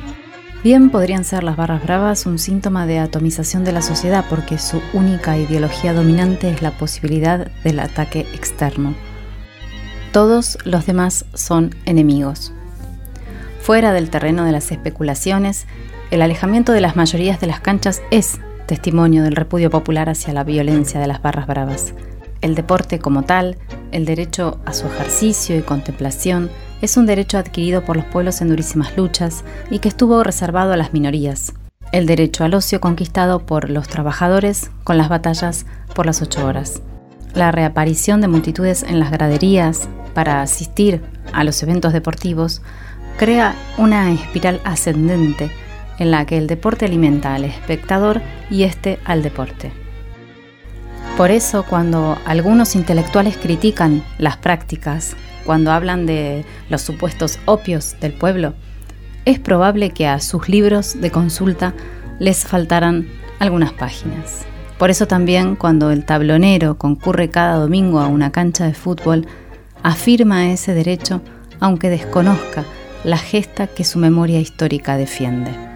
Bien 0.62 0.90
podrían 0.90 1.24
ser 1.24 1.44
las 1.44 1.56
barras 1.56 1.82
bravas 1.82 2.26
un 2.26 2.38
síntoma 2.38 2.86
de 2.86 2.98
atomización 2.98 3.64
de 3.64 3.72
la 3.72 3.80
sociedad 3.80 4.26
porque 4.28 4.58
su 4.58 4.82
única 4.92 5.38
ideología 5.38 5.94
dominante 5.94 6.50
es 6.50 6.60
la 6.60 6.72
posibilidad 6.72 7.50
del 7.64 7.80
ataque 7.80 8.20
externo. 8.34 8.94
Todos 10.12 10.58
los 10.66 10.84
demás 10.84 11.24
son 11.32 11.74
enemigos. 11.86 12.52
Fuera 13.62 13.92
del 13.92 14.10
terreno 14.10 14.44
de 14.44 14.52
las 14.52 14.70
especulaciones, 14.70 15.66
el 16.12 16.20
alejamiento 16.20 16.72
de 16.72 16.82
las 16.82 16.94
mayorías 16.94 17.40
de 17.40 17.46
las 17.46 17.60
canchas 17.60 18.02
es 18.10 18.38
testimonio 18.66 19.22
del 19.22 19.34
repudio 19.34 19.70
popular 19.70 20.10
hacia 20.10 20.34
la 20.34 20.44
violencia 20.44 21.00
de 21.00 21.06
las 21.06 21.22
barras 21.22 21.46
bravas. 21.46 21.94
El 22.42 22.54
deporte 22.54 22.98
como 22.98 23.22
tal, 23.22 23.56
el 23.92 24.04
derecho 24.04 24.60
a 24.66 24.74
su 24.74 24.86
ejercicio 24.88 25.56
y 25.56 25.62
contemplación, 25.62 26.50
es 26.82 26.98
un 26.98 27.06
derecho 27.06 27.38
adquirido 27.38 27.82
por 27.82 27.96
los 27.96 28.04
pueblos 28.04 28.42
en 28.42 28.50
durísimas 28.50 28.94
luchas 28.94 29.42
y 29.70 29.78
que 29.78 29.88
estuvo 29.88 30.22
reservado 30.22 30.74
a 30.74 30.76
las 30.76 30.92
minorías. 30.92 31.54
El 31.92 32.04
derecho 32.04 32.44
al 32.44 32.52
ocio 32.52 32.78
conquistado 32.78 33.46
por 33.46 33.70
los 33.70 33.88
trabajadores 33.88 34.70
con 34.84 34.98
las 34.98 35.08
batallas 35.08 35.64
por 35.94 36.04
las 36.04 36.20
ocho 36.20 36.44
horas. 36.44 36.82
La 37.32 37.52
reaparición 37.52 38.20
de 38.20 38.28
multitudes 38.28 38.82
en 38.82 39.00
las 39.00 39.12
graderías 39.12 39.88
para 40.12 40.42
asistir 40.42 41.00
a 41.32 41.42
los 41.42 41.62
eventos 41.62 41.94
deportivos 41.94 42.60
crea 43.16 43.54
una 43.78 44.12
espiral 44.12 44.60
ascendente 44.64 45.50
en 46.02 46.10
la 46.10 46.26
que 46.26 46.36
el 46.36 46.46
deporte 46.46 46.84
alimenta 46.84 47.34
al 47.34 47.44
espectador 47.44 48.20
y 48.50 48.64
este 48.64 48.98
al 49.04 49.22
deporte. 49.22 49.72
Por 51.16 51.30
eso 51.30 51.64
cuando 51.64 52.18
algunos 52.24 52.74
intelectuales 52.74 53.36
critican 53.36 54.02
las 54.18 54.36
prácticas, 54.36 55.16
cuando 55.44 55.72
hablan 55.72 56.06
de 56.06 56.44
los 56.68 56.82
supuestos 56.82 57.38
opios 57.44 57.96
del 58.00 58.12
pueblo, 58.12 58.54
es 59.24 59.38
probable 59.38 59.90
que 59.90 60.06
a 60.06 60.20
sus 60.20 60.48
libros 60.48 61.00
de 61.00 61.10
consulta 61.10 61.74
les 62.18 62.44
faltaran 62.44 63.08
algunas 63.38 63.72
páginas. 63.72 64.44
Por 64.78 64.90
eso 64.90 65.06
también 65.06 65.54
cuando 65.54 65.90
el 65.90 66.04
tablonero 66.04 66.78
concurre 66.78 67.30
cada 67.30 67.56
domingo 67.56 68.00
a 68.00 68.08
una 68.08 68.32
cancha 68.32 68.66
de 68.66 68.74
fútbol, 68.74 69.26
afirma 69.82 70.50
ese 70.50 70.74
derecho 70.74 71.20
aunque 71.60 71.90
desconozca 71.90 72.64
la 73.04 73.18
gesta 73.18 73.68
que 73.68 73.84
su 73.84 73.98
memoria 73.98 74.40
histórica 74.40 74.96
defiende. 74.96 75.71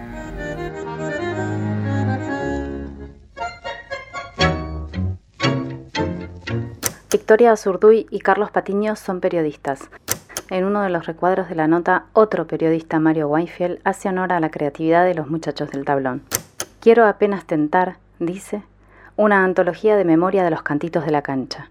Victoria 7.09 7.53
Azurduy 7.53 8.05
y 8.11 8.19
Carlos 8.19 8.51
Patiño 8.51 8.97
son 8.97 9.21
periodistas. 9.21 9.89
En 10.49 10.65
uno 10.65 10.81
de 10.81 10.89
los 10.89 11.05
recuadros 11.05 11.47
de 11.47 11.55
la 11.55 11.65
nota, 11.65 12.03
otro 12.11 12.47
periodista, 12.47 12.99
Mario 12.99 13.29
Weinfeld, 13.29 13.79
hace 13.85 14.09
honor 14.09 14.33
a 14.33 14.41
la 14.41 14.51
creatividad 14.51 15.05
de 15.05 15.15
los 15.15 15.29
muchachos 15.29 15.71
del 15.71 15.85
tablón. 15.85 16.23
Quiero 16.81 17.05
apenas 17.05 17.45
tentar, 17.45 17.95
dice, 18.19 18.61
una 19.15 19.45
antología 19.45 19.95
de 19.95 20.03
memoria 20.03 20.43
de 20.43 20.51
los 20.51 20.63
cantitos 20.63 21.05
de 21.05 21.11
la 21.11 21.21
cancha. 21.21 21.69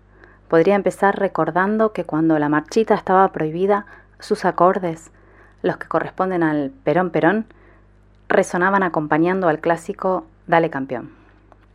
Podría 0.49 0.75
empezar 0.75 1.19
recordando 1.19 1.93
que 1.93 2.05
cuando 2.05 2.39
la 2.39 2.49
marchita 2.49 2.95
estaba 2.95 3.31
prohibida, 3.33 3.85
sus 4.19 4.47
acordes, 4.47 5.11
los 5.61 5.77
que 5.77 5.87
corresponden 5.87 6.45
al 6.45 6.71
Perón 6.83 7.11
Perón, 7.11 7.45
resonaban 8.31 8.83
acompañando 8.83 9.49
al 9.49 9.61
clásico 9.61 10.25
Dale 10.47 10.71
campeón 10.71 11.26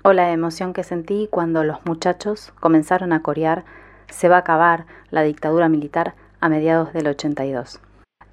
o 0.03 0.13
la 0.13 0.31
emoción 0.31 0.73
que 0.73 0.83
sentí 0.83 1.27
cuando 1.29 1.63
los 1.63 1.85
muchachos 1.85 2.53
comenzaron 2.59 3.13
a 3.13 3.21
corear 3.21 3.63
Se 4.09 4.27
va 4.27 4.37
a 4.37 4.39
acabar 4.39 4.85
la 5.09 5.21
dictadura 5.21 5.69
militar 5.69 6.15
a 6.39 6.49
mediados 6.49 6.91
del 6.93 7.07
82. 7.07 7.79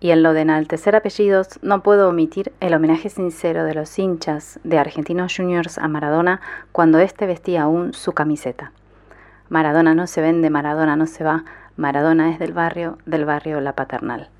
Y 0.00 0.10
en 0.10 0.22
lo 0.22 0.32
de 0.32 0.42
enaltecer 0.42 0.94
apellidos, 0.94 1.58
no 1.62 1.82
puedo 1.82 2.08
omitir 2.08 2.52
el 2.60 2.74
homenaje 2.74 3.10
sincero 3.10 3.64
de 3.64 3.74
los 3.74 3.98
hinchas 3.98 4.60
de 4.64 4.78
Argentinos 4.78 5.34
Juniors 5.36 5.78
a 5.78 5.88
Maradona 5.88 6.40
cuando 6.72 6.98
éste 6.98 7.26
vestía 7.26 7.62
aún 7.62 7.92
su 7.94 8.12
camiseta. 8.12 8.72
Maradona 9.48 9.94
no 9.94 10.06
se 10.06 10.20
vende, 10.20 10.50
Maradona 10.50 10.94
no 10.96 11.06
se 11.06 11.24
va, 11.24 11.44
Maradona 11.76 12.32
es 12.32 12.38
del 12.38 12.52
barrio, 12.52 12.98
del 13.06 13.24
barrio 13.24 13.60
La 13.60 13.72
Paternal. 13.72 14.30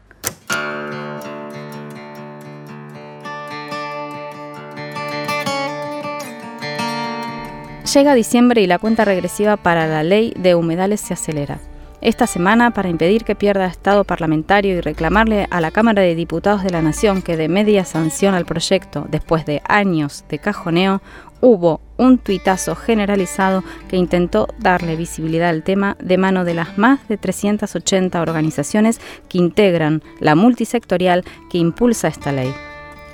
Llega 7.95 8.14
diciembre 8.14 8.61
y 8.61 8.66
la 8.66 8.78
cuenta 8.78 9.07
regresiva 9.07 9.57
para 9.57 9.86
la 9.86 10.03
ley 10.03 10.34
de 10.36 10.55
humedales 10.55 11.01
se 11.01 11.14
acelera. 11.14 11.59
Esta 12.03 12.26
semana, 12.26 12.70
para 12.72 12.91
impedir 12.91 13.24
que 13.24 13.34
pierda 13.34 13.66
estado 13.66 14.05
parlamentario 14.05 14.76
y 14.76 14.80
reclamarle 14.82 15.47
a 15.51 15.61
la 15.62 15.70
Cámara 15.70 16.03
de 16.03 16.14
Diputados 16.14 16.62
de 16.62 16.70
la 16.70 16.82
Nación 16.82 17.22
que 17.22 17.39
de 17.39 17.49
media 17.49 17.86
sanción 17.86 18.34
al 18.34 18.45
proyecto 18.45 19.07
después 19.09 19.47
de 19.47 19.62
años 19.66 20.24
de 20.28 20.39
cajoneo, 20.39 21.01
hubo 21.41 21.80
un 21.97 22.18
tuitazo 22.18 22.76
generalizado 22.76 23.64
que 23.89 23.97
intentó 23.97 24.49
darle 24.59 24.95
visibilidad 24.95 25.49
al 25.49 25.62
tema 25.62 25.97
de 25.99 26.18
mano 26.18 26.45
de 26.45 26.55
las 26.55 26.76
más 26.76 27.09
de 27.09 27.16
380 27.16 28.20
organizaciones 28.20 29.01
que 29.30 29.39
integran 29.39 30.03
la 30.20 30.34
multisectorial 30.34 31.24
que 31.51 31.57
impulsa 31.57 32.09
esta 32.09 32.32
ley. 32.32 32.53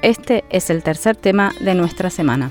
Este 0.03 0.45
es 0.51 0.69
el 0.69 0.83
tercer 0.83 1.15
tema 1.17 1.53
de 1.61 1.77
nuestra 1.77 2.11
semana. 2.11 2.51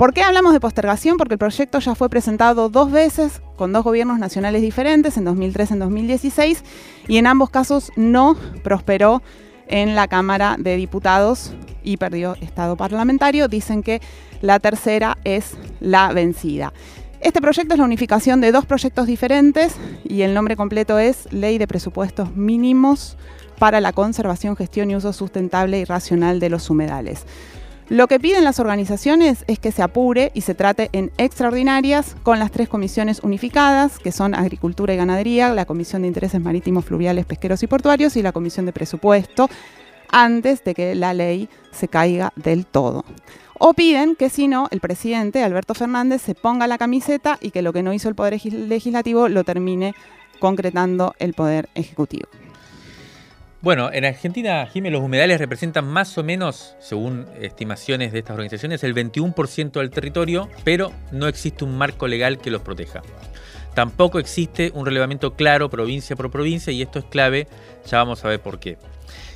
¿Por 0.00 0.14
qué 0.14 0.22
hablamos 0.22 0.54
de 0.54 0.60
postergación? 0.60 1.18
Porque 1.18 1.34
el 1.34 1.38
proyecto 1.38 1.78
ya 1.78 1.94
fue 1.94 2.08
presentado 2.08 2.70
dos 2.70 2.90
veces 2.90 3.42
con 3.56 3.70
dos 3.74 3.84
gobiernos 3.84 4.18
nacionales 4.18 4.62
diferentes, 4.62 5.18
en 5.18 5.26
2003 5.26 5.68
y 5.68 5.72
en 5.74 5.78
2016, 5.78 6.64
y 7.06 7.18
en 7.18 7.26
ambos 7.26 7.50
casos 7.50 7.92
no 7.96 8.34
prosperó 8.64 9.20
en 9.68 9.94
la 9.94 10.08
Cámara 10.08 10.56
de 10.58 10.76
Diputados 10.76 11.52
y 11.82 11.98
perdió 11.98 12.34
estado 12.40 12.78
parlamentario. 12.78 13.46
Dicen 13.46 13.82
que 13.82 14.00
la 14.40 14.58
tercera 14.58 15.18
es 15.24 15.58
la 15.80 16.14
vencida. 16.14 16.72
Este 17.20 17.42
proyecto 17.42 17.74
es 17.74 17.78
la 17.78 17.84
unificación 17.84 18.40
de 18.40 18.52
dos 18.52 18.64
proyectos 18.64 19.06
diferentes 19.06 19.74
y 20.02 20.22
el 20.22 20.32
nombre 20.32 20.56
completo 20.56 20.98
es 20.98 21.30
Ley 21.30 21.58
de 21.58 21.66
Presupuestos 21.66 22.34
Mínimos 22.34 23.18
para 23.58 23.82
la 23.82 23.92
Conservación, 23.92 24.56
Gestión 24.56 24.90
y 24.90 24.96
Uso 24.96 25.12
Sustentable 25.12 25.78
y 25.78 25.84
Racional 25.84 26.40
de 26.40 26.48
los 26.48 26.70
Humedales. 26.70 27.26
Lo 27.90 28.06
que 28.06 28.20
piden 28.20 28.44
las 28.44 28.60
organizaciones 28.60 29.44
es 29.48 29.58
que 29.58 29.72
se 29.72 29.82
apure 29.82 30.30
y 30.32 30.42
se 30.42 30.54
trate 30.54 30.90
en 30.92 31.10
extraordinarias 31.18 32.14
con 32.22 32.38
las 32.38 32.52
tres 32.52 32.68
comisiones 32.68 33.18
unificadas, 33.24 33.98
que 33.98 34.12
son 34.12 34.36
Agricultura 34.36 34.94
y 34.94 34.96
Ganadería, 34.96 35.52
la 35.52 35.64
Comisión 35.64 36.02
de 36.02 36.08
Intereses 36.08 36.40
Marítimos, 36.40 36.84
Fluviales, 36.84 37.26
Pesqueros 37.26 37.64
y 37.64 37.66
Portuarios 37.66 38.14
y 38.14 38.22
la 38.22 38.30
Comisión 38.30 38.64
de 38.64 38.72
Presupuesto, 38.72 39.50
antes 40.08 40.62
de 40.62 40.72
que 40.72 40.94
la 40.94 41.14
ley 41.14 41.48
se 41.72 41.88
caiga 41.88 42.32
del 42.36 42.64
todo. 42.64 43.04
O 43.58 43.74
piden 43.74 44.14
que 44.14 44.30
si 44.30 44.46
no, 44.46 44.68
el 44.70 44.78
presidente 44.78 45.42
Alberto 45.42 45.74
Fernández 45.74 46.22
se 46.22 46.36
ponga 46.36 46.68
la 46.68 46.78
camiseta 46.78 47.38
y 47.40 47.50
que 47.50 47.60
lo 47.60 47.72
que 47.72 47.82
no 47.82 47.92
hizo 47.92 48.08
el 48.08 48.14
Poder 48.14 48.40
Legislativo 48.52 49.28
lo 49.28 49.42
termine 49.42 49.96
concretando 50.38 51.12
el 51.18 51.34
Poder 51.34 51.68
Ejecutivo. 51.74 52.28
Bueno, 53.62 53.90
en 53.92 54.06
Argentina, 54.06 54.66
Jiménez, 54.66 54.94
los 54.98 55.04
humedales 55.04 55.38
representan 55.38 55.86
más 55.86 56.16
o 56.16 56.24
menos, 56.24 56.76
según 56.80 57.26
estimaciones 57.38 58.10
de 58.10 58.20
estas 58.20 58.32
organizaciones, 58.32 58.82
el 58.84 58.94
21% 58.94 59.72
del 59.72 59.90
territorio, 59.90 60.48
pero 60.64 60.92
no 61.12 61.28
existe 61.28 61.64
un 61.64 61.76
marco 61.76 62.08
legal 62.08 62.38
que 62.38 62.50
los 62.50 62.62
proteja. 62.62 63.02
Tampoco 63.74 64.18
existe 64.18 64.72
un 64.74 64.86
relevamiento 64.86 65.34
claro 65.34 65.68
provincia 65.68 66.16
por 66.16 66.30
provincia 66.30 66.72
y 66.72 66.80
esto 66.80 67.00
es 67.00 67.04
clave, 67.04 67.48
ya 67.86 67.98
vamos 67.98 68.24
a 68.24 68.28
ver 68.28 68.40
por 68.40 68.60
qué. 68.60 68.78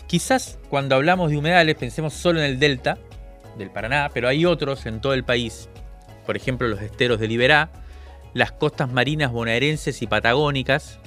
Quizás 0.06 0.58
cuando 0.70 0.94
hablamos 0.94 1.30
de 1.30 1.36
humedales 1.36 1.74
pensemos 1.74 2.14
solo 2.14 2.38
en 2.40 2.46
el 2.46 2.58
delta 2.58 2.96
del 3.58 3.70
Paraná, 3.70 4.10
pero 4.14 4.26
hay 4.26 4.46
otros 4.46 4.86
en 4.86 5.02
todo 5.02 5.12
el 5.12 5.24
país, 5.24 5.68
por 6.24 6.34
ejemplo 6.34 6.66
los 6.66 6.80
esteros 6.80 7.20
de 7.20 7.28
Liberá, 7.28 7.70
las 8.32 8.52
costas 8.52 8.90
marinas 8.90 9.32
bonaerenses 9.32 10.00
y 10.00 10.06
patagónicas, 10.06 10.98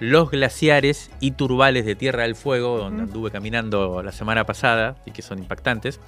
los 0.00 0.30
glaciares 0.30 1.10
y 1.20 1.32
turbales 1.32 1.86
de 1.86 1.94
Tierra 1.94 2.22
del 2.22 2.34
Fuego, 2.34 2.78
donde 2.78 3.04
anduve 3.04 3.30
caminando 3.30 4.02
la 4.02 4.12
semana 4.12 4.44
pasada 4.44 4.96
y 5.06 5.12
que 5.12 5.22
son 5.22 5.38
impactantes. 5.38 6.00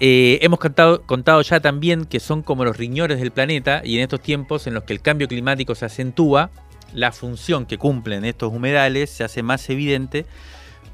Eh, 0.00 0.38
hemos 0.42 0.58
contado, 0.58 1.02
contado, 1.02 1.40
ya 1.42 1.60
también 1.60 2.04
que 2.04 2.20
son 2.20 2.42
como 2.42 2.64
los 2.64 2.76
riñones 2.76 3.20
del 3.20 3.30
planeta 3.30 3.80
y 3.84 3.96
en 3.96 4.02
estos 4.02 4.20
tiempos 4.20 4.66
en 4.66 4.74
los 4.74 4.84
que 4.84 4.92
el 4.92 5.00
cambio 5.00 5.28
climático 5.28 5.74
se 5.74 5.86
acentúa, 5.86 6.50
la 6.92 7.12
función 7.12 7.66
que 7.66 7.78
cumplen 7.78 8.24
estos 8.24 8.52
humedales 8.52 9.10
se 9.10 9.24
hace 9.24 9.42
más 9.42 9.68
evidente 9.70 10.26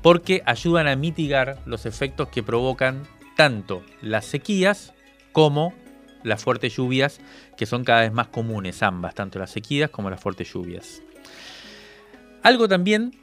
porque 0.03 0.43
ayudan 0.47 0.88
a 0.88 0.97
mitigar 0.97 1.59
los 1.66 1.86
efectos 1.86 2.28
que 2.28 2.43
provocan 2.43 3.07
tanto 3.36 3.82
las 4.01 4.26
sequías 4.26 4.93
como 5.32 5.74
las 6.22 6.43
fuertes 6.43 6.76
lluvias, 6.76 7.20
que 7.57 7.66
son 7.66 7.84
cada 7.84 8.03
vez 8.03 8.12
más 8.12 8.28
comunes 8.28 8.82
ambas, 8.82 9.14
tanto 9.14 9.38
las 9.38 9.51
sequías 9.51 9.91
como 9.91 10.11
las 10.11 10.20
fuertes 10.20 10.53
lluvias. 10.53 11.03
Algo 12.43 12.68
también 12.68 13.14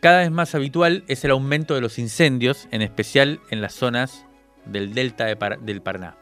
cada 0.00 0.18
vez 0.18 0.30
más 0.30 0.54
habitual 0.54 1.04
es 1.06 1.24
el 1.24 1.30
aumento 1.30 1.74
de 1.74 1.80
los 1.80 1.98
incendios, 1.98 2.68
en 2.72 2.82
especial 2.82 3.40
en 3.50 3.62
las 3.62 3.72
zonas 3.72 4.26
del 4.66 4.94
delta 4.94 5.26
del 5.26 5.80
Paraná. 5.80 6.16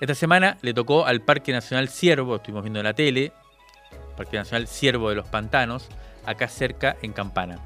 Esta 0.00 0.14
semana 0.14 0.58
le 0.60 0.74
tocó 0.74 1.06
al 1.06 1.22
Parque 1.22 1.52
Nacional 1.52 1.88
Ciervo, 1.88 2.36
estuvimos 2.36 2.64
viendo 2.64 2.80
en 2.80 2.84
la 2.84 2.92
tele, 2.92 3.32
Parque 4.16 4.36
Nacional 4.36 4.68
Ciervo 4.68 5.08
de 5.08 5.16
los 5.16 5.26
Pantanos, 5.26 5.88
acá 6.26 6.48
cerca 6.48 6.96
en 7.00 7.12
Campana. 7.12 7.58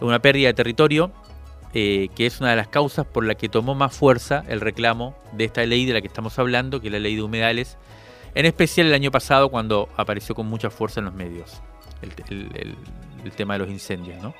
Una 0.00 0.20
pérdida 0.20 0.48
de 0.48 0.54
territorio 0.54 1.12
eh, 1.72 2.08
que 2.14 2.26
es 2.26 2.40
una 2.40 2.50
de 2.50 2.56
las 2.56 2.68
causas 2.68 3.06
por 3.06 3.24
la 3.24 3.34
que 3.34 3.48
tomó 3.48 3.74
más 3.74 3.94
fuerza 3.94 4.44
el 4.48 4.60
reclamo 4.60 5.16
de 5.32 5.44
esta 5.44 5.64
ley 5.64 5.84
de 5.84 5.92
la 5.92 6.00
que 6.00 6.06
estamos 6.06 6.38
hablando, 6.38 6.80
que 6.80 6.88
es 6.88 6.92
la 6.92 6.98
ley 6.98 7.16
de 7.16 7.22
humedales, 7.22 7.76
en 8.34 8.46
especial 8.46 8.86
el 8.86 8.94
año 8.94 9.10
pasado 9.10 9.50
cuando 9.50 9.88
apareció 9.96 10.34
con 10.34 10.46
mucha 10.46 10.70
fuerza 10.70 11.00
en 11.00 11.06
los 11.06 11.14
medios 11.14 11.60
el, 12.30 12.76
el 13.24 13.32
tema 13.32 13.54
de 13.54 13.58
los 13.58 13.68
incendios. 13.68 14.22
¿no? 14.22 14.34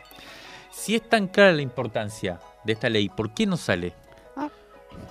Si 0.70 0.94
es 0.94 1.08
tan 1.08 1.28
clara 1.28 1.52
la 1.52 1.62
importancia 1.62 2.38
de 2.64 2.72
esta 2.72 2.88
ley, 2.88 3.08
¿por 3.08 3.34
qué 3.34 3.46
no 3.46 3.56
sale? 3.56 3.94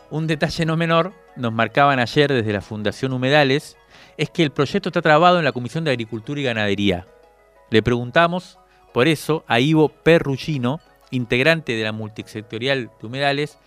Un 0.10 0.28
detalle 0.28 0.66
no 0.66 0.78
menor, 0.78 1.14
nos 1.36 1.52
marcaban 1.52 2.00
ayer 2.00 2.32
desde 2.32 2.54
la 2.54 2.62
Fundación 2.62 3.14
Humedales, 3.14 3.78
es 4.18 4.30
que 4.30 4.44
el 4.44 4.52
proyecto 4.52 4.90
está 4.90 5.02
trabado 5.02 5.40
en 5.40 5.46
la 5.46 5.52
Comisión 5.52 5.84
de 5.84 5.92
Agricultura 5.92 6.40
y 6.40 6.44
Ganadería. 6.44 7.06
Le 7.70 7.84
preguntamos, 7.84 8.60
por 8.94 9.08
eso, 9.08 9.44
a 9.48 9.60
Ivo 9.60 9.90
Perrugino, 9.90 10.80
integrante 11.12 11.74
de 11.74 11.84
la 11.84 11.92
multisectorial 11.92 12.92
de 13.00 13.08
Humedales, 13.08 13.58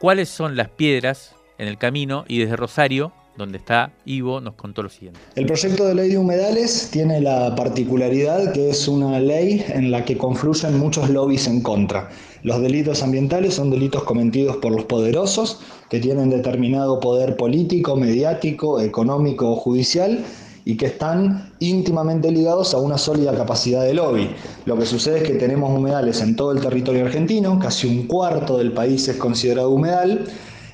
cuáles 0.00 0.28
son 0.28 0.56
las 0.56 0.68
piedras 0.68 1.34
en 1.58 1.68
el 1.68 1.78
camino 1.78 2.24
y 2.26 2.38
desde 2.38 2.56
Rosario 2.56 3.12
donde 3.36 3.58
está 3.58 3.92
Ivo, 4.04 4.40
nos 4.40 4.54
contó 4.54 4.82
lo 4.82 4.88
siguiente. 4.88 5.20
El 5.36 5.46
proyecto 5.46 5.86
de 5.86 5.94
ley 5.94 6.10
de 6.10 6.18
humedales 6.18 6.88
tiene 6.90 7.20
la 7.20 7.54
particularidad 7.54 8.52
que 8.52 8.70
es 8.70 8.88
una 8.88 9.18
ley 9.20 9.64
en 9.68 9.90
la 9.90 10.04
que 10.04 10.18
confluyen 10.18 10.78
muchos 10.78 11.08
lobbies 11.08 11.46
en 11.46 11.62
contra. 11.62 12.10
Los 12.42 12.60
delitos 12.60 13.02
ambientales 13.02 13.54
son 13.54 13.70
delitos 13.70 14.02
cometidos 14.04 14.56
por 14.56 14.72
los 14.72 14.84
poderosos 14.84 15.60
que 15.88 16.00
tienen 16.00 16.30
determinado 16.30 17.00
poder 17.00 17.36
político, 17.36 17.96
mediático, 17.96 18.80
económico 18.80 19.50
o 19.50 19.56
judicial 19.56 20.24
y 20.64 20.76
que 20.76 20.86
están 20.86 21.52
íntimamente 21.58 22.30
ligados 22.30 22.74
a 22.74 22.78
una 22.78 22.98
sólida 22.98 23.34
capacidad 23.34 23.82
de 23.82 23.94
lobby. 23.94 24.30
Lo 24.64 24.76
que 24.76 24.86
sucede 24.86 25.18
es 25.18 25.24
que 25.24 25.34
tenemos 25.34 25.76
humedales 25.76 26.20
en 26.20 26.36
todo 26.36 26.52
el 26.52 26.60
territorio 26.60 27.04
argentino, 27.04 27.58
casi 27.58 27.88
un 27.88 28.06
cuarto 28.06 28.58
del 28.58 28.72
país 28.72 29.08
es 29.08 29.16
considerado 29.16 29.70
humedal, 29.70 30.26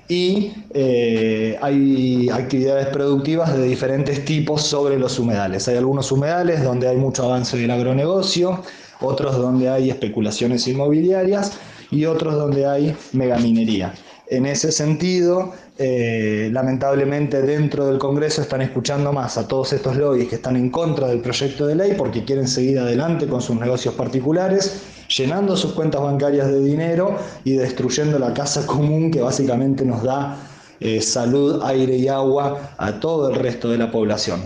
y 0.08 0.52
eh, 0.72 1.58
hay 1.60 2.30
actividades 2.30 2.86
productivas 2.86 3.54
de 3.54 3.64
diferentes 3.64 4.24
tipos 4.24 4.62
sobre 4.62 4.98
los 4.98 5.18
humedales. 5.18 5.68
Hay 5.68 5.76
algunos 5.76 6.10
humedales 6.10 6.64
donde 6.64 6.88
hay 6.88 6.96
mucho 6.96 7.24
avance 7.24 7.58
del 7.58 7.70
agronegocio, 7.70 8.62
otros 9.00 9.36
donde 9.36 9.68
hay 9.68 9.90
especulaciones 9.90 10.66
inmobiliarias 10.66 11.52
y 11.90 12.06
otros 12.06 12.34
donde 12.34 12.66
hay 12.66 12.96
megaminería. 13.12 13.92
En 14.30 14.46
ese 14.46 14.72
sentido, 14.72 15.52
eh, 15.78 16.50
lamentablemente 16.52 17.40
dentro 17.40 17.86
del 17.86 17.98
Congreso 17.98 18.42
están 18.42 18.62
escuchando 18.62 19.12
más 19.12 19.38
a 19.38 19.46
todos 19.46 19.72
estos 19.72 19.96
lobbies 19.96 20.28
que 20.28 20.34
están 20.34 20.56
en 20.56 20.70
contra 20.70 21.08
del 21.08 21.20
proyecto 21.20 21.66
de 21.66 21.76
ley 21.76 21.94
porque 21.96 22.24
quieren 22.24 22.48
seguir 22.48 22.78
adelante 22.78 23.26
con 23.26 23.40
sus 23.40 23.56
negocios 23.56 23.94
particulares, 23.94 24.82
llenando 25.08 25.56
sus 25.56 25.72
cuentas 25.72 26.00
bancarias 26.00 26.48
de 26.48 26.60
dinero 26.60 27.16
y 27.44 27.54
destruyendo 27.54 28.18
la 28.18 28.34
casa 28.34 28.66
común 28.66 29.10
que 29.10 29.20
básicamente 29.20 29.84
nos 29.84 30.02
da 30.02 30.36
eh, 30.80 31.00
salud, 31.00 31.60
aire 31.64 31.96
y 31.96 32.08
agua 32.08 32.74
a 32.76 33.00
todo 33.00 33.30
el 33.30 33.36
resto 33.36 33.70
de 33.70 33.78
la 33.78 33.90
población. 33.90 34.40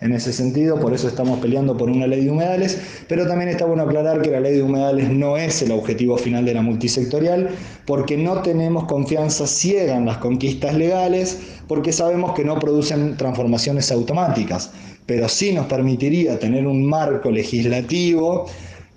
En 0.00 0.12
ese 0.12 0.32
sentido, 0.32 0.78
por 0.78 0.94
eso 0.94 1.08
estamos 1.08 1.40
peleando 1.40 1.76
por 1.76 1.90
una 1.90 2.06
ley 2.06 2.24
de 2.24 2.30
humedales, 2.30 2.80
pero 3.08 3.26
también 3.26 3.50
está 3.50 3.64
bueno 3.64 3.82
aclarar 3.82 4.22
que 4.22 4.30
la 4.30 4.38
ley 4.38 4.54
de 4.54 4.62
humedales 4.62 5.10
no 5.10 5.36
es 5.36 5.60
el 5.60 5.72
objetivo 5.72 6.16
final 6.16 6.44
de 6.44 6.54
la 6.54 6.62
multisectorial, 6.62 7.50
porque 7.84 8.16
no 8.16 8.40
tenemos 8.42 8.84
confianza 8.84 9.46
ciega 9.48 9.96
en 9.96 10.06
las 10.06 10.18
conquistas 10.18 10.74
legales, 10.74 11.38
porque 11.66 11.92
sabemos 11.92 12.32
que 12.34 12.44
no 12.44 12.60
producen 12.60 13.16
transformaciones 13.16 13.90
automáticas, 13.90 14.70
pero 15.04 15.28
sí 15.28 15.52
nos 15.52 15.66
permitiría 15.66 16.38
tener 16.38 16.66
un 16.68 16.86
marco 16.86 17.32
legislativo 17.32 18.46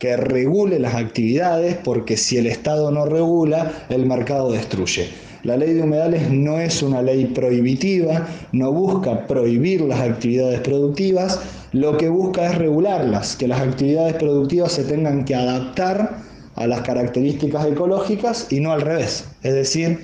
que 0.02 0.18
regule 0.18 0.80
las 0.80 0.96
actividades, 0.96 1.78
porque 1.84 2.18
si 2.18 2.36
el 2.38 2.48
Estado 2.48 2.90
no 2.90 3.06
regula, 3.06 3.86
el 3.90 4.08
mercado 4.08 4.52
destruye. 4.52 5.08
La 5.44 5.58
ley 5.58 5.74
de 5.74 5.84
humedales 5.84 6.32
no 6.32 6.60
es 6.60 6.82
una 6.82 7.04
ley 7.04 7.26
prohibitiva, 7.26 8.28
no 8.52 8.72
busca 8.72 9.28
prohibir 9.28 9.82
las 9.82 10.00
actividades 10.00 10.62
productivas, 10.62 11.40
lo 11.72 11.98
que 11.98 12.10
busca 12.10 12.48
es 12.48 12.58
regularlas, 12.58 13.36
que 13.36 13.48
las 13.48 13.62
actividades 13.62 14.16
productivas 14.16 14.72
se 14.72 14.86
tengan 14.86 15.24
que 15.24 15.36
adaptar 15.36 16.18
a 16.56 16.66
las 16.66 16.82
características 16.82 17.68
ecológicas 17.68 18.48
y 18.50 18.60
no 18.60 18.72
al 18.72 18.82
revés. 18.82 19.26
Es 19.44 19.54
decir, 19.54 20.00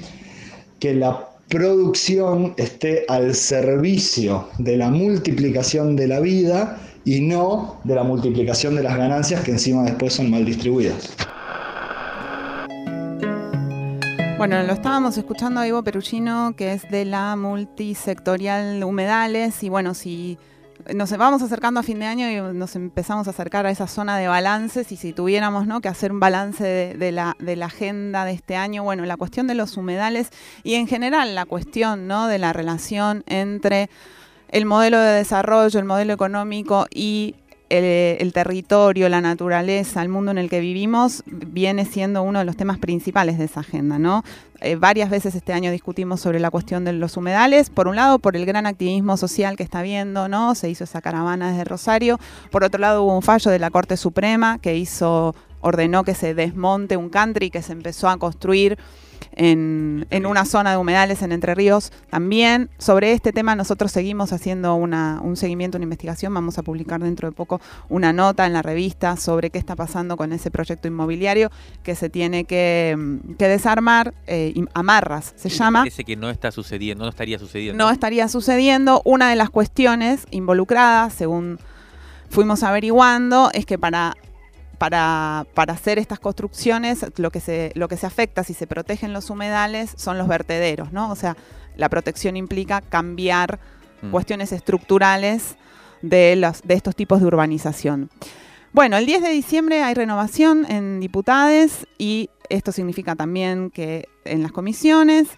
que 0.80 0.93
la 0.93 1.28
producción 1.50 2.54
esté 2.58 3.04
al 3.08 3.34
servicio 3.34 4.48
de 4.60 4.78
la 4.78 4.91
multiplicación 4.91 5.95
de 5.95 6.08
la 6.08 6.20
vida 6.20 6.82
y 7.08 7.22
no 7.22 7.80
de 7.86 7.95
la 7.95 8.03
multiplicación 8.03 8.76
de 8.76 8.84
las 8.84 8.97
ganancias 8.97 9.41
que 9.41 9.51
encima 9.51 9.84
después 9.84 10.14
son 10.14 10.30
mal 10.30 10.43
distribuidas. 10.43 11.16
Bueno, 14.38 14.62
lo 14.64 14.74
estábamos 14.74 15.18
escuchando 15.18 15.62
a 15.62 15.68
Ivo 15.68 15.82
Perugino, 15.84 16.53
que 16.58 16.74
es 16.74 16.82
de 16.91 17.05
la 17.05 17.38
multisectorial 17.38 18.84
Humedales, 18.84 19.64
y 19.64 19.70
bueno, 19.70 19.93
si 19.93 20.38
nos 20.93 21.16
vamos 21.16 21.41
acercando 21.41 21.80
a 21.80 21.84
fin 21.84 21.97
de 21.99 22.08
año 22.08 22.30
y 22.30 22.53
nos 22.53 22.76
empezamos 22.76 23.28
a 23.28 23.30
acercar 23.30 23.66
a 23.66 23.72
esa 23.72 23.88
zona 23.88 24.18
de 24.18 24.28
balances, 24.28 24.91
y 24.91 24.97
si 24.97 25.14
tuviéramos 25.14 25.66
¿no? 25.66 25.80
que 25.80 25.88
hacer 25.88 26.12
un 26.12 26.20
balance 26.20 26.93
de, 26.93 27.12
la, 27.14 27.38
de 27.39 27.55
la 27.55 27.68
agenda 27.68 28.26
de 28.26 28.34
este 28.34 28.58
año, 28.58 28.84
bueno, 28.84 29.05
la 29.05 29.16
cuestión 29.16 29.47
de 29.47 29.55
los 29.55 29.78
humedales 29.78 30.28
y 30.62 30.74
en 30.74 30.88
general 30.88 31.36
la 31.36 31.45
cuestión 31.45 32.05
¿no? 32.05 32.28
de 32.28 32.38
la 32.38 32.51
relación 32.51 33.24
entre 33.28 33.89
el 34.50 34.66
modelo 34.66 35.00
de 35.00 35.12
desarrollo, 35.12 35.80
el 35.80 35.86
modelo 35.86 36.14
económico 36.14 36.88
y 36.93 37.36
el, 37.70 37.84
el, 38.20 38.34
territorio, 38.34 39.10
la 39.10 39.20
naturaleza, 39.20 40.02
el 40.02 40.10
mundo 40.10 40.32
en 40.32 40.38
el 40.38 40.50
que 40.50 40.60
vivimos, 40.60 41.24
viene 41.26 41.86
siendo 41.86 42.24
uno 42.24 42.39
de 42.39 42.45
los 42.45 42.56
temas 42.56 42.78
principales 42.78 43.38
de 43.38 43.45
esa 43.45 43.60
agenda, 43.60 44.00
¿no? 44.00 44.24
Eh, 44.62 44.76
varias 44.76 45.10
veces 45.10 45.36
este 45.36 45.54
año 45.54 45.72
discutimos 45.72 46.20
sobre 46.20 46.39
la 46.39 46.50
cuestión 46.50 46.84
de 46.84 46.93
los 46.93 47.16
humedales, 47.16 47.70
por 47.70 47.88
un 47.88 47.95
lado 47.95 48.18
por 48.20 48.36
el 48.36 48.45
gran 48.45 48.66
activismo 48.66 49.16
social 49.18 49.56
que 49.56 49.64
está 49.64 49.80
habiendo, 49.80 50.28
¿no? 50.28 50.56
Se 50.56 50.70
hizo 50.70 50.84
esa 50.84 51.02
caravana 51.02 51.52
desde 51.52 51.64
Rosario, 51.64 52.20
por 52.50 52.64
otro 52.64 52.80
lado 52.80 53.04
hubo 53.04 53.16
un 53.16 53.22
fallo 53.22 53.52
de 53.52 53.60
la 53.60 53.70
Corte 53.70 53.98
Suprema 53.98 54.58
que 54.60 54.76
hizo, 54.76 55.36
ordenó 55.62 56.04
que 56.04 56.16
se 56.16 56.34
desmonte 56.34 56.98
un 56.98 57.10
country 57.10 57.52
que 57.52 57.62
se 57.62 57.74
empezó 57.74 58.10
a 58.10 58.18
construir 58.18 58.78
en, 59.34 60.05
en, 60.09 60.26
una 60.26 60.45
zona 60.45 60.72
de 60.72 60.78
humedales 60.78 61.22
en 61.22 61.32
Entre 61.32 61.55
Ríos 61.55 61.91
también. 62.09 62.70
Sobre 62.78 63.11
este 63.13 63.32
tema 63.32 63.55
nosotros 63.55 63.91
seguimos 63.91 64.34
haciendo 64.34 64.76
una, 64.76 65.20
un 65.22 65.36
seguimiento, 65.38 65.78
una 65.78 65.86
investigación. 65.86 66.34
Vamos 66.34 66.57
a 66.57 66.63
publicar 66.63 67.01
dentro 67.01 67.30
de 67.30 67.36
poco 67.36 67.61
una 67.89 68.13
nota 68.13 68.45
en 68.45 68.53
la 68.53 68.61
revista 68.61 69.18
sobre 69.18 69.49
qué 69.49 69.57
está 69.57 69.76
pasando 69.76 70.18
con 70.18 70.34
ese 70.34 70.51
proyecto 70.51 70.88
inmobiliario 70.88 71.51
que 71.84 71.95
se 71.95 72.09
tiene 72.09 72.45
que, 72.45 73.20
que 73.38 73.47
desarmar. 73.47 74.13
Eh, 74.28 74.53
amarras 74.74 75.34
se 75.36 75.49
sí, 75.49 75.57
llama. 75.57 75.80
Parece 75.80 76.03
que 76.03 76.15
no 76.15 76.30
está 76.30 76.51
sucediendo, 76.51 77.03
no 77.03 77.09
estaría 77.09 77.39
sucediendo. 77.39 77.84
No 77.84 77.89
estaría 77.91 78.28
sucediendo. 78.28 79.01
Una 79.05 79.30
de 79.30 79.36
las 79.36 79.49
cuestiones 79.49 80.26
involucradas, 80.32 81.13
según 81.13 81.59
fuimos 82.30 82.63
averiguando, 82.63 83.49
es 83.53 83.65
que 83.65 83.78
para 83.78 84.15
para, 84.78 85.45
para, 85.53 85.73
hacer 85.73 85.99
estas 85.99 86.19
construcciones, 86.19 87.05
lo 87.17 87.32
que, 87.32 87.39
se, 87.39 87.71
lo 87.75 87.88
que 87.88 87.97
se 87.97 88.05
afecta 88.05 88.43
si 88.43 88.53
se 88.53 88.67
protegen 88.67 89.13
los 89.13 89.30
humedales 89.30 89.93
son 89.95 90.17
los 90.17 90.28
vertederos, 90.28 90.91
¿no? 90.91 91.11
O 91.11 91.15
sea, 91.15 91.36
la 91.75 91.89
protección 91.89 92.38
implica 92.38 92.82
cambiar 92.82 93.59
mm. 94.01 94.11
cuestiones 94.11 94.51
estructurales 94.51 95.57
de, 96.01 96.36
los, 96.36 96.61
de 96.63 96.73
estos 96.73 96.95
tipos 96.95 97.19
de 97.19 97.28
urbanización. 97.28 98.09
Bueno, 98.73 98.97
el 98.97 99.05
10 99.05 99.23
de 99.23 99.30
diciembre 99.30 99.82
hay 99.82 99.93
renovación 99.93 100.69
en 100.69 100.99
diputades 100.99 101.88
y 101.97 102.30
esto 102.49 102.71
significa 102.71 103.15
también 103.15 103.71
que 103.71 104.07
en 104.25 104.43
las 104.43 104.51
comisiones, 104.51 105.30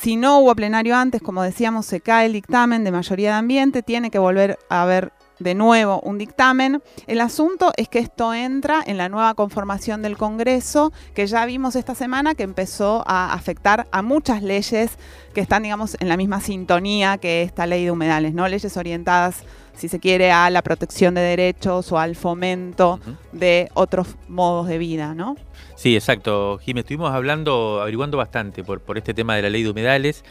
si 0.00 0.16
no 0.16 0.40
hubo 0.40 0.54
plenario 0.54 0.96
antes, 0.96 1.22
como 1.22 1.42
decíamos, 1.42 1.86
se 1.86 2.00
cae 2.00 2.26
el 2.26 2.32
dictamen 2.32 2.84
de 2.84 2.90
mayoría 2.90 3.30
de 3.30 3.36
ambiente, 3.36 3.82
tiene 3.82 4.10
que 4.10 4.18
volver 4.18 4.58
a 4.68 4.82
haber 4.82 5.12
de 5.38 5.54
nuevo 5.54 6.00
un 6.00 6.18
dictamen. 6.18 6.82
El 7.06 7.20
asunto 7.20 7.72
es 7.76 7.88
que 7.88 7.98
esto 7.98 8.34
entra 8.34 8.82
en 8.86 8.96
la 8.96 9.08
nueva 9.08 9.34
conformación 9.34 10.02
del 10.02 10.16
Congreso, 10.16 10.92
que 11.14 11.26
ya 11.26 11.44
vimos 11.46 11.76
esta 11.76 11.94
semana 11.94 12.34
que 12.34 12.42
empezó 12.42 13.04
a 13.06 13.32
afectar 13.32 13.86
a 13.90 14.02
muchas 14.02 14.42
leyes 14.42 14.98
que 15.34 15.40
están, 15.40 15.62
digamos, 15.62 15.96
en 16.00 16.08
la 16.08 16.16
misma 16.16 16.40
sintonía 16.40 17.18
que 17.18 17.42
esta 17.42 17.66
ley 17.66 17.84
de 17.84 17.90
humedales, 17.90 18.34
¿no? 18.34 18.48
Leyes 18.48 18.76
orientadas, 18.76 19.42
si 19.76 19.88
se 19.88 20.00
quiere, 20.00 20.32
a 20.32 20.50
la 20.50 20.62
protección 20.62 21.14
de 21.14 21.20
derechos 21.20 21.92
o 21.92 21.98
al 21.98 22.16
fomento 22.16 22.94
uh 22.94 23.10
-huh. 23.10 23.16
de 23.32 23.68
otros 23.74 24.16
modos 24.28 24.66
de 24.66 24.78
vida, 24.78 25.14
¿no? 25.14 25.36
Sí, 25.76 25.94
exacto. 25.94 26.58
Jimé, 26.58 26.80
estuvimos 26.80 27.12
hablando, 27.12 27.80
averiguando 27.80 28.16
bastante 28.16 28.64
por, 28.64 28.80
por 28.80 28.98
este 28.98 29.14
tema 29.14 29.36
de 29.36 29.42
la 29.42 29.50
ley 29.50 29.62
de 29.62 29.70
humedales. 29.70 30.24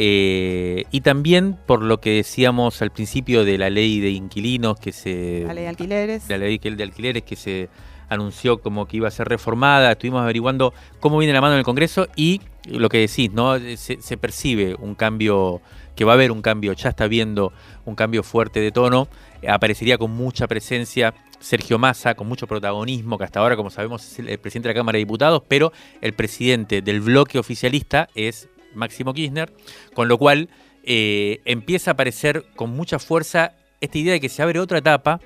Eh, 0.00 0.84
y 0.92 1.00
también 1.00 1.58
por 1.66 1.82
lo 1.82 2.00
que 2.00 2.10
decíamos 2.10 2.82
al 2.82 2.92
principio 2.92 3.44
de 3.44 3.58
la 3.58 3.68
ley 3.68 3.98
de 3.98 4.10
inquilinos 4.10 4.78
que 4.78 4.92
se... 4.92 5.42
La 5.44 5.52
ley 5.54 5.64
de 5.64 5.68
alquileres. 5.70 6.28
La 6.28 6.38
ley 6.38 6.56
de 6.58 6.82
alquileres 6.84 7.24
que 7.24 7.34
se 7.34 7.68
anunció 8.08 8.60
como 8.60 8.86
que 8.86 8.98
iba 8.98 9.08
a 9.08 9.10
ser 9.10 9.26
reformada. 9.26 9.90
Estuvimos 9.90 10.22
averiguando 10.22 10.72
cómo 11.00 11.18
viene 11.18 11.34
la 11.34 11.40
mano 11.40 11.54
en 11.54 11.58
el 11.58 11.64
Congreso 11.64 12.06
y 12.14 12.40
lo 12.68 12.88
que 12.88 12.98
decís, 12.98 13.32
¿no? 13.32 13.58
Se, 13.58 14.00
se 14.00 14.16
percibe 14.16 14.76
un 14.78 14.94
cambio, 14.94 15.60
que 15.96 16.04
va 16.04 16.12
a 16.12 16.14
haber 16.14 16.30
un 16.30 16.42
cambio, 16.42 16.74
ya 16.74 16.90
está 16.90 17.08
viendo 17.08 17.52
un 17.84 17.96
cambio 17.96 18.22
fuerte 18.22 18.60
de 18.60 18.70
tono. 18.70 19.08
Aparecería 19.48 19.98
con 19.98 20.12
mucha 20.12 20.46
presencia 20.46 21.12
Sergio 21.40 21.76
Massa, 21.80 22.14
con 22.14 22.28
mucho 22.28 22.46
protagonismo, 22.46 23.18
que 23.18 23.24
hasta 23.24 23.40
ahora, 23.40 23.56
como 23.56 23.70
sabemos, 23.70 24.06
es 24.06 24.16
el 24.20 24.38
presidente 24.38 24.68
de 24.68 24.74
la 24.74 24.78
Cámara 24.78 24.94
de 24.94 25.00
Diputados, 25.00 25.42
pero 25.48 25.72
el 26.00 26.12
presidente 26.12 26.82
del 26.82 27.00
bloque 27.00 27.40
oficialista 27.40 28.08
es 28.14 28.48
Máximo 28.74 29.14
Kirchner, 29.14 29.52
con 29.94 30.08
lo 30.08 30.18
cual 30.18 30.48
eh, 30.84 31.40
empieza 31.44 31.90
a 31.90 31.94
aparecer 31.94 32.44
con 32.56 32.70
mucha 32.70 32.98
fuerza 32.98 33.52
esta 33.80 33.98
idea 33.98 34.12
de 34.12 34.20
que 34.20 34.28
se 34.28 34.42
abre 34.42 34.60
otra 34.60 34.78
etapa 34.78 35.20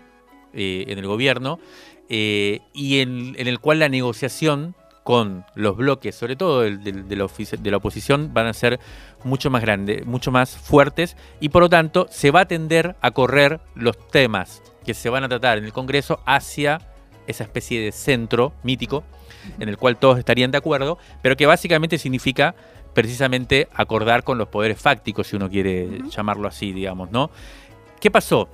eh, 0.53 0.85
en 0.89 0.99
el 0.99 1.07
gobierno 1.07 1.59
eh, 2.09 2.61
y 2.75 3.01
en, 3.01 3.35
en, 3.39 3.47
el 3.47 3.59
cual 3.59 3.79
la 3.79 3.89
negociación 3.89 4.75
con 5.05 5.45
los 5.55 5.77
bloques, 5.77 6.15
sobre 6.15 6.37
todo 6.37 6.61
de, 6.61 6.71
la 6.71 7.27
de, 7.27 7.71
la 7.71 7.77
oposición, 7.77 8.35
van 8.35 8.47
a 8.47 8.53
ser 8.53 8.79
mucho 9.25 9.51
más 9.51 9.63
grandes, 9.63 10.07
mucho 10.07 10.31
más 10.31 10.57
fuertes 10.57 11.17
y 11.41 11.49
por 11.49 11.63
lo 11.63 11.69
tanto 11.69 12.07
se 12.11 12.31
va 12.31 12.41
a 12.41 12.49
tender 12.49 12.97
a 13.01 13.11
correr 13.11 13.61
los 13.75 13.97
temas 14.09 14.63
que 14.85 14.95
se 14.95 15.09
van 15.09 15.25
a 15.25 15.29
tratar 15.29 15.59
en 15.59 15.65
el 15.65 15.73
Congreso 15.73 16.21
hacia 16.27 16.81
esa 17.27 17.45
especie 17.45 17.81
de 17.81 17.93
centro 17.93 18.53
mítico 18.63 19.05
en 19.59 19.69
el 19.69 19.77
cual 19.77 19.97
todos 19.97 20.19
estarían 20.19 20.51
de 20.51 20.59
acuerdo, 20.59 20.99
pero 21.21 21.37
que 21.37 21.47
básicamente 21.47 21.99
significa 21.99 22.55
precisamente 22.95 23.69
acordar 23.75 24.25
con 24.25 24.39
los 24.39 24.49
poderes 24.49 24.81
fácticos, 24.81 25.27
si 25.27 25.37
uno 25.37 25.49
quiere 25.49 25.87
uh 25.87 25.91
-huh. 25.91 26.11
llamarlo 26.11 26.49
así, 26.49 26.73
digamos, 26.73 27.11
¿no? 27.11 27.31
¿Qué 28.01 28.11
pasó? 28.11 28.49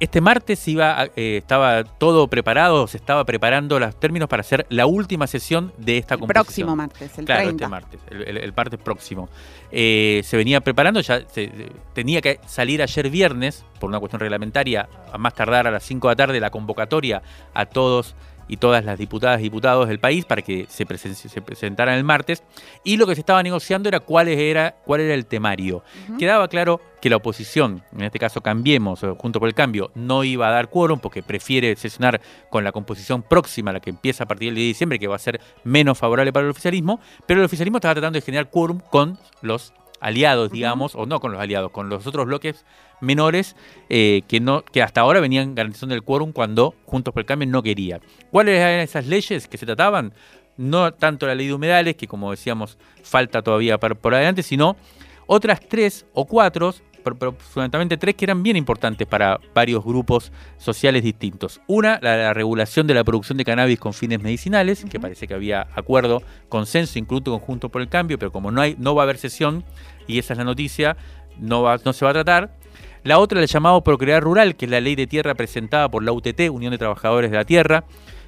Este 0.00 0.20
martes 0.20 0.66
iba, 0.66 1.06
eh, 1.16 1.36
estaba 1.38 1.84
todo 1.84 2.26
preparado, 2.28 2.86
se 2.88 2.96
estaba 2.96 3.24
preparando 3.24 3.78
los 3.78 3.98
términos 3.98 4.28
para 4.28 4.40
hacer 4.40 4.66
la 4.68 4.86
última 4.86 5.26
sesión 5.28 5.72
de 5.78 5.98
esta 5.98 6.18
composición. 6.18 6.44
Próximo 6.44 6.76
martes, 6.76 7.18
el 7.18 7.24
claro, 7.24 7.42
30. 7.44 7.64
este 7.64 7.70
martes, 7.70 8.00
el, 8.10 8.22
el, 8.22 8.36
el 8.38 8.52
martes 8.52 8.80
próximo. 8.80 9.28
Eh, 9.70 10.20
se 10.24 10.36
venía 10.36 10.60
preparando, 10.60 11.00
ya 11.00 11.26
se, 11.28 11.70
tenía 11.94 12.20
que 12.20 12.40
salir 12.46 12.82
ayer 12.82 13.08
viernes, 13.08 13.64
por 13.78 13.88
una 13.88 14.00
cuestión 14.00 14.20
reglamentaria, 14.20 14.88
a 15.12 15.16
más 15.16 15.32
tardar 15.34 15.68
a 15.68 15.70
las 15.70 15.84
5 15.84 16.08
de 16.08 16.12
la 16.12 16.16
tarde, 16.16 16.40
la 16.40 16.50
convocatoria 16.50 17.22
a 17.54 17.66
todos 17.66 18.16
y 18.48 18.56
todas 18.56 18.84
las 18.84 18.98
diputadas 18.98 19.40
y 19.40 19.44
diputados 19.44 19.88
del 19.88 19.98
país 19.98 20.24
para 20.24 20.42
que 20.42 20.66
se, 20.68 20.86
presen 20.86 21.14
se, 21.14 21.42
presentaran 21.42 21.96
el 21.96 22.04
martes. 22.04 22.42
Y 22.84 22.96
lo 22.96 23.06
que 23.06 23.14
se 23.14 23.20
estaba 23.20 23.42
negociando 23.42 23.88
era 23.88 24.00
cuál 24.00 24.28
era, 24.28 24.76
cuál 24.84 25.00
era 25.00 25.14
el 25.14 25.26
temario. 25.26 25.78
Uh 26.08 26.12
-huh. 26.12 26.18
Quedaba 26.18 26.48
claro 26.48 26.80
que 27.00 27.10
la 27.10 27.16
oposición, 27.16 27.82
en 27.92 28.02
este 28.02 28.18
caso 28.18 28.40
Cambiemos, 28.40 29.00
junto 29.18 29.38
por 29.38 29.48
el 29.48 29.54
cambio, 29.54 29.90
no 29.94 30.24
iba 30.24 30.48
a 30.48 30.50
dar 30.50 30.70
quórum 30.70 30.98
porque 30.98 31.22
prefiere 31.22 31.76
sesionar 31.76 32.20
con 32.50 32.64
la 32.64 32.72
composición 32.72 33.22
próxima, 33.22 33.72
la 33.72 33.80
que 33.80 33.90
empieza 33.90 34.24
a 34.24 34.26
partir 34.26 34.48
del 34.48 34.54
10 34.54 34.64
de 34.64 34.68
diciembre, 34.68 34.98
que 34.98 35.06
va 35.06 35.16
a 35.16 35.18
ser 35.18 35.40
menos 35.64 35.98
favorable 35.98 36.32
para 36.32 36.44
el 36.44 36.50
oficialismo, 36.50 37.00
pero 37.26 37.40
el 37.40 37.46
oficialismo 37.46 37.78
estaba 37.78 37.94
tratando 37.94 38.16
de 38.16 38.22
generar 38.22 38.48
quórum 38.48 38.80
con 38.90 39.18
los 39.42 39.74
aliados, 40.04 40.50
digamos, 40.50 40.94
uh 40.94 40.98
-huh. 40.98 41.02
o 41.02 41.06
no 41.06 41.18
con 41.18 41.32
los 41.32 41.40
aliados, 41.40 41.70
con 41.70 41.88
los 41.88 42.06
otros 42.06 42.26
bloques 42.26 42.64
menores 43.00 43.56
eh, 43.88 44.22
que, 44.28 44.38
no, 44.38 44.62
que 44.62 44.82
hasta 44.82 45.00
ahora 45.00 45.18
venían 45.20 45.54
garantizando 45.54 45.94
el 45.94 46.02
quórum 46.02 46.32
cuando 46.32 46.74
Juntos 46.84 47.14
por 47.14 47.22
el 47.22 47.26
Cambio 47.26 47.48
no 47.48 47.62
quería. 47.62 48.00
¿Cuáles 48.30 48.60
eran 48.60 48.80
esas 48.80 49.06
leyes 49.06 49.48
que 49.48 49.56
se 49.56 49.64
trataban? 49.64 50.12
No 50.58 50.92
tanto 50.92 51.26
la 51.26 51.34
ley 51.34 51.46
de 51.46 51.54
humedales, 51.54 51.96
que 51.96 52.06
como 52.06 52.30
decíamos 52.30 52.76
falta 53.02 53.40
todavía 53.42 53.78
por, 53.78 53.96
por 53.96 54.14
adelante, 54.14 54.42
sino 54.42 54.76
otras 55.26 55.60
tres 55.60 56.04
o 56.12 56.26
cuatro, 56.26 56.74
pero, 57.04 57.32
fundamentalmente 57.32 57.96
tres 57.98 58.14
que 58.14 58.24
eran 58.24 58.42
bien 58.42 58.56
importantes 58.56 59.06
para 59.06 59.38
varios 59.54 59.84
grupos 59.84 60.32
sociales 60.56 61.02
distintos. 61.02 61.60
Una, 61.66 61.98
la, 62.02 62.16
la 62.16 62.34
regulación 62.34 62.86
de 62.86 62.94
la 62.94 63.04
producción 63.04 63.36
de 63.36 63.44
cannabis 63.44 63.78
con 63.78 63.92
fines 63.92 64.22
medicinales, 64.22 64.82
uh 64.82 64.86
-huh. 64.86 64.90
que 64.90 64.98
parece 64.98 65.28
que 65.28 65.34
había 65.34 65.68
acuerdo, 65.74 66.22
consenso, 66.48 66.98
incluso 66.98 67.24
conjunto 67.24 67.68
por 67.68 67.82
el 67.82 67.88
cambio, 67.88 68.18
pero 68.18 68.32
como 68.32 68.50
no, 68.50 68.60
hay, 68.60 68.74
no 68.78 68.94
va 68.94 69.02
a 69.02 69.04
haber 69.04 69.18
sesión, 69.18 69.64
y 70.06 70.18
esa 70.18 70.32
es 70.34 70.38
la 70.38 70.44
noticia, 70.44 70.96
no, 71.38 71.62
va, 71.62 71.78
no 71.84 71.92
se 71.92 72.04
va 72.04 72.10
a 72.10 72.14
tratar. 72.14 72.50
La 73.02 73.18
otra, 73.18 73.40
el 73.40 73.46
llamado 73.46 73.84
Procrear 73.84 74.22
Rural, 74.22 74.56
que 74.56 74.64
es 74.64 74.70
la 74.70 74.80
ley 74.80 74.94
de 74.94 75.06
tierra 75.06 75.34
presentada 75.34 75.90
por 75.90 76.02
la 76.02 76.12
UTT, 76.12 76.48
Unión 76.50 76.70
de 76.70 76.78
Trabajadores 76.78 77.30
de 77.30 77.36
la 77.36 77.44
Tierra, 77.44 77.84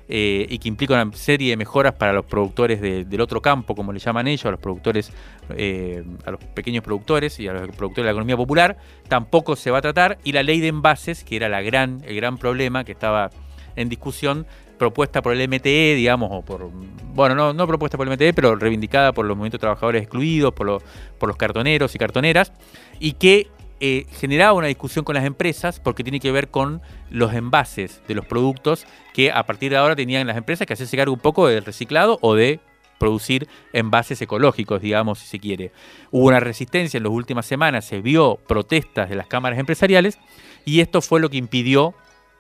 eh, 0.09 0.47
y 0.49 0.59
que 0.59 0.69
implica 0.69 0.95
una 0.95 1.17
serie 1.17 1.51
de 1.51 1.57
mejoras 1.57 1.95
para 1.95 2.13
los 2.13 2.25
productores 2.25 2.81
de, 2.81 3.05
del 3.05 3.21
otro 3.21 3.43
campo, 3.43 3.75
como 3.75 3.93
le 3.93 3.99
llaman 3.99 4.29
ellos, 4.29 4.47
a 4.47 4.53
los 4.53 4.61
productores, 4.61 5.13
eh, 5.57 6.05
a 6.25 6.31
los 6.31 6.43
pequeños 6.45 6.85
productores 6.85 7.41
y 7.41 7.49
a 7.49 7.53
los 7.53 7.63
productores 7.69 7.97
de 7.97 8.05
la 8.05 8.11
economía 8.11 8.37
popular, 8.37 8.77
tampoco 9.09 9.57
se 9.57 9.71
va 9.71 9.79
a 9.79 9.83
tratar. 9.83 10.19
Y 10.23 10.33
la 10.33 10.43
ley 10.43 10.61
de 10.61 10.69
envases, 10.69 11.25
que 11.25 11.37
era 11.37 11.49
la 11.49 11.63
gran, 11.63 12.03
el 12.07 12.15
gran 12.17 12.39
problema 12.39 12.85
que 12.85 12.93
estaba 12.93 13.31
en 13.75 13.89
discusión, 13.89 14.47
propuesta 14.79 15.23
por 15.23 15.35
el 15.35 15.49
MTE, 15.49 15.95
digamos, 15.95 16.31
o 16.33 16.43
por, 16.43 16.71
bueno, 17.15 17.53
no, 17.53 17.67
propuesta 17.67 17.97
por 17.97 18.07
el 18.07 18.15
MTE, 18.15 18.33
pero 18.33 18.55
reivindicada 18.57 19.13
por 19.13 19.25
los 19.25 19.37
movimientos 19.37 19.61
trabajadores 19.61 20.03
excluidos, 20.03 20.53
por, 20.53 20.67
lo, 20.67 20.83
por 21.19 21.29
los 21.29 21.37
cartoneros 21.37 21.95
y 21.95 21.99
cartoneras, 21.99 22.53
y 23.01 23.13
que 23.13 23.49
eh, 23.81 24.07
generaba 24.11 24.55
una 24.55 24.69
discusión 24.69 25.05
con 25.05 25.15
las 25.15 25.25
empresas 25.25 25.81
porque 25.81 26.03
tiene 26.03 26.21
que 26.21 26.33
ver 26.33 26.49
con 26.49 26.81
los 27.11 27.35
envases 27.35 28.01
de 28.09 28.15
los 28.15 28.25
productos 28.25 28.87
que 29.13 29.31
a 29.31 29.45
partir 29.45 29.71
de 29.71 29.77
ahora 29.77 29.95
tenían 29.95 30.27
las 30.27 30.37
empresas 30.37 30.67
que 30.67 30.73
hacerse 30.73 30.97
cargo 30.97 31.13
un 31.13 31.21
poco 31.21 31.47
del 31.47 31.65
reciclado 31.65 32.19
o 32.23 32.35
de 32.35 32.61
producir 32.99 33.49
envases 33.73 34.21
ecológicos, 34.23 34.81
digamos, 34.81 35.19
si 35.19 35.27
se 35.27 35.39
quiere. 35.39 35.73
Hubo 36.11 36.27
una 36.27 36.41
resistencia 36.41 36.97
en 36.97 37.05
las 37.05 37.13
últimas 37.13 37.45
semanas, 37.45 37.85
se 37.85 38.01
vio 38.01 38.37
protestas 38.47 39.11
de 39.11 39.17
las 39.17 39.27
cámaras 39.27 39.59
empresariales 39.59 40.19
y 40.65 40.81
esto 40.81 41.03
fue 41.03 41.21
lo 41.21 41.29
que 41.29 41.37
impidió 41.37 41.95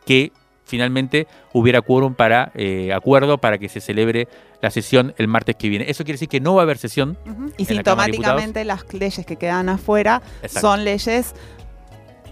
que 0.07 0.33
finalmente 0.67 1.27
hubiera 1.53 1.81
quórum 1.81 2.15
para 2.15 2.53
eh, 2.55 2.93
acuerdo 2.93 3.39
para 3.39 3.59
que 3.59 3.69
se 3.69 3.81
celebre 3.81 4.29
la 4.61 4.71
sesión 4.71 5.15
el 5.17 5.29
martes 5.29 5.57
que 5.57 5.69
viene. 5.69 5.87
Eso 5.89 6.05
quiere 6.05 6.15
decir 6.15 6.29
que 6.29 6.41
no 6.41 6.55
va 6.55 6.63
a 6.63 6.65
haber 6.65 6.79
sesión. 6.79 7.17
Uh 7.25 7.31
-huh. 7.31 7.55
Y 7.57 7.65
sintomáticamente 7.65 8.65
las 8.65 8.93
leyes 8.93 9.25
que 9.25 9.37
quedan 9.37 9.69
afuera 9.69 10.23
Exacto. 10.43 10.69
son 10.69 10.85
leyes 10.85 11.35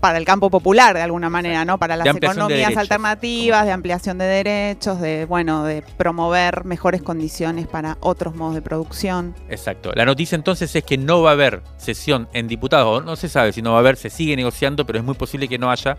para 0.04 0.18
el 0.18 0.26
campo 0.26 0.50
popular 0.50 0.94
de 0.94 1.00
alguna 1.00 1.30
manera, 1.30 1.64
¿no? 1.64 1.78
Para 1.78 1.96
las 1.96 2.04
De 2.04 2.10
ampliación 2.10 2.46
de 2.48 2.54
economías 2.56 2.76
alternativas, 2.76 3.64
de 3.64 3.72
ampliación 3.72 4.18
de 4.18 4.26
derechos, 4.26 5.00
de 5.00 5.24
bueno, 5.24 5.64
de 5.64 5.82
promover 5.96 6.66
mejores 6.66 7.00
condiciones 7.00 7.66
para 7.66 7.96
otros 8.00 8.34
modos 8.34 8.54
de 8.54 8.60
producción. 8.60 9.34
Exacto. 9.48 9.92
La 9.94 10.04
noticia 10.04 10.36
entonces 10.36 10.76
es 10.76 10.84
que 10.84 10.98
no 10.98 11.22
va 11.22 11.30
a 11.30 11.32
haber 11.32 11.62
sesión 11.78 12.28
en 12.34 12.48
diputados, 12.48 13.02
no 13.02 13.16
se 13.16 13.30
sabe 13.30 13.54
si 13.54 13.62
no 13.62 13.70
va 13.70 13.76
a 13.76 13.80
haber, 13.80 13.96
se 13.96 14.10
sigue 14.10 14.36
negociando, 14.36 14.84
pero 14.84 14.98
es 14.98 15.04
muy 15.06 15.14
posible 15.14 15.48
que 15.48 15.56
no 15.56 15.70
haya 15.70 15.96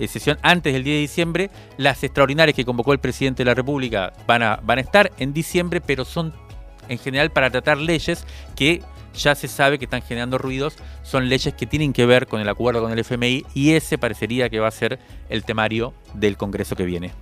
eh, 0.00 0.08
sesión 0.08 0.38
antes 0.42 0.72
del 0.72 0.84
10 0.84 0.96
de 0.96 1.00
diciembre. 1.00 1.50
Las 1.76 2.02
extraordinarias 2.04 2.54
que 2.54 2.64
convocó 2.64 2.92
el 2.92 2.98
presidente 2.98 3.42
de 3.42 3.46
la 3.46 3.54
República 3.54 4.12
van 4.26 4.42
a, 4.42 4.60
van 4.62 4.78
a 4.78 4.80
estar 4.80 5.10
en 5.18 5.32
diciembre, 5.32 5.80
pero 5.80 6.04
son 6.04 6.32
en 6.88 6.98
general 6.98 7.30
para 7.30 7.50
tratar 7.50 7.78
leyes 7.78 8.24
que 8.56 8.82
ya 9.14 9.34
se 9.34 9.48
sabe 9.48 9.78
que 9.78 9.84
están 9.84 10.02
generando 10.02 10.38
ruidos, 10.38 10.76
son 11.02 11.28
leyes 11.28 11.54
que 11.54 11.66
tienen 11.66 11.92
que 11.92 12.06
ver 12.06 12.26
con 12.26 12.40
el 12.40 12.48
acuerdo 12.48 12.82
con 12.82 12.92
el 12.92 12.98
FMI 13.00 13.44
y 13.54 13.72
ese 13.72 13.98
parecería 13.98 14.48
que 14.48 14.60
va 14.60 14.68
a 14.68 14.72
ser 14.72 14.98
el 15.28 15.44
temario 15.44 15.92
del 16.14 16.36
Congreso 16.36 16.76
que 16.76 16.84
viene. 16.84 17.12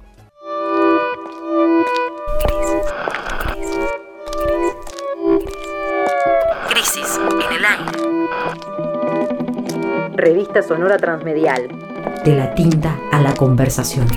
Crisis 6.68 7.18
en 7.18 7.52
el 7.56 7.64
aire. 7.64 8.06
Revista 10.16 10.62
Sonora 10.62 10.96
Transmedial. 10.98 11.85
De 12.26 12.34
la 12.34 12.56
tinta 12.56 12.98
a 13.12 13.20
la 13.20 13.32
conversación. 13.34 14.08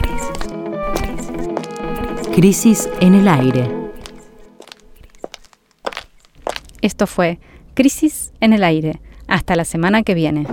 Crisis 2.33 2.89
en 3.01 3.13
el 3.13 3.27
aire. 3.27 3.69
Esto 6.81 7.05
fue 7.05 7.39
Crisis 7.75 8.33
en 8.41 8.53
el 8.53 8.63
aire. 8.63 8.99
Hasta 9.27 9.55
la 9.55 9.63
semana 9.63 10.01
que 10.01 10.15
viene. 10.15 10.47